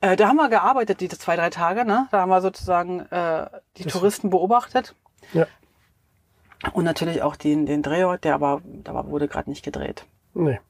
Äh, 0.00 0.14
da 0.14 0.28
haben 0.28 0.36
wir 0.36 0.48
gearbeitet, 0.48 1.00
die 1.00 1.08
zwei, 1.08 1.34
drei 1.34 1.50
Tage, 1.50 1.84
ne? 1.84 2.06
Da 2.12 2.20
haben 2.20 2.28
wir 2.28 2.40
sozusagen 2.40 3.00
äh, 3.10 3.48
die 3.78 3.82
Das- 3.82 3.92
Touristen 3.92 4.30
beobachtet. 4.30 4.94
Ja. 5.32 5.46
Und 6.72 6.84
natürlich 6.84 7.22
auch 7.22 7.34
den, 7.34 7.66
den 7.66 7.82
Drehort, 7.82 8.22
der 8.22 8.34
aber, 8.34 8.62
da 8.64 9.06
wurde 9.08 9.26
gerade 9.26 9.50
nicht 9.50 9.64
gedreht. 9.64 10.06
Nee. 10.34 10.60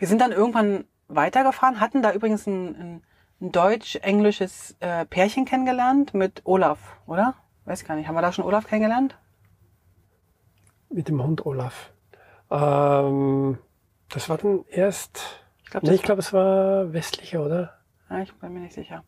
Wir 0.00 0.08
sind 0.08 0.20
dann 0.20 0.32
irgendwann 0.32 0.84
weitergefahren, 1.08 1.80
hatten 1.80 2.02
da 2.02 2.12
übrigens 2.12 2.46
ein, 2.46 3.02
ein, 3.40 3.52
deutsch-englisches 3.52 4.76
äh, 4.80 5.04
Pärchen 5.04 5.44
kennengelernt 5.44 6.14
mit 6.14 6.42
Olaf, 6.44 6.96
oder? 7.06 7.34
Weiß 7.66 7.84
gar 7.84 7.94
nicht. 7.94 8.08
Haben 8.08 8.14
wir 8.14 8.22
da 8.22 8.32
schon 8.32 8.44
Olaf 8.44 8.66
kennengelernt? 8.66 9.18
Mit 10.88 11.08
dem 11.08 11.22
Hund 11.22 11.44
Olaf. 11.44 11.92
Ähm, 12.50 13.58
das 14.08 14.28
war 14.28 14.38
dann 14.38 14.64
erst. 14.70 15.42
Ich 15.64 15.70
glaube, 15.70 15.86
Nee, 15.86 15.94
ich 15.94 16.02
glaube, 16.02 16.20
es 16.20 16.32
war 16.32 16.92
westlicher, 16.92 17.44
oder? 17.44 17.78
Ja, 18.08 18.20
ich 18.20 18.32
bin 18.34 18.52
mir 18.52 18.60
nicht 18.60 18.74
sicher. 18.74 19.02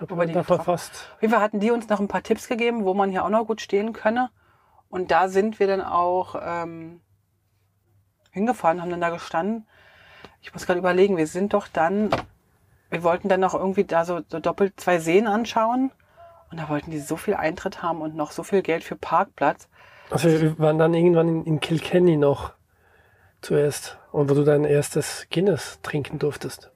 Hat 0.00 0.10
Wo 0.10 0.14
wir 0.14 0.26
man 0.26 0.28
die 0.28 0.44
verfasst. 0.44 1.10
Auf 1.14 1.22
jeden 1.22 1.32
Fall 1.32 1.42
hatten 1.42 1.60
die 1.60 1.70
uns 1.70 1.88
noch 1.88 2.00
ein 2.00 2.08
paar 2.08 2.22
Tipps 2.22 2.48
gegeben, 2.48 2.84
wo 2.84 2.94
man 2.94 3.10
hier 3.10 3.24
auch 3.24 3.28
noch 3.30 3.46
gut 3.46 3.60
stehen 3.60 3.92
könne. 3.92 4.30
Und 4.88 5.10
da 5.10 5.28
sind 5.28 5.60
wir 5.60 5.66
dann 5.66 5.82
auch 5.82 6.34
ähm, 6.42 7.00
hingefahren, 8.30 8.82
haben 8.82 8.90
dann 8.90 9.00
da 9.00 9.10
gestanden. 9.10 9.66
Ich 10.42 10.52
muss 10.52 10.66
gerade 10.66 10.78
überlegen, 10.78 11.16
wir 11.16 11.26
sind 11.26 11.54
doch 11.54 11.68
dann, 11.68 12.10
wir 12.90 13.02
wollten 13.02 13.28
dann 13.28 13.40
noch 13.40 13.54
irgendwie 13.54 13.84
da 13.84 14.04
so, 14.04 14.20
so 14.28 14.40
doppelt 14.40 14.80
zwei 14.80 14.98
Seen 14.98 15.26
anschauen. 15.26 15.90
Und 16.50 16.58
da 16.58 16.68
wollten 16.68 16.90
die 16.90 16.98
so 16.98 17.16
viel 17.16 17.34
Eintritt 17.34 17.82
haben 17.82 18.00
und 18.00 18.16
noch 18.16 18.32
so 18.32 18.42
viel 18.42 18.62
Geld 18.62 18.82
für 18.82 18.96
Parkplatz. 18.96 19.68
Also 20.10 20.28
wir 20.28 20.58
waren 20.58 20.78
dann 20.78 20.94
irgendwann 20.94 21.28
in, 21.28 21.44
in 21.44 21.60
Kilkenny 21.60 22.16
noch 22.16 22.54
zuerst. 23.40 23.98
Und 24.10 24.28
wo 24.28 24.34
du 24.34 24.42
dein 24.42 24.64
erstes 24.64 25.28
Guinness 25.30 25.78
trinken 25.82 26.18
durftest. 26.18 26.72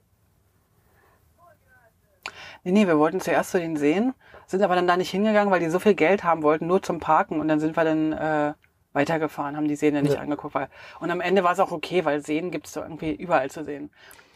Nee, 2.62 2.72
nee, 2.72 2.86
wir 2.86 2.98
wollten 2.98 3.20
zuerst 3.20 3.50
zu 3.50 3.58
den 3.58 3.76
Seen, 3.76 4.14
sind 4.46 4.62
aber 4.62 4.74
dann 4.76 4.86
da 4.86 4.96
nicht 4.96 5.10
hingegangen, 5.10 5.50
weil 5.50 5.60
die 5.60 5.68
so 5.68 5.78
viel 5.78 5.94
Geld 5.94 6.24
haben 6.24 6.42
wollten, 6.42 6.66
nur 6.66 6.82
zum 6.82 7.00
Parken. 7.00 7.40
Und 7.40 7.48
dann 7.48 7.60
sind 7.60 7.76
wir 7.76 7.84
dann 7.84 8.12
äh, 8.12 8.54
weitergefahren, 8.94 9.56
haben 9.56 9.68
die 9.68 9.76
Seen 9.76 9.92
dann 9.94 10.04
nicht 10.04 10.14
Ja. 10.14 10.20
angeguckt. 10.20 10.54
Weil, 10.54 10.68
und 11.00 11.10
am 11.10 11.20
Ende 11.20 11.44
war 11.44 11.52
es 11.52 11.60
auch 11.60 11.72
okay, 11.72 12.04
weil 12.04 12.20
Seen 12.24 12.50
gibt's 12.50 12.72
doch 12.72 12.82
irgendwie 12.82 13.12
überall 13.12 13.50
zu 13.50 13.64
sehen. 13.64 13.90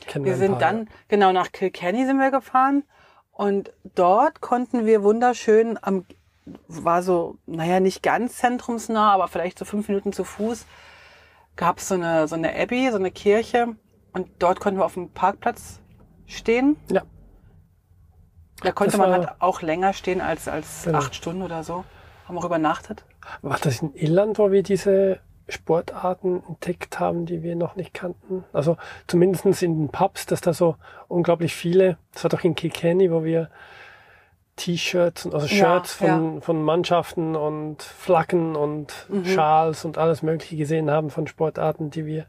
Kennen 0.06 0.24
Wir 0.26 0.36
sind 0.36 0.52
paar, 0.52 0.60
dann, 0.60 0.88
genau, 1.08 1.32
nach 1.32 1.50
Kilkenny 1.52 2.04
sind 2.04 2.18
wir 2.18 2.30
gefahren. 2.30 2.84
Und 3.32 3.72
dort 3.94 4.40
konnten 4.40 4.84
wir 4.84 5.02
wunderschön 5.02 5.78
am, 5.80 6.04
war 6.66 7.02
so, 7.02 7.38
naja, 7.46 7.78
nicht 7.80 8.02
ganz 8.02 8.36
zentrumsnah, 8.38 9.12
aber 9.12 9.28
vielleicht 9.28 9.58
so 9.58 9.64
fünf 9.64 9.88
Minuten 9.88 10.12
zu 10.12 10.24
Fuß, 10.24 10.66
gab 11.56 11.78
es 11.78 11.88
so 11.88 11.94
eine, 11.94 12.26
so 12.28 12.34
eine 12.34 12.54
Abbey, 12.54 12.90
so 12.90 12.96
eine 12.96 13.10
Kirche. 13.10 13.76
Und 14.12 14.28
dort 14.40 14.58
konnten 14.60 14.80
wir 14.80 14.84
auf 14.84 14.94
dem 14.94 15.10
Parkplatz 15.10 15.80
stehen. 16.26 16.76
Ja. 16.90 17.02
Da 18.62 18.72
konnte 18.72 18.92
Das 18.92 18.98
man 19.00 19.10
war- 19.10 19.18
halt 19.28 19.40
auch 19.40 19.62
länger 19.62 19.92
stehen 19.92 20.20
als, 20.20 20.48
als 20.48 20.84
Genau. 20.84 20.98
acht 20.98 21.14
Stunden 21.14 21.42
oder 21.42 21.62
so. 21.62 21.84
Haben 22.26 22.38
auch 22.38 22.44
übernachtet. 22.44 23.04
Ja. 23.42 23.50
War 23.50 23.58
das 23.62 23.82
in 23.82 23.94
Irland, 23.94 24.38
wo 24.38 24.50
wir 24.50 24.62
diese 24.62 25.20
Sportarten 25.48 26.42
entdeckt 26.46 27.00
haben, 27.00 27.24
die 27.26 27.42
wir 27.42 27.56
noch 27.56 27.74
nicht 27.76 27.94
kannten? 27.94 28.44
Also 28.52 28.76
zumindest 29.06 29.62
in 29.62 29.78
den 29.78 29.88
Pubs, 29.88 30.26
dass 30.26 30.40
da 30.40 30.52
so 30.52 30.76
unglaublich 31.08 31.54
viele, 31.54 31.96
das 32.12 32.24
war 32.24 32.30
doch 32.30 32.44
in 32.44 32.54
Kilkenny, 32.54 33.10
wo 33.10 33.24
wir 33.24 33.48
T-Shirts, 34.56 35.24
und- 35.26 35.34
also 35.34 35.46
Ja, 35.46 35.54
Shirts 35.54 35.94
von, 35.94 36.42
von 36.42 36.62
Mannschaften 36.62 37.36
und 37.36 37.80
Flaggen 37.82 38.56
und 38.56 38.92
Mhm. 39.08 39.24
Schals 39.24 39.84
und 39.84 39.98
alles 39.98 40.22
Mögliche 40.22 40.56
gesehen 40.56 40.90
haben 40.90 41.10
von 41.10 41.26
Sportarten, 41.28 41.90
die 41.90 42.06
wir 42.06 42.26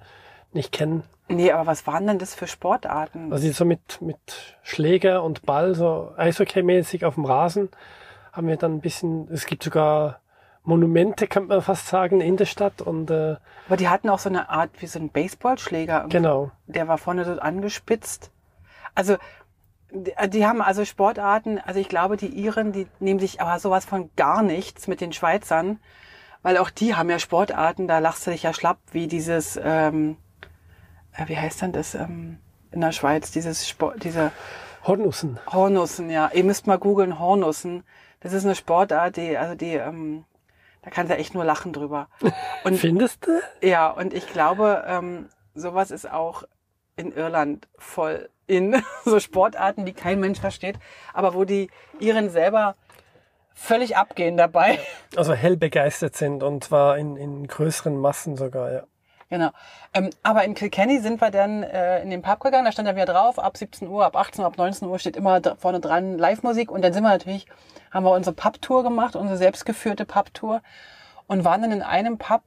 nicht 0.54 0.72
kennen. 0.72 1.04
Nee, 1.28 1.52
aber 1.52 1.66
was 1.68 1.86
waren 1.88 2.06
denn 2.08 2.20
das 2.20 2.36
für 2.36 2.48
Sportarten? 2.48 3.32
Also 3.34 3.52
so 3.52 3.66
mit, 3.66 4.02
mit 4.02 4.18
Schläger 4.64 5.24
und 5.24 5.44
Ball, 5.46 5.74
so 5.76 6.12
Eishockey-mäßig 6.18 7.04
auf 7.06 7.16
dem 7.16 7.26
Rasen, 7.26 7.70
haben 8.32 8.48
wir 8.48 8.58
dann 8.58 8.76
ein 8.76 8.82
bisschen, 8.82 9.28
es 9.32 9.46
gibt 9.46 9.64
sogar 9.64 10.20
Monumente, 10.64 11.28
kann 11.28 11.48
man 11.48 11.62
fast 11.62 11.88
sagen, 11.88 12.22
in 12.22 12.38
der 12.38 12.46
Stadt 12.46 12.82
und 12.82 13.10
äh, 13.10 13.38
aber 13.68 13.78
die 13.78 13.90
hatten 13.90 14.10
auch 14.10 14.20
so 14.20 14.30
eine 14.30 14.50
Art 14.50 14.70
wie 14.80 14.88
so 14.88 15.00
ein 15.00 15.10
Baseballschläger. 15.10 16.08
genau. 16.10 16.52
der 16.68 16.88
war 16.88 16.98
vorne 16.98 17.26
so 17.26 17.40
angespitzt. 17.40 18.32
Also 18.96 19.18
die, 19.92 20.14
die 20.30 20.46
haben 20.46 20.62
also 20.62 20.86
Sportarten, 20.86 21.60
also 21.60 21.80
ich 21.80 21.90
glaube, 21.90 22.18
die 22.18 22.28
Iren, 22.28 22.72
die 22.72 22.88
nehmen 23.00 23.20
sich 23.20 23.42
aber 23.42 23.60
sowas 23.60 23.86
von 23.86 24.10
gar 24.16 24.42
nichts 24.44 24.88
mit 24.88 25.02
den 25.02 25.14
Schweizern, 25.14 25.80
weil 26.42 26.58
auch 26.58 26.70
die 26.70 26.96
haben 26.96 27.10
ja 27.10 27.20
Sportarten, 27.20 27.88
da 27.88 28.00
lachst 28.00 28.26
du 28.28 28.32
dich 28.32 28.44
ja 28.44 28.54
schlapp, 28.54 28.80
wie 28.92 29.08
dieses, 29.08 29.60
ähm, 29.62 30.18
äh, 31.14 31.28
wie 31.28 31.38
heißt 31.38 31.62
denn 31.62 31.72
das 31.72 31.96
ähm, 31.96 32.40
in 32.72 32.82
der 32.82 32.92
Schweiz, 32.92 33.32
dieses 33.32 33.68
Sport, 33.68 34.04
diese 34.04 34.32
Hornussen. 34.84 35.40
Hornussen, 35.52 36.10
ja. 36.10 36.30
Ihr 36.34 36.44
müsst 36.44 36.68
mal 36.68 36.78
googeln, 36.78 37.20
Hornussen. 37.20 37.84
Das 38.22 38.34
ist 38.34 38.46
eine 38.46 38.56
Sportart, 38.56 39.18
die, 39.18 39.38
also 39.38 39.56
die, 39.56 39.74
ähm, 39.74 40.26
da 40.90 40.96
kannst 40.96 41.12
du 41.12 41.18
echt 41.18 41.34
nur 41.34 41.46
lachen 41.46 41.72
drüber. 41.72 42.08
Und 42.64 42.78
Findest 42.78 43.26
du? 43.28 43.40
ja, 43.62 43.90
und 43.90 44.14
ich 44.14 44.28
glaube, 44.28 44.84
ähm, 44.88 45.30
sowas 45.54 45.92
ist 45.92 46.10
auch 46.10 46.44
in 46.96 47.12
Irland 47.12 47.68
voll 47.78 48.30
in 48.48 48.82
so 49.06 49.20
Sportarten, 49.20 49.86
die 49.86 49.94
kein 49.94 50.20
Mensch 50.20 50.40
versteht, 50.40 50.78
aber 51.14 51.34
wo 51.34 51.46
die 51.46 51.70
Iren 52.00 52.30
selber 52.30 52.76
völlig 53.54 53.96
abgehen 53.96 54.38
dabei. 54.38 54.80
Also 55.16 55.34
hell 55.34 55.58
begeistert 55.58 56.16
sind 56.16 56.44
und 56.44 56.64
zwar 56.64 56.98
in, 56.98 57.16
in 57.16 57.48
größeren 57.48 57.98
Massen 57.98 58.36
sogar, 58.36 58.72
ja. 58.72 58.84
Genau. 59.30 59.52
Ähm, 59.94 60.10
aber 60.24 60.44
in 60.44 60.56
Kilkenny 60.56 61.00
sind 61.00 61.22
wir 61.22 61.30
dann 61.30 61.62
äh, 61.62 62.02
in 62.02 62.10
den 62.10 62.24
Pub 62.24 62.40
gegangen, 62.40 62.66
da 62.66 62.72
stand 62.72 62.88
dann 62.88 62.96
wieder 62.96 63.06
drauf, 63.06 63.38
ab 63.38 63.58
17 63.58 63.88
Uhr, 63.88 64.04
ab 64.04 64.16
18 64.16 64.42
Uhr, 64.42 64.48
ab 64.48 64.58
19 64.58 64.88
Uhr 64.88 64.98
steht 64.98 65.16
immer 65.16 65.40
vorne 65.58 65.80
dran 65.80 66.18
Live-Musik 66.18 66.72
und 66.72 66.82
dann 66.82 66.94
sind 66.94 67.04
wir 67.04 67.10
natürlich, 67.10 67.46
haben 67.92 68.06
wir 68.06 68.12
unsere 68.12 68.36
Pub-Tour 68.36 68.82
gemacht, 68.82 69.16
unsere 69.16 69.38
selbstgeführte 69.38 70.06
Pub-Tour 70.06 70.64
und 71.28 71.46
waren 71.46 71.62
dann 71.62 71.72
in 71.72 71.84
einem 71.84 72.18
Pub 72.18 72.42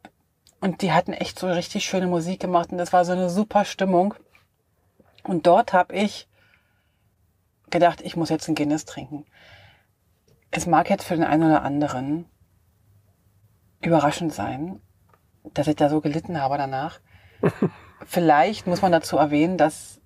und 0.61 0.83
die 0.83 0.93
hatten 0.93 1.13
echt 1.13 1.39
so 1.39 1.49
richtig 1.49 1.85
schöne 1.85 2.09
Musik 2.09 2.41
gemacht 2.41 2.73
und 2.73 2.79
das 2.79 2.93
war 2.93 3.05
so 3.05 3.13
eine 3.13 3.31
super 3.31 3.65
Stimmung. 3.65 4.15
Und 5.23 5.47
dort 5.47 5.73
habe 5.73 5.95
ich 5.95 6.29
gedacht, 7.71 8.01
ich 8.01 8.17
muss 8.17 8.29
jetzt 8.29 8.49
ein 8.49 8.57
Guinness 8.57 8.85
trinken. 8.85 9.25
Es 10.51 10.67
mag 10.67 10.91
jetzt 10.91 11.05
für 11.05 11.15
den 11.15 11.25
einen 11.25 11.45
oder 11.45 11.63
anderen 11.63 12.27
überraschend 13.81 14.33
sein, 14.33 14.81
dass 15.55 15.67
ich 15.67 15.77
da 15.77 15.89
so 15.89 16.01
gelitten 16.01 16.41
habe 16.41 16.57
danach. 16.59 17.01
Vielleicht 18.07 18.67
muss 18.67 18.83
man 18.83 18.93
dazu 18.93 19.17
erwähnen, 19.17 19.57
dass 19.57 20.01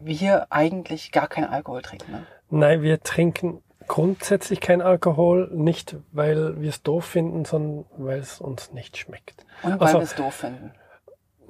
wir 0.00 0.46
eigentlich 0.50 1.12
gar 1.12 1.28
keinen 1.28 1.48
Alkohol 1.48 1.82
trinken. 1.82 2.12
Ne? 2.12 2.26
Nein, 2.50 2.82
wir 2.82 3.00
trinken 3.00 3.62
grundsätzlich 3.86 4.60
kein 4.60 4.82
Alkohol, 4.82 5.50
nicht 5.54 5.96
weil 6.12 6.60
wir 6.60 6.68
es 6.68 6.82
doof 6.82 7.04
finden, 7.04 7.44
sondern 7.44 7.84
weil 7.96 8.18
es 8.18 8.40
uns 8.40 8.72
nicht 8.72 8.96
schmeckt. 8.96 9.44
Und 9.62 9.80
weil 9.80 9.88
Also- 9.88 9.98
wir 9.98 10.04
es 10.04 10.14
doof 10.14 10.34
finden. 10.34 10.72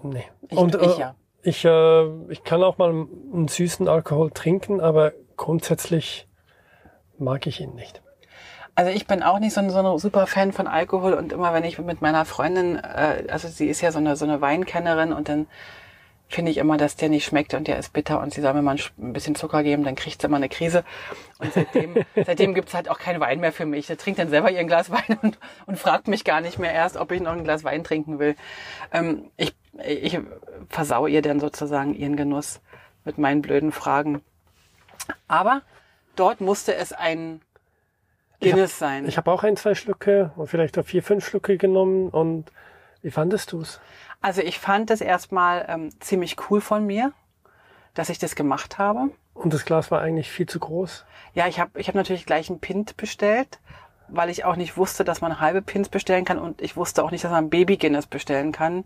Nee. 0.03 0.24
Ich, 0.48 0.59
und, 0.59 0.74
ich 0.74 0.96
äh, 0.96 1.00
ja. 1.00 1.14
Ich, 1.42 1.64
äh, 1.64 2.31
ich 2.31 2.42
kann 2.42 2.62
auch 2.62 2.79
mal 2.79 2.90
einen 2.90 3.48
süßen 3.48 3.88
Alkohol 3.88 4.31
trinken, 4.31 4.81
aber 4.81 5.12
grundsätzlich 5.37 6.29
mag 7.18 7.46
ich 7.46 7.61
ihn 7.61 7.74
nicht. 7.74 8.03
Also 8.77 8.91
ich 8.91 9.07
bin 9.07 9.23
auch 9.23 9.39
nicht 9.39 9.55
so 9.55 9.61
ein, 9.61 9.71
so 9.71 9.79
ein 9.79 9.99
super 9.99 10.27
Fan 10.27 10.53
von 10.53 10.67
Alkohol 10.67 11.15
und 11.15 11.33
immer 11.33 11.53
wenn 11.55 11.65
ich 11.65 11.79
mit 11.79 12.03
meiner 12.03 12.25
Freundin, 12.25 12.77
äh, 12.77 13.25
also 13.31 13.47
sie 13.49 13.69
ist 13.69 13.81
ja 13.81 13.93
so 13.93 13.99
eine, 13.99 14.17
so 14.17 14.25
eine 14.25 14.41
Weinkennerin 14.41 15.13
und 15.13 15.29
dann 15.29 15.47
finde 16.27 16.51
ich 16.51 16.59
immer, 16.59 16.77
dass 16.77 16.97
der 16.97 17.09
nicht 17.11 17.25
schmeckt 17.25 17.55
und 17.55 17.69
der 17.69 17.79
ist 17.79 17.93
bitter 17.93 18.21
und 18.21 18.33
sie 18.35 18.41
soll 18.41 18.55
mir 18.55 18.63
mal 18.63 18.73
ein 18.73 18.79
Sch- 18.79 18.91
ein 18.99 19.13
bisschen 19.13 19.37
Zucker 19.37 19.63
geben, 19.63 19.85
dann 19.85 19.95
kriegt 19.95 20.21
sie 20.21 20.27
immer 20.27 20.39
eine 20.39 20.49
Krise. 20.49 20.83
Und 21.39 21.53
seitdem, 21.53 21.95
seitdem 22.27 22.55
gibt's 22.55 22.75
halt 22.75 22.89
auch 22.89 22.99
keinen 22.99 23.21
Wein 23.21 23.39
mehr 23.39 23.53
für 23.53 23.67
mich. 23.67 23.87
Sie 23.87 23.97
trinkt 23.97 24.19
dann 24.19 24.31
selber 24.31 24.51
ihr 24.51 24.59
ein 24.59 24.67
Glas 24.67 24.91
Wein 24.91 25.19
und, 25.23 25.39
und 25.67 25.79
fragt 25.79 26.09
mich 26.09 26.25
gar 26.25 26.41
nicht 26.41 26.59
mehr 26.59 26.73
erst, 26.73 26.97
ob 26.97 27.13
ich 27.13 27.21
noch 27.21 27.33
ein 27.33 27.45
Glas 27.45 27.63
Wein 27.63 27.85
trinken 27.85 28.19
will. 28.19 28.35
Ähm, 28.91 29.31
ich, 29.37 29.55
ich 29.87 30.19
versau 30.69 31.07
ihr 31.07 31.23
dann 31.23 31.39
sozusagen 31.39 31.95
ihren 31.95 32.17
Genuss 32.17 32.61
mit 33.05 33.19
meinen 33.19 33.43
blöden 33.43 33.71
Fragen. 33.71 34.23
Aber 35.29 35.63
dort 36.17 36.41
musste 36.41 36.75
es 36.75 36.93
ein 36.93 37.43
Guinness 38.51 38.79
sein. 38.79 39.07
Ich 39.07 39.17
habe 39.17 39.31
auch 39.31 39.43
ein, 39.43 39.57
zwei 39.57 39.75
Schlücke 39.75 40.31
und 40.37 40.49
vielleicht 40.49 40.79
auch 40.79 40.85
vier, 40.85 41.03
fünf 41.03 41.27
Schlücke 41.27 41.57
genommen 41.57 42.09
und 42.09 42.51
wie 43.03 43.11
fandest 43.11 43.53
du's? 43.53 43.81
Also 44.21 44.41
ich 44.41 44.59
fand 44.59 44.91
es 44.91 45.01
erstmal 45.01 45.67
ähm, 45.69 45.91
ziemlich 46.01 46.37
cool 46.49 46.61
von 46.61 46.87
mir, 46.87 47.13
dass 47.93 48.09
ich 48.09 48.19
das 48.19 48.35
gemacht 48.35 48.79
habe. 48.79 49.11
Und 49.35 49.53
das 49.53 49.65
Glas 49.65 49.91
war 49.91 50.01
eigentlich 50.01 50.31
viel 50.31 50.47
zu 50.47 50.59
groß. 50.59 51.05
Ja, 51.35 51.47
ich 51.49 51.61
habe 51.61 51.79
ich 51.79 51.89
hab 51.89 51.95
natürlich 51.95 52.25
gleich 52.25 52.49
einen 52.49 52.61
Pint 52.61 52.97
bestellt, 52.97 53.59
weil 54.09 54.31
ich 54.31 54.45
auch 54.45 54.57
nicht 54.57 54.77
wusste, 54.77 55.05
dass 55.05 55.21
man 55.21 55.41
halbe 55.41 55.61
Pins 55.61 55.89
bestellen 55.89 56.25
kann 56.25 56.39
und 56.39 56.63
ich 56.63 56.77
wusste 56.77 57.05
auch 57.05 57.11
nicht, 57.11 57.25
dass 57.25 57.33
man 57.33 57.51
Baby 57.51 57.77
Guinness 57.77 58.07
bestellen 58.07 58.53
kann. 58.53 58.85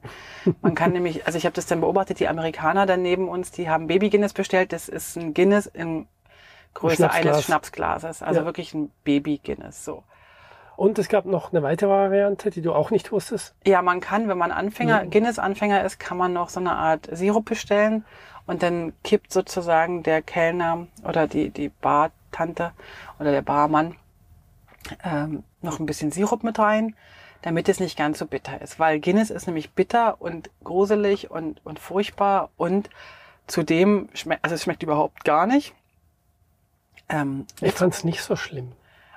Man 0.63 0.75
kann 0.75 0.93
nämlich, 0.95 1.27
also 1.27 1.39
ich 1.39 1.45
habe 1.45 1.55
das 1.55 1.67
dann 1.67 1.83
beobachtet, 1.83 2.19
die 2.19 2.29
Amerikaner 2.29 2.87
da 2.87 2.97
neben 2.97 3.29
uns, 3.29 3.51
die 3.53 3.69
haben 3.69 3.87
Baby 3.87 4.11
Guinness 4.11 4.33
bestellt. 4.33 4.73
Das 4.73 4.89
ist 4.89 5.17
ein 5.17 5.35
Guinness 5.35 5.67
in 5.67 6.07
Größe 6.79 6.97
Schnapsglas. 6.97 7.27
eines 7.35 7.45
Schnapsglases, 7.45 8.23
also 8.23 8.41
Ja. 8.41 8.47
wirklich 8.47 8.73
ein 8.75 8.91
Baby 9.05 9.41
Guinness 9.43 9.85
so. 9.85 10.05
Und 10.77 10.97
es 11.01 11.09
gab 11.09 11.25
noch 11.25 11.53
eine 11.53 11.63
weitere 11.65 11.91
Variante, 11.91 12.51
die 12.51 12.63
du 12.63 12.73
auch 12.73 12.93
nicht 12.93 13.11
wusstest. 13.11 13.57
Ja, 13.67 13.83
man 13.83 13.99
kann, 14.01 14.29
wenn 14.29 14.39
man 14.39 14.53
Anfänger, 14.53 15.07
Guinness-Anfänger 15.07 15.83
ist, 15.85 15.99
kann 15.99 16.17
man 16.17 16.33
noch 16.33 16.51
so 16.51 16.61
eine 16.61 16.77
Art 16.77 17.09
Sirup 17.11 17.47
bestellen 17.47 18.05
und 18.47 18.63
dann 18.63 18.93
kippt 19.03 19.33
sozusagen 19.33 20.05
der 20.05 20.23
Kellner 20.23 20.87
oder 21.05 21.27
die, 21.27 21.51
die 21.51 21.69
Bartante 21.69 22.71
oder 23.19 23.33
der 23.33 23.43
Barmann 23.43 23.97
ähm, 25.03 25.43
noch 25.63 25.81
ein 25.81 25.87
bisschen 25.87 26.13
Sirup 26.13 26.45
mit 26.45 26.61
rein, 26.61 26.95
damit 27.43 27.69
es 27.69 27.81
nicht 27.81 27.99
ganz 27.99 28.21
so 28.21 28.27
bitter 28.27 28.61
ist. 28.63 28.79
Weil 28.79 29.01
Guinness 29.01 29.31
ist 29.31 29.47
nämlich 29.47 29.73
bitter 29.73 30.21
und 30.21 30.49
gruselig 30.63 31.29
und, 31.29 31.61
und 31.67 31.81
furchtbar 31.81 32.51
und 32.57 32.89
zudem 33.49 34.09
schmeckt, 34.15 34.45
also 34.45 34.55
es 34.55 34.63
schmeckt 34.63 34.85
überhaupt 34.85 35.25
gar 35.25 35.47
nicht. 35.47 35.75
Ähm, 37.09 37.47
Ich 37.61 37.73
fand's 37.75 38.05
nicht 38.05 38.23
so 38.23 38.37
schlimm. 38.37 38.73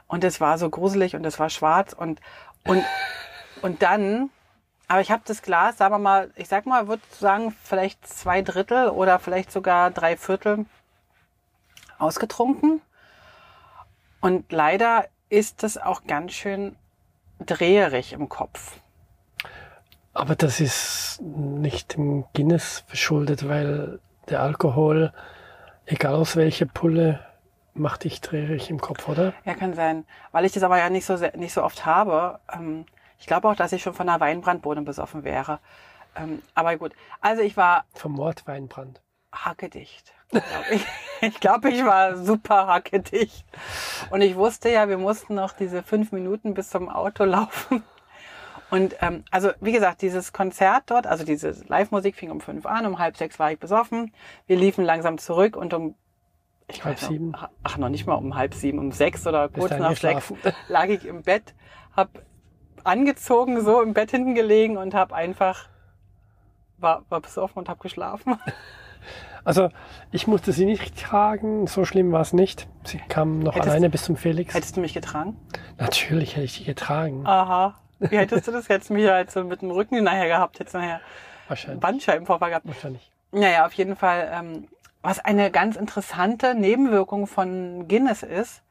und 0.07 0.23
es 0.23 0.39
war 0.41 0.57
so 0.57 0.69
gruselig 0.69 1.15
und 1.15 1.25
es 1.25 1.39
war 1.39 1.49
schwarz 1.49 1.93
und 1.93 2.19
und 2.65 2.83
und 3.61 3.81
dann 3.81 4.29
aber 4.87 5.01
ich 5.01 5.09
habe 5.11 5.23
das 5.25 5.41
Glas 5.41 5.77
sagen 5.77 5.93
wir 5.93 5.99
mal 5.99 6.31
ich 6.35 6.47
sag 6.47 6.65
mal 6.65 6.87
würde 6.87 7.03
sagen 7.19 7.55
vielleicht 7.63 8.05
zwei 8.07 8.41
Drittel 8.41 8.89
oder 8.89 9.19
vielleicht 9.19 9.51
sogar 9.51 9.91
drei 9.91 10.17
Viertel 10.17 10.65
ausgetrunken 11.97 12.81
Und 14.21 14.51
leider 14.51 15.05
ist 15.29 15.63
es 15.63 15.77
auch 15.77 16.03
ganz 16.05 16.33
schön 16.33 16.75
dreherig 17.39 18.13
im 18.13 18.29
Kopf. 18.29 18.77
Aber 20.13 20.35
das 20.35 20.59
ist 20.59 21.19
nicht 21.21 21.95
dem 21.95 22.25
Guinness 22.33 22.83
verschuldet, 22.87 23.47
weil 23.47 23.99
der 24.29 24.41
Alkohol, 24.41 25.13
egal 25.85 26.15
aus 26.15 26.35
welcher 26.35 26.65
Pulle, 26.67 27.19
macht 27.73 28.03
dich 28.03 28.21
dreherig 28.21 28.69
im 28.69 28.81
Kopf, 28.81 29.07
oder? 29.07 29.33
Ja, 29.45 29.53
kann 29.53 29.73
sein. 29.73 30.05
Weil 30.31 30.45
ich 30.45 30.51
das 30.51 30.63
aber 30.63 30.77
ja 30.77 30.89
nicht 30.89 31.05
so, 31.05 31.15
sehr- 31.17 31.35
nicht 31.37 31.53
so 31.53 31.63
oft 31.63 31.85
habe. 31.85 32.39
Ähm, 32.53 32.85
ich 33.19 33.27
glaube 33.27 33.47
auch, 33.47 33.55
dass 33.55 33.71
ich 33.71 33.81
schon 33.81 33.93
von 33.93 34.09
einer 34.09 34.19
Weinbrandbohne 34.19 34.81
besoffen 34.81 35.23
wäre. 35.23 35.59
Ähm, 36.15 36.41
aber 36.55 36.75
gut. 36.77 36.93
Also 37.21 37.41
ich 37.41 37.55
war 37.55 37.85
Vom 37.93 38.13
Mordweinbrand. 38.13 39.01
hackedicht. 39.33 40.13
Ich, 40.71 40.85
ich 41.21 41.39
glaube, 41.39 41.69
ich 41.69 41.85
war 41.85 42.17
super 42.17 42.67
hackedicht. 42.67 43.45
Und 44.09 44.21
ich 44.21 44.35
wusste 44.35 44.69
ja, 44.69 44.89
wir 44.89 44.97
mussten 44.97 45.35
noch 45.35 45.53
diese 45.53 45.83
fünf 45.83 46.11
Minuten 46.11 46.53
bis 46.53 46.69
zum 46.69 46.89
Auto 46.89 47.23
laufen. 47.25 47.83
Und 48.69 48.95
ähm, 49.01 49.25
also 49.31 49.51
wie 49.59 49.73
gesagt, 49.73 50.01
dieses 50.01 50.31
Konzert 50.31 50.83
dort, 50.87 51.05
also 51.05 51.25
diese 51.25 51.51
Live-Musik 51.67 52.15
fing 52.15 52.31
um 52.31 52.39
fünf 52.39 52.65
an, 52.65 52.85
um 52.85 52.99
halb 52.99 53.17
sechs 53.17 53.37
war 53.37 53.51
ich 53.51 53.59
besoffen. 53.59 54.13
Wir 54.47 54.55
liefen 54.57 54.85
langsam 54.85 55.17
zurück 55.17 55.57
und 55.57 55.73
um 55.73 55.95
ich 56.73 56.83
Halb 56.83 56.95
weiß 56.95 57.01
noch, 57.03 57.09
sieben? 57.09 57.33
Ach, 57.63 57.77
noch 57.77 57.89
nicht 57.89 58.05
mal 58.07 58.15
um 58.15 58.35
halb 58.35 58.53
sieben, 58.53 58.79
um 58.79 58.91
sechs 58.91 59.25
oder 59.27 59.49
kurz 59.49 59.71
nach 59.77 59.95
sechs 59.95 60.33
lag 60.67 60.85
ich 60.87 61.05
im 61.05 61.23
Bett, 61.23 61.53
hab 61.95 62.09
angezogen, 62.83 63.61
so 63.61 63.81
im 63.81 63.93
Bett 63.93 64.11
hinten 64.11 64.35
gelegen 64.35 64.77
und 64.77 64.93
hab 64.93 65.13
einfach 65.13 65.67
war, 66.77 67.03
war 67.09 67.21
besoffen 67.21 67.59
und 67.59 67.69
hab 67.69 67.79
geschlafen. 67.79 68.39
Also 69.43 69.69
ich 70.11 70.27
musste 70.27 70.51
sie 70.51 70.65
nicht 70.65 70.95
tragen, 71.01 71.65
so 71.65 71.83
schlimm 71.83 72.11
war 72.11 72.21
es 72.21 72.31
nicht. 72.31 72.67
Sie 72.83 72.99
kam 73.09 73.39
noch 73.39 73.55
Hättest- 73.55 73.71
alleine 73.71 73.89
bis 73.89 74.03
zum 74.03 74.15
Felix. 74.15 74.53
Hättest 74.53 74.77
du 74.77 74.81
mich 74.81 74.93
getragen? 74.93 75.35
Natürlich 75.79 76.35
hätte 76.35 76.45
ich 76.45 76.59
die 76.59 76.63
getragen. 76.63 77.25
Aha. 77.25 77.73
Wie 77.99 78.17
hättest 78.17 78.47
du 78.47 78.51
das 78.51 78.67
jetzt 78.67 78.91
mich 78.91 79.09
halt 79.09 79.31
so 79.31 79.43
mit 79.43 79.63
dem 79.63 79.71
Rücken 79.71 80.03
nachher 80.03 80.27
gehabt, 80.27 80.59
hättest 80.59 80.75
du 80.75 80.79
nachher 80.79 81.01
Wahrscheinlich. 81.47 81.79
Bandscheibenvorfall 81.79 82.49
gehabt. 82.49 82.67
Wahrscheinlich. 82.67 83.11
Naja, 83.31 83.65
auf 83.65 83.73
jeden 83.73 83.95
Fall, 83.95 84.29
ähm, 84.31 84.67
was 85.01 85.19
eine 85.19 85.51
ganz 85.51 85.75
interessante 85.75 86.53
Nebenwirkung 86.55 87.27
von 87.27 87.87
Guinness 87.87 88.23
ist, 88.23 88.61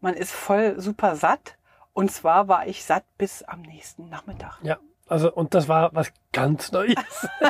man 0.00 0.14
ist 0.14 0.32
voll 0.32 0.80
super 0.80 1.16
satt. 1.16 1.56
Und 1.92 2.12
zwar 2.12 2.46
war 2.48 2.66
ich 2.66 2.84
satt 2.84 3.04
bis 3.18 3.42
am 3.42 3.62
nächsten 3.62 4.08
Nachmittag. 4.08 4.58
Ja. 4.62 4.76
Also, 5.08 5.32
und 5.32 5.54
das 5.54 5.68
war 5.68 5.94
was 5.94 6.12
ganz 6.32 6.72
Neues. 6.72 6.96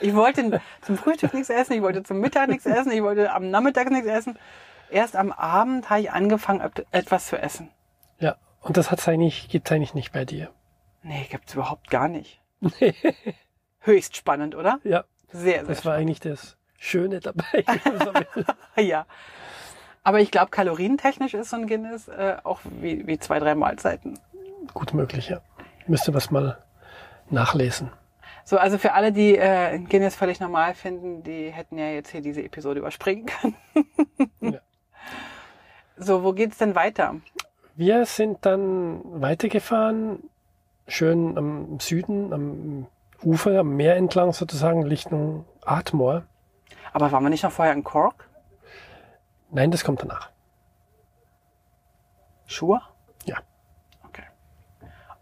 Ich 0.00 0.14
wollte 0.16 0.60
zum 0.80 0.96
Frühstück 0.96 1.32
nichts 1.32 1.48
essen, 1.48 1.74
ich 1.74 1.82
wollte 1.82 2.02
zum 2.02 2.18
Mittag 2.18 2.48
nichts 2.48 2.66
essen, 2.66 2.90
ich 2.90 3.02
wollte 3.04 3.32
am 3.32 3.50
Nachmittag 3.50 3.88
nichts 3.90 4.08
essen. 4.08 4.36
Erst 4.90 5.14
am 5.14 5.30
Abend 5.30 5.90
habe 5.90 6.00
ich 6.00 6.10
angefangen, 6.10 6.60
et- 6.60 6.84
etwas 6.90 7.26
zu 7.28 7.38
essen. 7.38 7.70
Ja. 8.18 8.34
Und 8.62 8.76
das 8.76 8.90
hat's 8.90 9.06
eigentlich, 9.06 9.48
gibt's 9.48 9.70
eigentlich 9.70 9.94
nicht 9.94 10.12
bei 10.12 10.24
dir. 10.24 10.50
Nee, 11.02 11.26
gibt's 11.30 11.54
überhaupt 11.54 11.88
gar 11.88 12.08
nicht. 12.08 12.40
Höchst 13.80 14.16
spannend, 14.16 14.54
oder? 14.56 14.80
Ja. 14.82 15.04
Sehr, 15.32 15.60
sehr 15.60 15.64
Das 15.64 15.84
war 15.84 15.94
eigentlich 15.94 16.20
das 16.20 16.56
Schöne 16.78 17.20
dabei. 17.20 17.64
Ja. 18.76 19.06
Aber 20.04 20.20
ich 20.20 20.30
glaube, 20.30 20.50
kalorientechnisch 20.50 21.34
ist 21.34 21.50
so 21.50 21.56
ein 21.56 21.66
Guinness 21.66 22.08
äh, 22.08 22.36
auch 22.42 22.60
wie, 22.80 23.06
wie 23.06 23.18
zwei, 23.18 23.38
drei 23.38 23.54
Mahlzeiten. 23.54 24.18
Gut 24.74 24.94
möglich, 24.94 25.28
ja. 25.28 25.40
Müsste 25.86 26.12
was 26.14 26.30
mal 26.30 26.58
nachlesen. 27.30 27.90
So, 28.44 28.58
also 28.58 28.78
für 28.78 28.94
alle, 28.94 29.12
die 29.12 29.36
äh, 29.36 29.78
Guinness 29.78 30.16
völlig 30.16 30.40
normal 30.40 30.74
finden, 30.74 31.22
die 31.22 31.50
hätten 31.50 31.78
ja 31.78 31.90
jetzt 31.90 32.10
hier 32.10 32.20
diese 32.20 32.42
Episode 32.42 32.80
überspringen 32.80 33.26
können. 33.26 33.56
Ja. 34.40 34.58
So, 35.96 36.24
wo 36.24 36.32
geht's 36.32 36.58
denn 36.58 36.74
weiter? 36.74 37.16
Wir 37.76 38.04
sind 38.06 38.44
dann 38.44 39.00
weitergefahren, 39.04 40.18
schön 40.88 41.38
am 41.38 41.78
Süden, 41.78 42.32
am 42.32 42.86
Ufer, 43.24 43.58
am 43.60 43.76
Meer 43.76 43.96
entlang 43.96 44.32
sozusagen, 44.32 44.84
Richtung 44.84 45.44
Ardmore. 45.64 46.24
Aber 46.92 47.10
waren 47.12 47.22
wir 47.22 47.30
nicht 47.30 47.42
noch 47.44 47.52
vorher 47.52 47.72
in 47.74 47.84
Cork? 47.84 48.28
Nein, 49.50 49.70
das 49.70 49.84
kommt 49.84 50.02
danach. 50.02 50.30
Schuhe? 52.46 52.80
Ja. 53.24 53.38
Okay. 54.04 54.24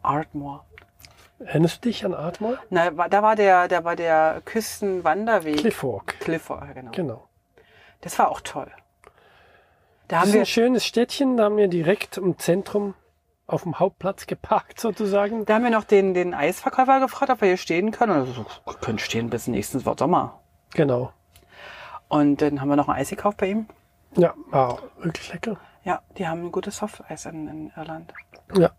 Ardmore. 0.02 0.62
Erinnerst 1.38 1.84
du 1.84 1.88
dich 1.88 2.04
an 2.04 2.14
Ardmore? 2.14 2.58
Na, 2.70 2.96
wa- 2.96 3.08
da 3.08 3.22
war 3.22 3.36
der, 3.36 3.68
da 3.68 3.84
war 3.84 3.96
der 3.96 4.42
Küstenwanderweg. 4.44 5.56
Clifford, 6.20 6.60
ja, 6.66 6.72
genau. 6.72 6.90
Genau. 6.92 7.28
Das 8.02 8.18
war 8.18 8.30
auch 8.30 8.40
toll. 8.40 8.70
Da 10.08 10.20
Das 10.20 10.30
ist 10.30 10.36
ein 10.36 10.46
schönes 10.46 10.84
Städtchen, 10.84 11.36
da 11.36 11.44
haben 11.44 11.56
wir 11.56 11.68
direkt 11.68 12.16
im 12.16 12.38
Zentrum 12.38 12.94
auf 13.52 13.64
dem 13.64 13.78
Hauptplatz 13.78 14.26
geparkt 14.26 14.80
sozusagen. 14.80 15.44
da 15.44 15.54
haben 15.54 15.64
wir 15.64 15.70
noch 15.70 15.84
den, 15.84 16.14
den 16.14 16.34
Eisverkäufer 16.34 17.00
gefragt, 17.00 17.30
ob 17.30 17.40
wir 17.40 17.48
hier 17.48 17.56
stehen 17.56 17.90
können. 17.90 18.12
Und 18.12 18.28
er 18.28 18.34
so, 18.34 18.46
wir 18.64 18.74
können 18.74 18.98
stehen 18.98 19.30
bis 19.30 19.46
nächsten 19.46 19.80
Sommer. 19.80 20.40
Genau. 20.74 21.12
Und 22.08 22.42
dann 22.42 22.60
haben 22.60 22.68
wir 22.68 22.76
noch 22.76 22.88
ein 22.88 22.96
Eis 22.96 23.10
gekauft 23.10 23.38
bei 23.38 23.48
ihm. 23.48 23.66
Ja, 24.16 24.34
war 24.50 24.78
wirklich 24.98 25.32
lecker. 25.32 25.56
Ja, 25.84 26.02
die 26.18 26.26
haben 26.26 26.46
ein 26.46 26.52
gutes 26.52 26.78
Softeis 26.78 27.26
in, 27.26 27.48
in 27.48 27.72
Irland. 27.76 28.12
Ja. 28.56 28.70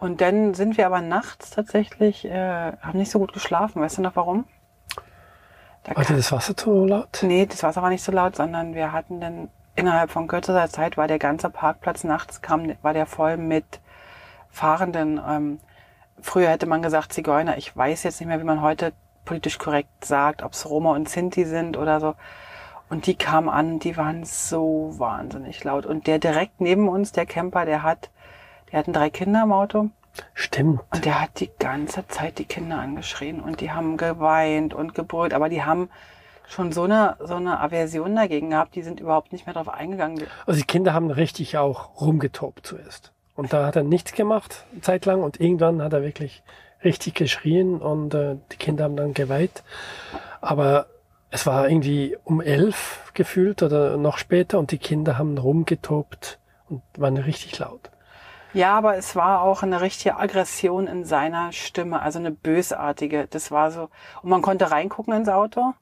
Und 0.00 0.20
dann 0.20 0.54
sind 0.54 0.76
wir 0.76 0.86
aber 0.86 1.00
nachts 1.00 1.50
tatsächlich, 1.50 2.24
äh, 2.24 2.72
haben 2.80 2.98
nicht 2.98 3.10
so 3.10 3.18
gut 3.18 3.32
geschlafen. 3.32 3.80
Weißt 3.80 3.98
du 3.98 4.02
noch 4.02 4.16
warum? 4.16 4.44
Da 5.84 5.96
War 5.96 6.04
dir 6.04 6.16
das 6.16 6.32
Wasser 6.32 6.56
zu 6.56 6.84
laut? 6.84 7.20
Nee, 7.22 7.46
das 7.46 7.62
Wasser 7.62 7.82
war 7.82 7.90
nicht 7.90 8.02
so 8.02 8.10
laut, 8.10 8.36
sondern 8.36 8.74
wir 8.74 8.92
hatten 8.92 9.20
dann 9.20 9.50
innerhalb 9.76 10.10
von 10.10 10.28
kürzester 10.28 10.68
Zeit 10.68 10.96
war 10.96 11.08
der 11.08 11.18
ganze 11.18 11.50
Parkplatz 11.50 12.04
nachts 12.04 12.42
kam, 12.42 12.72
war 12.82 12.92
der 12.92 13.06
voll 13.06 13.36
mit 13.36 13.80
Fahrenden. 14.50 15.20
Ähm, 15.26 15.60
früher 16.20 16.50
hätte 16.50 16.66
man 16.66 16.82
gesagt 16.82 17.12
Zigeuner. 17.12 17.56
Ich 17.58 17.76
weiß 17.76 18.02
jetzt 18.04 18.20
nicht 18.20 18.28
mehr, 18.28 18.40
wie 18.40 18.44
man 18.44 18.62
heute 18.62 18.92
politisch 19.24 19.58
korrekt 19.58 20.04
sagt, 20.04 20.42
ob 20.42 20.52
es 20.52 20.68
Roma 20.68 20.92
und 20.92 21.08
Sinti 21.08 21.44
sind 21.44 21.76
oder 21.76 22.00
so. 22.00 22.14
Und 22.90 23.06
die 23.06 23.14
kamen 23.14 23.48
an, 23.48 23.78
die 23.78 23.96
waren 23.96 24.24
so 24.24 24.94
wahnsinnig 24.98 25.64
laut. 25.64 25.86
Und 25.86 26.06
der 26.06 26.18
direkt 26.18 26.60
neben 26.60 26.88
uns, 26.88 27.12
der 27.12 27.26
Camper, 27.26 27.64
der 27.64 27.82
hat, 27.82 28.10
der 28.70 28.78
hatten 28.78 28.92
drei 28.92 29.10
Kinder 29.10 29.42
im 29.42 29.52
Auto. 29.52 29.90
Stimmt. 30.34 30.80
Und 30.92 31.04
der 31.04 31.20
hat 31.20 31.40
die 31.40 31.50
ganze 31.58 32.06
Zeit 32.06 32.38
die 32.38 32.44
Kinder 32.44 32.78
angeschrien 32.78 33.40
und 33.40 33.60
die 33.60 33.72
haben 33.72 33.96
geweint 33.96 34.72
und 34.72 34.94
gebrüllt, 34.94 35.34
aber 35.34 35.48
die 35.48 35.64
haben 35.64 35.88
schon 36.48 36.72
so 36.72 36.82
eine, 36.84 37.16
so 37.20 37.34
eine 37.34 37.60
Aversion 37.60 38.14
dagegen 38.14 38.50
gehabt, 38.50 38.74
die 38.74 38.82
sind 38.82 39.00
überhaupt 39.00 39.32
nicht 39.32 39.46
mehr 39.46 39.54
drauf 39.54 39.68
eingegangen. 39.68 40.24
Also 40.46 40.60
die 40.60 40.66
Kinder 40.66 40.92
haben 40.92 41.10
richtig 41.10 41.56
auch 41.58 42.00
rumgetobt 42.00 42.66
zuerst. 42.66 43.12
Und 43.34 43.52
da 43.52 43.66
hat 43.66 43.76
er 43.76 43.82
nichts 43.82 44.12
gemacht, 44.12 44.64
zeitlang. 44.80 45.22
Und 45.22 45.40
irgendwann 45.40 45.82
hat 45.82 45.92
er 45.92 46.02
wirklich 46.02 46.42
richtig 46.84 47.14
geschrien 47.14 47.80
und 47.80 48.14
äh, 48.14 48.36
die 48.52 48.56
Kinder 48.56 48.84
haben 48.84 48.96
dann 48.96 49.14
geweiht. 49.14 49.62
Aber 50.40 50.86
es 51.30 51.46
war 51.46 51.68
irgendwie 51.68 52.16
um 52.24 52.40
elf 52.40 53.10
gefühlt 53.14 53.62
oder 53.62 53.96
noch 53.96 54.18
später 54.18 54.58
und 54.58 54.70
die 54.70 54.78
Kinder 54.78 55.18
haben 55.18 55.36
rumgetobt 55.36 56.38
und 56.68 56.82
waren 56.96 57.16
richtig 57.16 57.58
laut. 57.58 57.90
Ja, 58.52 58.78
aber 58.78 58.96
es 58.96 59.16
war 59.16 59.42
auch 59.42 59.64
eine 59.64 59.80
richtige 59.80 60.16
Aggression 60.16 60.86
in 60.86 61.04
seiner 61.04 61.50
Stimme, 61.50 62.00
also 62.00 62.20
eine 62.20 62.30
bösartige. 62.30 63.26
Das 63.28 63.50
war 63.50 63.72
so. 63.72 63.88
Und 64.22 64.30
man 64.30 64.42
konnte 64.42 64.70
reingucken 64.70 65.12
ins 65.12 65.28
Auto. 65.28 65.74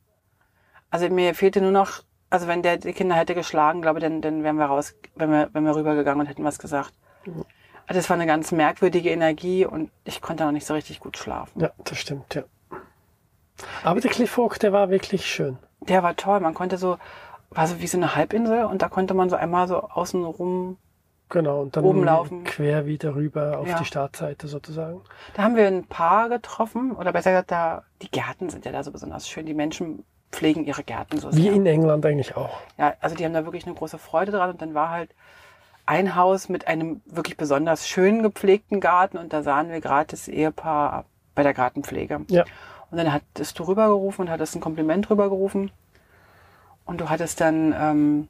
Also 0.93 1.09
mir 1.09 1.35
fehlte 1.35 1.61
nur 1.63 1.71
noch, 1.71 2.03
also 2.31 2.47
wenn 2.47 2.63
der 2.63 2.77
die 2.77 2.93
Kinder 2.93 3.17
hätte 3.17 3.35
geschlagen, 3.35 3.81
glaube 3.83 3.99
ich, 3.99 4.05
dann, 4.05 4.21
dann 4.21 4.45
wären 4.45 4.57
wir 4.57 4.67
raus, 4.67 4.95
wenn 5.17 5.31
wir, 5.31 5.49
wenn 5.55 5.65
wir 5.65 5.75
rübergegangen 5.75 6.21
und 6.21 6.27
hätten 6.27 6.45
was 6.45 6.59
gesagt. 6.59 6.93
Also 7.87 7.99
das 7.99 8.11
war 8.11 8.15
eine 8.17 8.27
ganz 8.27 8.53
merkwürdige 8.53 9.11
Energie 9.11 9.65
und 9.65 9.91
ich 10.05 10.21
konnte 10.21 10.45
noch 10.45 10.53
nicht 10.53 10.67
so 10.67 10.75
richtig 10.75 11.01
gut 11.01 11.17
schlafen. 11.17 11.61
Ja, 11.61 11.71
das 11.85 11.99
stimmt, 11.99 12.35
ja. 12.35 12.43
Aber 13.83 14.01
der 14.01 14.11
Cliff 14.11 14.37
Walk, 14.39 14.59
der 14.61 14.73
war 14.73 14.91
wirklich 14.91 15.27
schön. 15.27 15.59
Der 15.81 16.03
war 16.03 16.15
toll. 16.15 16.41
Man 16.41 16.55
konnte 16.55 16.77
so, 16.79 16.99
war 17.51 17.67
so 17.67 17.81
wie 17.81 17.87
so 17.87 17.97
eine 17.97 18.15
Halbinsel 18.15 18.65
und 18.67 18.83
da 18.83 18.89
konnte 18.89 19.15
man 19.15 19.31
so 19.31 19.37
einmal 19.37 19.67
so 19.69 19.81
außen 19.81 20.23
rum. 20.25 20.77
Genau, 21.29 21.63
und 21.63 21.75
dann 21.77 21.85
Oben 21.85 22.05
laufen. 22.05 22.45
quer 22.45 22.85
wieder 22.85 23.15
rüber 23.15 23.59
auf 23.59 23.67
Ja. 23.69 23.79
die 23.79 23.87
Startseite 23.87 24.49
sozusagen. 24.49 25.01
Da 25.35 25.43
haben 25.45 25.57
wir 25.57 25.67
ein 25.67 25.87
Paar 25.87 26.29
getroffen 26.29 26.93
oder 26.93 27.13
besser 27.13 27.31
gesagt, 27.31 27.51
da, 27.51 27.85
die 28.03 28.11
Gärten 28.11 28.51
sind 28.51 28.67
ja 28.67 28.73
da 28.73 28.83
so 28.85 28.93
besonders 28.93 29.27
schön. 29.29 29.47
Die 29.47 29.55
Menschen 29.55 30.05
pflegen 30.33 30.65
ihre 30.65 30.83
Gärten 30.83 31.19
so 31.19 31.33
Wie 31.33 31.43
sehr. 31.43 31.53
in 31.53 31.67
England 31.67 32.05
eigentlich 32.05 32.37
auch. 32.37 32.59
Ja, 32.79 32.95
also 33.01 33.15
die 33.15 33.25
haben 33.25 33.35
da 33.35 33.45
wirklich 33.45 33.67
eine 33.67 33.75
große 33.75 33.99
Freude 33.99 34.33
dran 34.33 34.51
und 34.51 34.63
dann 34.63 34.75
war 34.75 34.91
halt 34.91 35.11
ein 35.87 36.17
Haus 36.17 36.49
mit 36.49 36.67
einem 36.67 37.03
wirklich 37.07 37.37
besonders 37.37 37.87
schön 37.87 38.23
gepflegten 38.23 38.81
Garten 38.81 39.19
und 39.19 39.33
da 39.33 39.43
sahen 39.43 39.71
wir 39.71 39.81
gerade 39.81 40.11
das 40.11 40.29
Ehepaar 40.29 41.05
bei 41.35 41.43
der 41.43 41.55
Gartenpflege. 41.55 42.23
Ja. 42.29 42.45
Und 42.91 42.99
dann 42.99 43.13
hattest 43.13 43.59
du 43.59 43.65
rübergerufen 43.65 44.27
und 44.27 44.31
hattest 44.31 44.55
ein 44.55 44.61
Kompliment 44.61 45.09
rübergerufen. 45.09 45.71
Und 46.85 47.01
du 47.01 47.09
hattest 47.09 47.41
dann 47.41 47.73
ähm, 47.73 48.29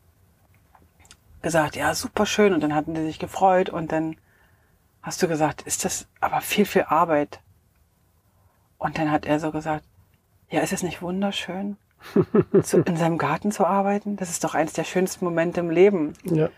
gesagt, 1.42 1.74
ja, 1.74 1.94
super 1.94 2.26
schön. 2.26 2.54
Und 2.54 2.62
dann 2.62 2.72
hatten 2.72 2.94
die 2.94 3.02
sich 3.02 3.18
gefreut. 3.18 3.70
Und 3.70 3.90
dann 3.90 4.16
hast 5.02 5.20
du 5.20 5.26
gesagt, 5.26 5.62
ist 5.62 5.84
das 5.84 6.06
aber 6.20 6.40
viel, 6.40 6.64
viel 6.64 6.84
Arbeit. 6.84 7.40
Und 8.78 8.98
dann 8.98 9.10
hat 9.10 9.26
er 9.26 9.40
so 9.40 9.50
gesagt, 9.50 9.84
ja, 10.48 10.60
ist 10.60 10.72
es 10.72 10.84
nicht 10.84 11.02
wunderschön? 11.02 11.76
Zu, 12.62 12.78
in 12.82 12.96
seinem 12.96 13.18
Garten 13.18 13.52
zu 13.52 13.66
arbeiten. 13.66 14.16
Das 14.16 14.30
ist 14.30 14.44
doch 14.44 14.54
eins 14.54 14.72
der 14.72 14.84
schönsten 14.84 15.24
Momente 15.24 15.60
im 15.60 15.70
Leben. 15.70 16.12
Ja. 16.24 16.48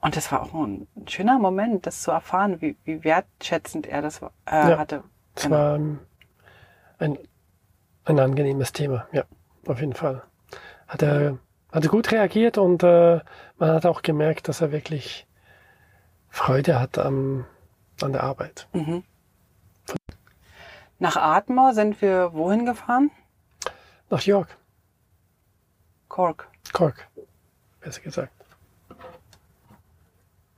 Und 0.00 0.16
das 0.16 0.32
war 0.32 0.42
auch 0.42 0.52
ein 0.54 0.88
schöner 1.06 1.38
Moment, 1.38 1.86
das 1.86 2.02
zu 2.02 2.10
erfahren, 2.10 2.60
wie, 2.60 2.76
wie 2.84 3.04
wertschätzend 3.04 3.86
er 3.86 4.02
das 4.02 4.20
äh, 4.20 4.26
Ja. 4.50 4.78
hatte. 4.78 5.04
Es 5.34 5.44
Genau. 5.44 5.56
war 5.56 5.78
ein, 6.98 7.18
ein 8.04 8.18
angenehmes 8.18 8.72
Thema, 8.72 9.06
ja, 9.12 9.24
auf 9.66 9.80
jeden 9.80 9.94
Fall. 9.94 10.22
Hat 10.88 11.02
er, 11.02 11.38
hat 11.70 11.84
er 11.84 11.90
gut 11.90 12.10
reagiert 12.12 12.58
und 12.58 12.82
äh, 12.82 13.20
man 13.58 13.70
hat 13.70 13.86
auch 13.86 14.02
gemerkt, 14.02 14.48
dass 14.48 14.60
er 14.60 14.72
wirklich 14.72 15.26
Freude 16.28 16.80
hat 16.80 16.98
am, 16.98 17.46
an 18.02 18.12
der 18.12 18.24
Arbeit. 18.24 18.68
Mhm. 18.72 19.04
Nach 20.98 21.16
Atmore 21.16 21.74
sind 21.74 22.00
wir 22.02 22.32
wohin 22.32 22.64
gefahren? 22.66 23.10
Nach 24.12 24.20
York, 24.20 24.56
Cork. 26.08 26.46
Cork, 26.74 27.08
besser 27.80 28.02
gesagt. 28.02 28.30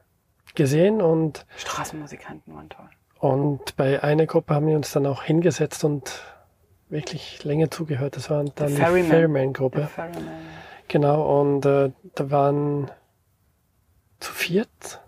gesehen 0.56 1.02
und, 1.02 1.46
Straßenmusikanten 1.58 2.56
waren 2.56 2.70
toll. 2.70 2.90
und 3.20 3.76
bei 3.76 4.02
einer 4.02 4.26
Gruppe 4.26 4.56
haben 4.56 4.68
wir 4.68 4.78
uns 4.78 4.94
dann 4.94 5.06
auch 5.06 5.24
hingesetzt 5.24 5.84
und 5.84 6.24
wirklich 6.88 7.44
länger 7.44 7.70
zugehört. 7.70 8.16
Das 8.16 8.30
war 8.30 8.46
dann 8.46 8.70
die 8.70 8.76
Ferryman. 8.76 9.12
Ferryman-Gruppe. 9.12 9.90
Ferryman. 9.94 10.62
Genau, 10.92 11.40
und 11.40 11.66
äh, 11.66 11.92
da 12.16 12.32
waren 12.32 12.92
zu 14.20 14.34
viert 14.34 15.00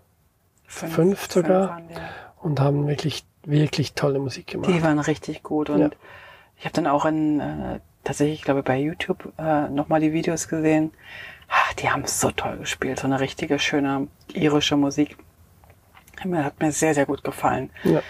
Fünf 0.66 1.30
sogar? 1.30 1.68
waren 1.68 1.88
die. 1.88 1.94
und 2.40 2.58
haben 2.58 2.88
wirklich, 2.88 3.26
wirklich 3.44 3.92
tolle 3.92 4.18
Musik 4.18 4.46
gemacht. 4.46 4.70
Die 4.70 4.82
waren 4.82 4.98
richtig 4.98 5.42
gut 5.42 5.68
und 5.68 5.80
Ja. 5.80 5.90
ich 6.56 6.64
habe 6.64 6.72
dann 6.72 6.86
auch 6.86 7.04
in 7.04 7.38
äh, 7.38 7.80
tatsächlich, 8.02 8.38
ich 8.38 8.44
glaube 8.46 8.62
bei 8.62 8.78
YouTube 8.78 9.30
äh, 9.36 9.68
nochmal 9.68 10.00
die 10.00 10.14
Videos 10.14 10.48
gesehen. 10.48 10.90
Ah, 11.50 11.74
die 11.78 11.90
haben 11.90 12.06
so 12.06 12.30
toll 12.30 12.56
gespielt, 12.56 13.00
so 13.00 13.06
eine 13.06 13.20
richtige 13.20 13.58
schöne 13.58 14.08
irische 14.32 14.78
Musik. 14.78 15.18
Hat 16.18 16.60
mir 16.60 16.72
sehr 16.72 16.94
sehr 16.94 17.04
gut 17.04 17.22
gefallen. 17.24 17.68
Ja. 17.82 18.00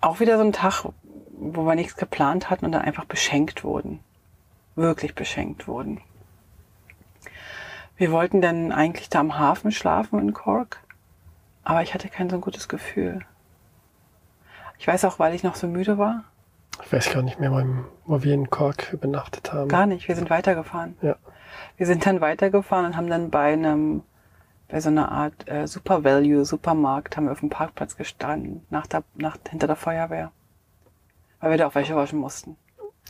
Auch 0.00 0.18
wieder 0.18 0.36
so 0.36 0.42
ein 0.42 0.52
Tag, 0.52 0.84
wo 1.38 1.62
wir 1.62 1.76
nichts 1.76 1.94
geplant 1.96 2.50
hatten 2.50 2.64
und 2.64 2.72
dann 2.72 2.82
einfach 2.82 3.04
beschenkt 3.04 3.62
wurden, 3.62 4.00
wirklich 4.74 5.14
beschenkt 5.14 5.68
wurden. 5.68 6.00
Wir 7.96 8.12
wollten 8.12 8.40
dann 8.40 8.72
eigentlich 8.72 9.08
da 9.08 9.20
am 9.20 9.38
Hafen 9.38 9.72
schlafen 9.72 10.18
in 10.18 10.34
Cork, 10.34 10.82
aber 11.64 11.82
ich 11.82 11.94
hatte 11.94 12.08
kein 12.08 12.28
so 12.28 12.36
ein 12.36 12.42
gutes 12.42 12.68
Gefühl. 12.68 13.20
Ich 14.78 14.86
weiß 14.86 15.04
auch, 15.06 15.18
weil 15.18 15.34
ich 15.34 15.42
noch 15.42 15.54
so 15.54 15.66
müde 15.66 15.96
war. 15.96 16.24
Ich 16.84 16.92
weiß 16.92 17.10
gar 17.10 17.22
nicht 17.22 17.40
mehr, 17.40 17.50
wo, 18.04 18.22
wir 18.22 18.34
in 18.34 18.50
Cork 18.50 18.92
übernachtet 18.92 19.52
haben. 19.52 19.68
Gar 19.68 19.86
nicht. 19.86 20.08
Wir 20.08 20.14
sind 20.14 20.28
weitergefahren. 20.28 20.96
Ja. 21.00 21.16
Wir 21.78 21.86
sind 21.86 22.04
dann 22.04 22.20
weitergefahren 22.20 22.84
und 22.84 22.96
haben 22.98 23.08
dann 23.08 23.30
bei 23.30 23.54
einem, 23.54 24.02
bei 24.68 24.80
so 24.80 24.90
einer 24.90 25.10
Art 25.10 25.48
äh, 25.48 25.66
Super 25.66 26.04
Value 26.04 26.44
Supermarkt, 26.44 27.16
haben 27.16 27.24
wir 27.24 27.32
auf 27.32 27.40
dem 27.40 27.48
Parkplatz 27.48 27.96
gestanden, 27.96 28.66
nach 28.68 28.86
der, 28.86 29.04
nach, 29.14 29.38
hinter 29.48 29.66
der 29.66 29.76
Feuerwehr. 29.76 30.32
Weil 31.40 31.52
wir 31.52 31.58
da 31.58 31.66
auch 31.66 31.74
Wäsche 31.74 31.96
waschen 31.96 32.18
mussten. 32.18 32.56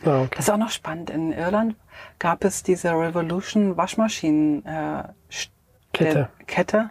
Ah, 0.04 0.20
okay. 0.22 0.28
Das 0.36 0.40
ist 0.46 0.50
auch 0.50 0.56
noch 0.58 0.70
spannend. 0.70 1.10
In 1.10 1.32
Irland 1.32 1.74
gab 2.18 2.44
es 2.44 2.62
diese 2.62 2.90
Revolution 2.90 3.76
Waschmaschinen 3.76 4.64
äh, 4.66 5.04
Kette. 5.92 6.28
der 6.38 6.46
Kette. 6.46 6.90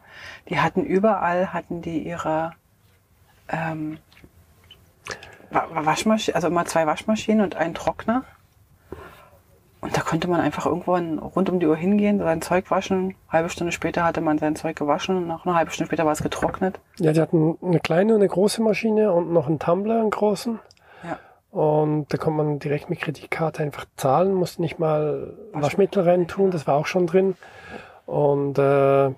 Die 0.49 0.59
hatten 0.59 0.83
überall 0.83 1.53
hatten 1.53 1.81
die 1.81 1.99
ihre 1.99 2.51
ähm, 3.49 3.99
Wa- 5.51 5.67
Wa- 5.71 5.85
Waschmaschine, 5.85 6.35
also 6.35 6.47
immer 6.47 6.65
zwei 6.65 6.87
Waschmaschinen 6.87 7.41
und 7.43 7.55
einen 7.55 7.75
Trockner. 7.75 8.23
Und 9.81 9.95
da 9.95 10.01
konnte 10.01 10.27
man 10.27 10.41
einfach 10.41 10.65
irgendwann 10.65 11.19
rund 11.19 11.47
um 11.47 11.59
die 11.59 11.67
Uhr 11.67 11.75
hingehen, 11.77 12.17
sein 12.17 12.41
Zeug 12.41 12.71
waschen. 12.71 13.13
Halbe 13.29 13.49
Stunde 13.49 13.71
später 13.71 14.03
hatte 14.03 14.19
man 14.19 14.39
sein 14.39 14.55
Zeug 14.55 14.75
gewaschen 14.75 15.15
und 15.17 15.27
nach 15.27 15.45
einer 15.45 15.53
halben 15.55 15.69
Stunde 15.69 15.89
später 15.89 16.05
war 16.05 16.13
es 16.13 16.23
getrocknet. 16.23 16.79
Ja, 16.97 17.13
die 17.13 17.21
hatten 17.21 17.55
eine 17.61 17.79
kleine 17.79 18.15
und 18.15 18.21
eine 18.21 18.27
große 18.29 18.63
Maschine 18.63 19.11
und 19.13 19.31
noch 19.31 19.45
einen 19.45 19.59
Tumbler, 19.59 19.99
einen 19.99 20.09
großen. 20.09 20.59
Und 21.55 22.07
da 22.09 22.17
konnte 22.17 22.43
man 22.43 22.59
direkt 22.59 22.89
mit 22.89 22.99
Kreditkarte 22.99 23.63
einfach 23.63 23.85
zahlen, 23.95 24.33
musste 24.33 24.61
nicht 24.61 24.77
mal 24.77 25.37
Waschmittel. 25.53 25.61
Waschmittel 25.61 26.03
rein 26.03 26.27
tun, 26.27 26.51
das 26.51 26.67
war 26.67 26.75
auch 26.75 26.85
schon 26.85 27.07
drin. 27.07 27.37
Und 28.05 28.59
äh, 28.59 29.13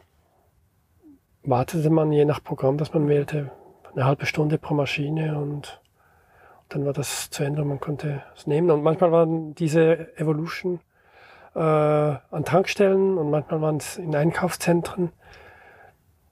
wartete 1.41 1.89
man 1.89 2.11
je 2.11 2.25
nach 2.25 2.43
Programm, 2.43 2.77
das 2.77 2.93
man 2.93 3.07
wählte, 3.07 3.49
eine 3.95 4.05
halbe 4.05 4.27
Stunde 4.27 4.59
pro 4.59 4.75
Maschine 4.75 5.39
und 5.39 5.81
dann 6.69 6.85
war 6.85 6.93
das 6.93 7.31
zu 7.31 7.43
Ende 7.43 7.63
und 7.63 7.69
man 7.69 7.79
konnte 7.79 8.21
es 8.35 8.45
nehmen. 8.45 8.69
Und 8.69 8.83
manchmal 8.83 9.11
waren 9.11 9.55
diese 9.55 10.15
Evolution 10.19 10.79
äh, 11.55 11.59
an 11.59 12.45
Tankstellen 12.45 13.17
und 13.17 13.31
manchmal 13.31 13.61
waren 13.61 13.77
es 13.77 13.97
in 13.97 14.15
Einkaufszentren. 14.15 15.11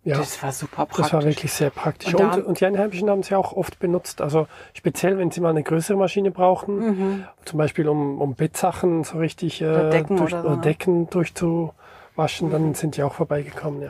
Ja. 0.06 0.18
Das 0.20 0.42
war 0.44 0.52
super 0.52 0.86
praktisch. 0.86 0.98
Das 1.06 1.14
war 1.14 1.24
wirklich 1.24 1.52
sehr 1.52 1.72
praktisch. 1.72 2.14
Und 2.14 2.24
Und, 2.24 2.46
und, 2.46 2.60
die 2.60 2.66
Einheimischen 2.68 3.10
haben 3.10 3.24
sie 3.24 3.34
auch 3.36 3.54
oft 3.54 3.80
benutzt. 3.80 4.22
Also 4.22 4.48
speziell, 4.74 5.18
wenn 5.18 5.32
sie 5.32 5.42
mal 5.42 5.50
eine 5.50 5.64
größere 5.64 5.98
Maschine 5.98 6.30
brauchen, 6.30 6.78
Mhm. 6.78 7.28
zum 7.44 7.58
Beispiel 7.58 7.88
um, 7.90 8.22
um 8.22 8.36
Bettsachen 8.36 9.04
so 9.04 9.18
richtig 9.18 9.62
äh, 9.62 9.66
Oder 9.66 9.90
Decken 9.90 10.18
durch, 10.18 10.32
oder 10.34 10.44
so, 10.44 10.50
ne? 10.52 10.58
Decken 10.62 11.10
durchzuwaschen, 11.10 12.52
dann 12.52 12.76
sind 12.76 12.98
die 12.98 13.04
auch 13.04 13.14
vorbeigekommen. 13.16 13.82
Ja. 13.82 13.90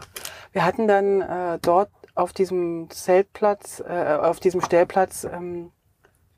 Wir 0.53 0.63
hatten 0.65 0.87
dann 0.87 1.21
äh, 1.21 1.59
dort 1.61 1.89
auf 2.15 2.31
diesem 2.31 2.89
Zeltplatz, 2.89 3.83
äh, 3.85 4.15
auf 4.15 4.39
diesem 4.39 4.61
Stellplatz 4.61 5.25
ähm, 5.25 5.71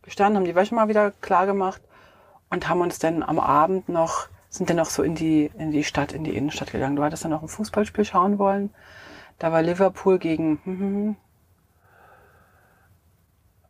gestanden, 0.01 0.37
haben 0.37 0.45
die 0.45 0.55
Wäsche 0.55 0.73
mal 0.73 0.87
wieder 0.87 1.11
klar 1.21 1.45
gemacht 1.45 1.81
und 2.49 2.67
haben 2.67 2.81
uns 2.81 2.97
dann 2.97 3.21
am 3.21 3.39
Abend 3.39 3.89
noch, 3.89 4.27
sind 4.49 4.71
dann 4.71 4.77
noch 4.77 4.89
so 4.89 5.03
in 5.03 5.13
die, 5.13 5.51
in 5.59 5.69
die 5.69 5.83
Stadt, 5.83 6.13
in 6.13 6.23
die 6.23 6.35
Innenstadt 6.35 6.71
gegangen. 6.71 6.95
Du 6.95 7.03
hattest 7.03 7.23
dann 7.25 7.31
noch 7.31 7.43
ein 7.43 7.47
Fußballspiel 7.47 8.05
schauen 8.05 8.39
wollen. 8.39 8.71
Da 9.39 9.51
war 9.51 9.61
Liverpool 9.61 10.17
gegen, 10.19 10.59
hm, 10.63 10.79
hm, 10.79 10.95
hm. 10.95 11.15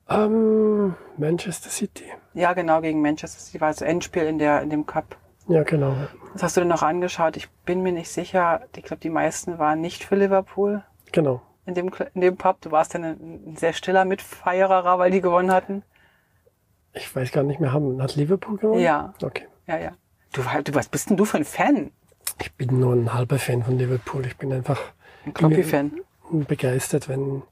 Ähm, 0.10 0.96
Manchester 1.18 1.70
City. 1.70 2.06
ja 2.34 2.54
genau, 2.54 2.80
gegen 2.82 3.02
Manchester 3.02 3.40
City 3.42 3.60
war 3.60 3.70
das 3.70 3.82
Endspiel 3.82 4.24
in 4.24 4.40
der, 4.40 4.62
in 4.62 4.70
dem 4.70 4.86
Cup. 4.86 5.18
Ja, 5.50 5.64
genau. 5.64 5.96
Das 6.34 6.44
hast 6.44 6.58
du 6.58 6.62
dann 6.62 6.70
noch 6.70 6.84
angeschaut. 6.84 7.36
Ich 7.38 7.50
bin 7.66 7.82
mir 7.82 7.92
nicht 7.92 8.10
sicher. 8.10 8.62
Ich 8.76 8.84
glaube, 8.84 9.02
die 9.02 9.10
meisten 9.10 9.60
waren 9.60 9.82
nicht 9.82 10.04
für 10.04 10.16
Liverpool 10.16 10.84
Genau. 11.12 11.42
in 11.66 11.74
dem, 11.74 11.92
in 12.14 12.22
dem 12.22 12.38
Pub. 12.38 12.60
Du 12.62 12.72
warst 12.72 12.94
dann 12.96 13.04
ein, 13.04 13.44
ein 13.52 13.56
sehr 13.58 13.74
stiller 13.74 14.06
Mitfeierer, 14.06 14.98
weil 15.00 15.12
die 15.12 15.22
gewonnen 15.22 15.52
hatten. 15.52 15.84
Ich 16.94 17.14
weiß 17.16 17.32
gar 17.32 17.44
nicht 17.44 17.60
mehr, 17.60 17.72
haben, 17.74 18.02
hat 18.02 18.16
Liverpool 18.16 18.58
gewonnen? 18.58 18.82
Ja. 18.82 19.14
Okay. 19.22 19.48
Ja, 19.68 19.78
ja. 19.78 19.92
Du, 20.34 20.42
du, 20.64 20.76
was 20.76 20.88
bist 20.90 21.10
denn 21.10 21.18
du 21.18 21.26
für 21.26 21.38
ein 21.38 21.46
Fan? 21.46 21.92
Ich 22.42 22.54
bin 22.54 22.80
nur 22.80 22.94
ein 22.94 23.14
halber 23.14 23.40
Fan 23.40 23.64
von 23.64 23.78
Liverpool. 23.78 24.26
Ich 24.26 24.38
bin 24.38 24.52
einfach 24.54 24.80
Ein 25.28 25.34
Kloppi-Fan. 25.34 25.92
begeistert, 26.32 27.10
wenn, 27.10 27.44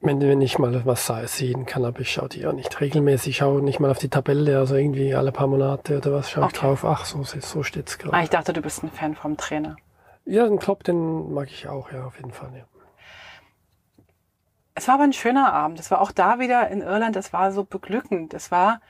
wenn, 0.00 0.20
wenn 0.20 0.40
ich 0.40 0.58
mal 0.58 0.84
was 0.84 1.06
sehen 1.26 1.66
kann, 1.66 1.84
aber 1.84 2.00
ich 2.00 2.10
schaue 2.12 2.28
die 2.28 2.40
ja 2.40 2.52
nicht 2.52 2.80
regelmäßig, 2.80 3.28
ich 3.30 3.36
schaue 3.36 3.62
nicht 3.62 3.78
mal 3.78 3.90
auf 3.90 3.98
die 3.98 4.08
Tabelle, 4.08 4.58
also 4.58 4.74
irgendwie 4.74 5.14
alle 5.14 5.30
paar 5.30 5.46
Monate 5.46 5.98
oder 5.98 6.12
was 6.12 6.30
schaue 6.30 6.44
ich 6.46 6.50
Okay. 6.54 6.60
drauf. 6.60 6.84
Ach, 6.84 7.04
so, 7.04 7.22
so 7.22 7.62
steht's 7.62 7.98
gerade. 7.98 8.14
Ah, 8.14 8.22
ich 8.22 8.30
dachte, 8.30 8.52
du 8.52 8.62
bist 8.62 8.82
ein 8.82 8.90
Fan 8.90 9.14
vom 9.14 9.36
Trainer. 9.36 9.76
Ja, 10.24 10.46
den 10.46 10.58
Klopp, 10.58 10.84
den 10.84 11.32
mag 11.32 11.50
ich 11.50 11.68
auch, 11.68 11.92
ja, 11.92 12.04
auf 12.06 12.16
jeden 12.16 12.32
Fall. 12.32 12.50
Ja. 12.56 12.64
Es 14.74 14.88
war 14.88 14.94
aber 14.94 15.04
ein 15.04 15.12
schöner 15.12 15.52
Abend. 15.52 15.78
Es 15.80 15.90
war 15.90 16.00
auch 16.00 16.12
da 16.12 16.38
wieder 16.38 16.68
in 16.68 16.80
Irland. 16.80 17.14
Es 17.16 17.32
war 17.32 17.52
so 17.52 17.64
beglückend. 17.64 18.32
Es 18.32 18.50
war, 18.50 18.80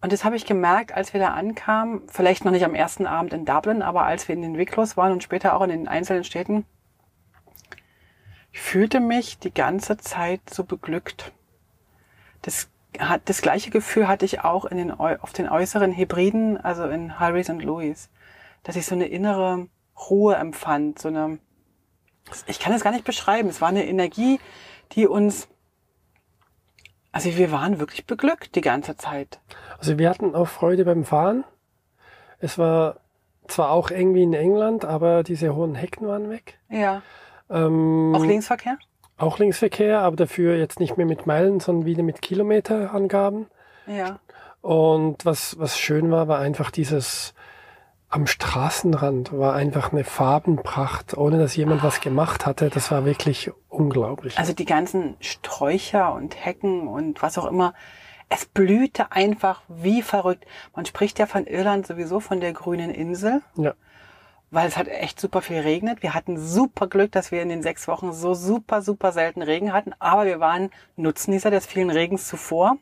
und 0.00 0.12
das 0.12 0.24
habe 0.24 0.36
ich 0.36 0.44
gemerkt, 0.44 0.92
als 0.92 1.12
wir 1.12 1.20
da 1.20 1.34
ankamen, 1.34 2.02
vielleicht 2.08 2.44
noch 2.44 2.52
nicht 2.52 2.64
am 2.64 2.74
ersten 2.74 3.06
Abend 3.06 3.32
in 3.32 3.44
Dublin, 3.44 3.82
aber 3.82 4.02
als 4.04 4.28
wir 4.28 4.34
in 4.34 4.42
den 4.42 4.58
Wicklows 4.58 4.96
waren 4.96 5.12
und 5.12 5.22
später 5.22 5.56
auch 5.56 5.62
in 5.62 5.70
den 5.70 5.88
einzelnen 5.88 6.24
Städten, 6.24 6.66
ich 8.52 8.60
fühlte 8.60 9.00
mich 9.00 9.38
die 9.38 9.52
ganze 9.52 9.98
Zeit 9.98 10.40
so 10.48 10.64
beglückt. 10.64 11.32
Das, 12.42 12.68
hat, 12.98 13.22
das 13.26 13.42
gleiche 13.42 13.70
Gefühl 13.70 14.08
hatte 14.08 14.24
ich 14.24 14.44
auch 14.44 14.64
in 14.64 14.78
den, 14.78 14.90
auf 14.92 15.32
den 15.32 15.48
äußeren 15.48 15.92
Hybriden, 15.92 16.56
also 16.56 16.84
in 16.84 17.18
Harrys 17.18 17.50
und 17.50 17.62
Louis, 17.62 18.08
dass 18.62 18.76
ich 18.76 18.86
so 18.86 18.94
eine 18.94 19.06
innere 19.06 19.68
Ruhe 20.08 20.36
empfand, 20.36 20.98
so 20.98 21.08
eine, 21.08 21.38
ich 22.46 22.58
kann 22.58 22.72
es 22.72 22.82
gar 22.82 22.92
nicht 22.92 23.04
beschreiben. 23.04 23.48
Es 23.48 23.60
war 23.60 23.68
eine 23.68 23.86
Energie, 23.86 24.40
die 24.92 25.06
uns, 25.06 25.48
also 27.16 27.38
wir 27.38 27.50
waren 27.50 27.80
wirklich 27.80 28.06
beglückt 28.06 28.54
die 28.56 28.60
ganze 28.60 28.96
Zeit. 28.96 29.40
Also 29.78 29.98
wir 29.98 30.10
hatten 30.10 30.34
auch 30.34 30.48
Freude 30.48 30.84
beim 30.84 31.04
Fahren. 31.04 31.44
Es 32.40 32.58
war 32.58 32.96
zwar 33.48 33.70
auch 33.70 33.90
irgendwie 33.90 34.22
in 34.22 34.34
England, 34.34 34.84
aber 34.84 35.22
diese 35.22 35.54
hohen 35.54 35.74
Hecken 35.74 36.06
waren 36.06 36.28
weg. 36.28 36.58
Ja. 36.68 37.00
Ähm, 37.48 38.14
Auch 38.14 38.24
Linksverkehr? 38.24 38.76
auch 39.16 39.38
Linksverkehr, 39.38 40.00
aber 40.00 40.16
dafür 40.16 40.56
jetzt 40.56 40.78
nicht 40.78 40.98
mehr 40.98 41.06
mit 41.06 41.26
Meilen, 41.26 41.58
sondern 41.58 41.86
wieder 41.86 42.02
mit 42.02 42.20
Kilometerangaben. 42.20 43.46
Ja. 43.86 44.18
Und 44.60 45.24
was, 45.24 45.58
was 45.58 45.78
schön 45.78 46.10
war, 46.10 46.28
war 46.28 46.38
einfach 46.38 46.70
dieses, 46.70 47.32
am 48.08 48.26
Straßenrand 48.26 49.36
war 49.36 49.54
einfach 49.54 49.92
eine 49.92 50.04
Farbenpracht, 50.04 51.16
ohne 51.16 51.38
dass 51.38 51.56
jemand 51.56 51.82
was 51.82 52.00
gemacht 52.00 52.46
hatte. 52.46 52.70
Das 52.70 52.90
war 52.90 53.04
wirklich 53.04 53.50
unglaublich. 53.68 54.38
Also 54.38 54.52
die 54.52 54.64
ganzen 54.64 55.16
Sträucher 55.20 56.12
und 56.14 56.44
Hecken 56.44 56.86
und 56.86 57.22
was 57.22 57.36
auch 57.36 57.46
immer. 57.46 57.74
Es 58.28 58.44
blühte 58.44 59.12
einfach 59.12 59.62
wie 59.68 60.02
verrückt. 60.02 60.46
Man 60.74 60.86
spricht 60.86 61.18
ja 61.18 61.26
von 61.26 61.46
Irland 61.46 61.86
sowieso 61.86 62.20
von 62.20 62.40
der 62.40 62.52
grünen 62.52 62.90
Insel. 62.90 63.42
Ja. 63.56 63.74
Weil 64.50 64.68
es 64.68 64.76
hat 64.76 64.86
echt 64.86 65.20
super 65.20 65.42
viel 65.42 65.58
regnet. 65.58 66.02
Wir 66.02 66.14
hatten 66.14 66.38
super 66.38 66.86
Glück, 66.86 67.10
dass 67.12 67.32
wir 67.32 67.42
in 67.42 67.48
den 67.48 67.62
sechs 67.62 67.88
Wochen 67.88 68.12
so 68.12 68.34
super, 68.34 68.82
super 68.82 69.10
selten 69.10 69.42
Regen 69.42 69.72
hatten. 69.72 69.92
Aber 69.98 70.24
wir 70.24 70.38
waren 70.38 70.70
Nutznießer 70.96 71.50
des 71.50 71.66
vielen 71.66 71.90
Regens 71.90 72.28
zuvor. 72.28 72.78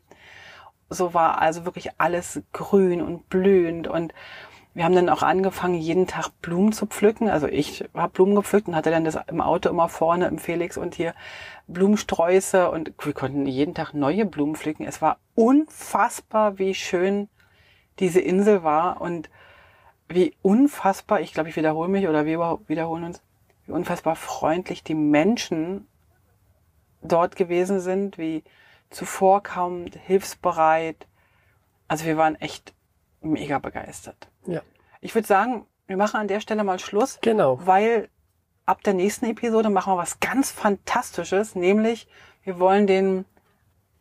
So 0.91 1.15
war 1.15 1.41
also 1.41 1.65
wirklich 1.65 1.91
alles 1.99 2.43
grün 2.53 3.01
und 3.01 3.29
blühend 3.31 3.89
und 3.89 4.13
wir 4.75 4.85
haben 4.85 4.95
dann 4.95 5.09
auch 5.09 5.23
angefangen, 5.23 5.77
jeden 5.77 6.09
Tag 6.09 6.31
Blumen 6.43 6.73
zu 6.73 6.87
pflücken. 6.87 7.29
Also 7.29 7.47
ich 7.47 7.85
habe 7.95 8.13
Blumen 8.13 8.35
gepflückt 8.35 8.67
und 8.67 8.75
hatte 8.75 8.91
dann 8.91 9.05
das 9.05 9.17
im 9.29 9.41
Auto 9.41 9.69
immer 9.69 9.89
vorne 9.89 10.27
im 10.27 10.39
Felix 10.39 10.77
und 10.77 10.97
hier 10.97 11.15
Blumensträuße 11.69 12.69
und 12.71 12.93
wir 13.01 13.13
konnten 13.13 13.47
jeden 13.47 13.75
Tag 13.75 13.95
neue 13.95 14.27
Blumen 14.27 14.57
pflücken. 14.57 14.85
Es 14.85 15.01
war 15.01 15.19
unfassbar, 15.37 16.59
wie 16.59 16.75
schön 16.75 17.29
diese 18.01 18.21
Insel 18.21 18.65
war 18.65 19.01
und 19.01 19.31
wie 20.09 20.35
unfassbar, 20.43 21.21
ich 21.21 21.33
glaube, 21.33 21.49
ich 21.49 21.57
wiederhole 21.57 21.89
mich 21.89 22.09
oder 22.09 22.27
wir 22.27 22.59
wiederholen 22.67 23.05
uns, 23.05 23.23
wie 23.67 23.73
unfassbar 23.73 24.17
freundlich 24.17 24.83
die 24.83 24.95
Menschen 24.95 25.87
dort 27.01 27.37
gewesen 27.37 27.79
sind, 27.79 28.19
wie 28.19 28.43
zuvorkommend, 28.91 29.97
hilfsbereit. 29.97 31.07
Also 31.87 32.07
wir 32.07 32.17
waren 32.17 32.35
echt 32.37 32.75
mega 33.21 33.61
begeistert. 33.61 34.29
Ja. 34.47 34.63
Ich 35.01 35.15
würde 35.15 35.27
sagen, 35.27 35.67
wir 35.87 35.97
machen 35.97 36.19
an 36.19 36.29
der 36.29 36.41
Stelle 36.41 36.65
mal 36.65 36.79
Schluss. 36.79 37.19
Genau. 37.21 37.59
Weil 37.65 38.09
ab 38.67 38.83
der 38.83 38.95
nächsten 38.95 39.27
Episode 39.27 39.71
machen 39.71 39.93
wir 39.93 39.99
was 39.99 40.21
ganz 40.21 40.51
Fantastisches, 40.51 41.55
nämlich 41.55 42.09
wir 42.43 42.59
wollen 42.59 42.87
den 42.87 43.25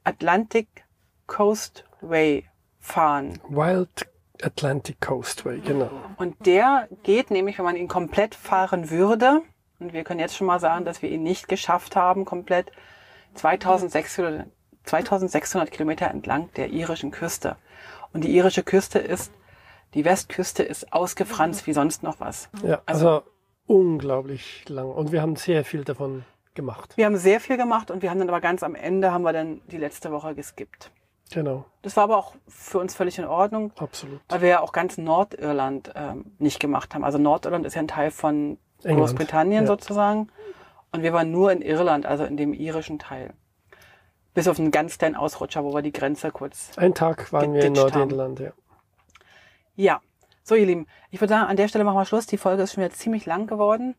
Atlantic 0.03 0.85
Coastway 1.27 2.45
fahren. 2.79 3.39
Wild 3.47 4.07
Atlantic 4.41 4.99
Coastway, 4.99 5.59
genau. 5.59 5.89
Und 6.17 6.45
der 6.45 6.87
geht 7.03 7.31
nämlich, 7.31 7.57
wenn 7.57 7.65
man 7.65 7.77
ihn 7.77 7.87
komplett 7.87 8.35
fahren 8.35 8.89
würde, 8.89 9.41
und 9.79 9.93
wir 9.93 10.03
können 10.03 10.19
jetzt 10.19 10.35
schon 10.35 10.47
mal 10.47 10.59
sagen, 10.59 10.85
dass 10.85 11.01
wir 11.01 11.09
ihn 11.09 11.23
nicht 11.23 11.47
geschafft 11.47 11.95
haben, 11.95 12.25
komplett 12.25 12.71
2600, 13.35 14.47
2600 14.83 15.71
Kilometer 15.71 16.09
entlang 16.09 16.49
der 16.53 16.69
irischen 16.69 17.11
Küste. 17.11 17.55
Und 18.11 18.23
die 18.23 18.35
irische 18.35 18.63
Küste 18.63 18.99
ist, 18.99 19.31
die 19.93 20.05
Westküste 20.05 20.63
ist 20.63 20.93
ausgefranst 20.93 21.67
wie 21.67 21.73
sonst 21.73 22.03
noch 22.03 22.19
was. 22.19 22.49
Ja, 22.63 22.81
also, 22.85 23.09
also 23.09 23.23
unglaublich 23.67 24.67
lang. 24.67 24.91
Und 24.91 25.11
wir 25.11 25.21
haben 25.21 25.35
sehr 25.35 25.63
viel 25.63 25.83
davon 25.83 26.25
gemacht. 26.53 26.95
Wir 26.97 27.05
haben 27.05 27.17
sehr 27.17 27.39
viel 27.39 27.57
gemacht 27.57 27.91
und 27.91 28.01
wir 28.01 28.09
haben 28.09 28.19
dann 28.19 28.29
aber 28.29 28.41
ganz 28.41 28.63
am 28.63 28.75
Ende 28.75 29.11
haben 29.11 29.23
wir 29.23 29.33
dann 29.33 29.61
die 29.67 29.77
letzte 29.77 30.11
Woche 30.11 30.35
geskippt. 30.35 30.91
Genau. 31.31 31.65
Das 31.81 31.95
war 31.97 32.03
aber 32.03 32.17
auch 32.17 32.35
für 32.47 32.79
uns 32.79 32.95
völlig 32.95 33.17
in 33.17 33.25
Ordnung. 33.25 33.71
Absolut. 33.77 34.19
Weil 34.29 34.41
wir 34.41 34.49
ja 34.49 34.61
auch 34.61 34.71
ganz 34.71 34.97
Nordirland 34.97 35.91
ähm, 35.95 36.25
nicht 36.37 36.59
gemacht 36.59 36.93
haben. 36.93 37.03
Also 37.03 37.17
Nordirland 37.17 37.65
ist 37.65 37.73
ja 37.73 37.81
ein 37.81 37.87
Teil 37.87 38.11
von 38.11 38.57
England. 38.83 38.99
Großbritannien 38.99 39.63
ja. 39.63 39.67
sozusagen. 39.67 40.27
Und 40.91 41.01
wir 41.01 41.13
waren 41.13 41.31
nur 41.31 41.51
in 41.51 41.61
Irland, 41.61 42.05
also 42.05 42.23
in 42.23 42.37
dem 42.37 42.53
irischen 42.53 42.99
Teil. 42.99 43.33
Bis 44.35 44.47
auf 44.47 44.59
einen 44.59 44.71
ganz 44.71 44.97
kleinen 44.97 45.15
Ausrutscher, 45.15 45.63
wo 45.63 45.73
wir 45.73 45.81
die 45.81 45.91
Grenze 45.91 46.29
kurz. 46.31 46.71
Ein 46.77 46.93
Tag 46.93 47.31
waren 47.33 47.53
wir 47.53 47.63
in 47.63 47.73
Nordirland, 47.73 48.39
ja. 48.39 48.51
Ja. 49.75 50.01
So, 50.43 50.55
ihr 50.55 50.65
Lieben, 50.65 50.87
ich 51.09 51.21
würde 51.21 51.33
sagen, 51.33 51.47
an 51.47 51.55
der 51.55 51.67
Stelle 51.67 51.85
machen 51.85 51.95
wir 51.95 52.05
Schluss. 52.05 52.25
Die 52.25 52.37
Folge 52.37 52.63
ist 52.63 52.73
schon 52.73 52.83
wieder 52.83 52.93
ziemlich 52.93 53.25
lang 53.25 53.47
geworden. 53.47 53.95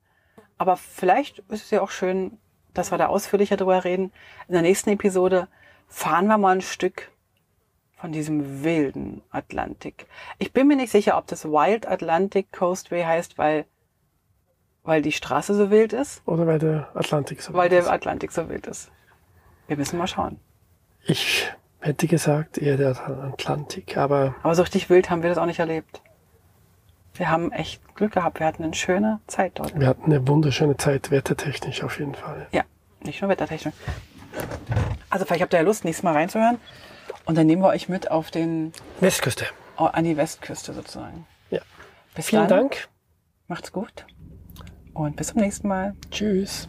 Aber 0.59 0.77
vielleicht 0.77 1.39
ist 1.51 1.64
es 1.64 1.70
ja 1.70 1.81
auch 1.81 1.91
schön, 1.91 2.39
dass 2.75 2.91
wir 2.91 2.99
da 2.99 3.07
ausführlicher 3.07 3.57
drüber 3.57 3.85
reden. 3.85 4.12
In 4.49 4.53
der 4.53 4.62
nächsten 4.62 4.91
Episode 4.91 5.49
fahren 5.89 6.27
wir 6.27 6.39
mal 6.39 6.57
ein 6.57 6.61
Stück 6.61 7.11
von 7.97 8.12
diesem 8.12 8.62
wilden 8.62 9.22
Atlantik. 9.31 10.07
Ich 10.39 10.53
bin 10.53 10.66
mir 10.68 10.77
nicht 10.77 10.93
sicher, 10.93 11.16
ob 11.16 11.27
das 11.27 11.47
Wild 11.47 11.89
Atlantic 11.89 12.53
Coastway 12.53 13.05
heißt, 13.05 13.39
weil, 13.39 13.64
weil 14.83 15.01
die 15.01 15.12
Straße 15.12 15.55
so 15.55 15.70
wild 15.70 15.93
ist. 15.93 16.22
Oder 16.27 16.47
weil 16.47 16.59
der 16.59 16.91
Atlantik 16.95 17.41
so 17.41 17.55
wild 17.55 17.55
ist. 17.55 17.59
Weil 17.62 17.68
der 17.70 17.91
Atlantik 17.91 18.33
so 18.33 18.49
wild 18.49 18.66
ist. 18.66 18.93
Wir 19.66 19.79
müssen 19.79 19.99
mal 19.99 20.07
schauen. 20.07 20.39
Ich 21.07 21.51
hätte 21.85 22.07
gesagt 22.07 22.59
eher 22.59 22.76
der 22.76 22.91
Atlantik, 22.91 23.97
aber. 23.97 24.35
Aber 24.43 24.55
so 24.55 24.62
richtig 24.62 24.91
wild 24.91 25.11
haben 25.11 25.22
wir 25.22 25.28
das 25.28 25.39
auch 25.39 25.47
nicht 25.47 25.59
erlebt. 25.59 26.01
Wir 27.14 27.30
haben 27.30 27.53
echt 27.53 27.80
Glück 27.95 28.12
gehabt. 28.12 28.41
Wir 28.41 28.47
hatten 28.47 28.64
eine 28.64 28.74
schöne 28.74 29.20
Zeit 29.26 29.53
dort. 29.55 29.78
Wir 29.78 29.87
hatten 29.87 30.07
eine 30.07 30.26
wunderschöne 30.26 30.76
Zeit, 30.76 31.11
wettertechnisch 31.11 31.85
auf 31.85 31.99
jeden 31.99 32.14
Fall. 32.14 32.49
Ja, 32.51 32.62
nicht 33.05 33.20
nur 33.20 33.30
wettertechnisch. 33.30 33.74
Also 35.11 35.24
vielleicht 35.24 35.43
habt 35.43 35.53
ihr 35.53 35.59
ja 35.59 35.64
Lust, 35.64 35.85
nächstes 35.85 36.03
Mal 36.03 36.14
reinzuhören. 36.14 36.59
Und 37.24 37.39
dann 37.39 37.47
nehmen 37.47 37.62
wir 37.62 37.68
euch 37.68 37.89
mit 37.89 38.11
auf 38.11 38.30
den 38.30 38.72
Westküste. 39.01 39.47
Oh, 39.76 39.85
an 39.85 40.05
die 40.05 40.16
Westküste 40.16 40.72
sozusagen. 40.72 41.26
Ja. 41.51 41.61
Bis 42.14 42.26
Vielen 42.26 42.49
dann. 42.49 42.61
Dank. 42.61 42.89
Macht's 43.47 43.70
gut. 43.70 44.07
Und 44.93 45.16
bis 45.16 45.28
zum 45.28 45.41
nächsten 45.41 45.68
Mal. 45.68 45.95
Tschüss. 46.11 46.68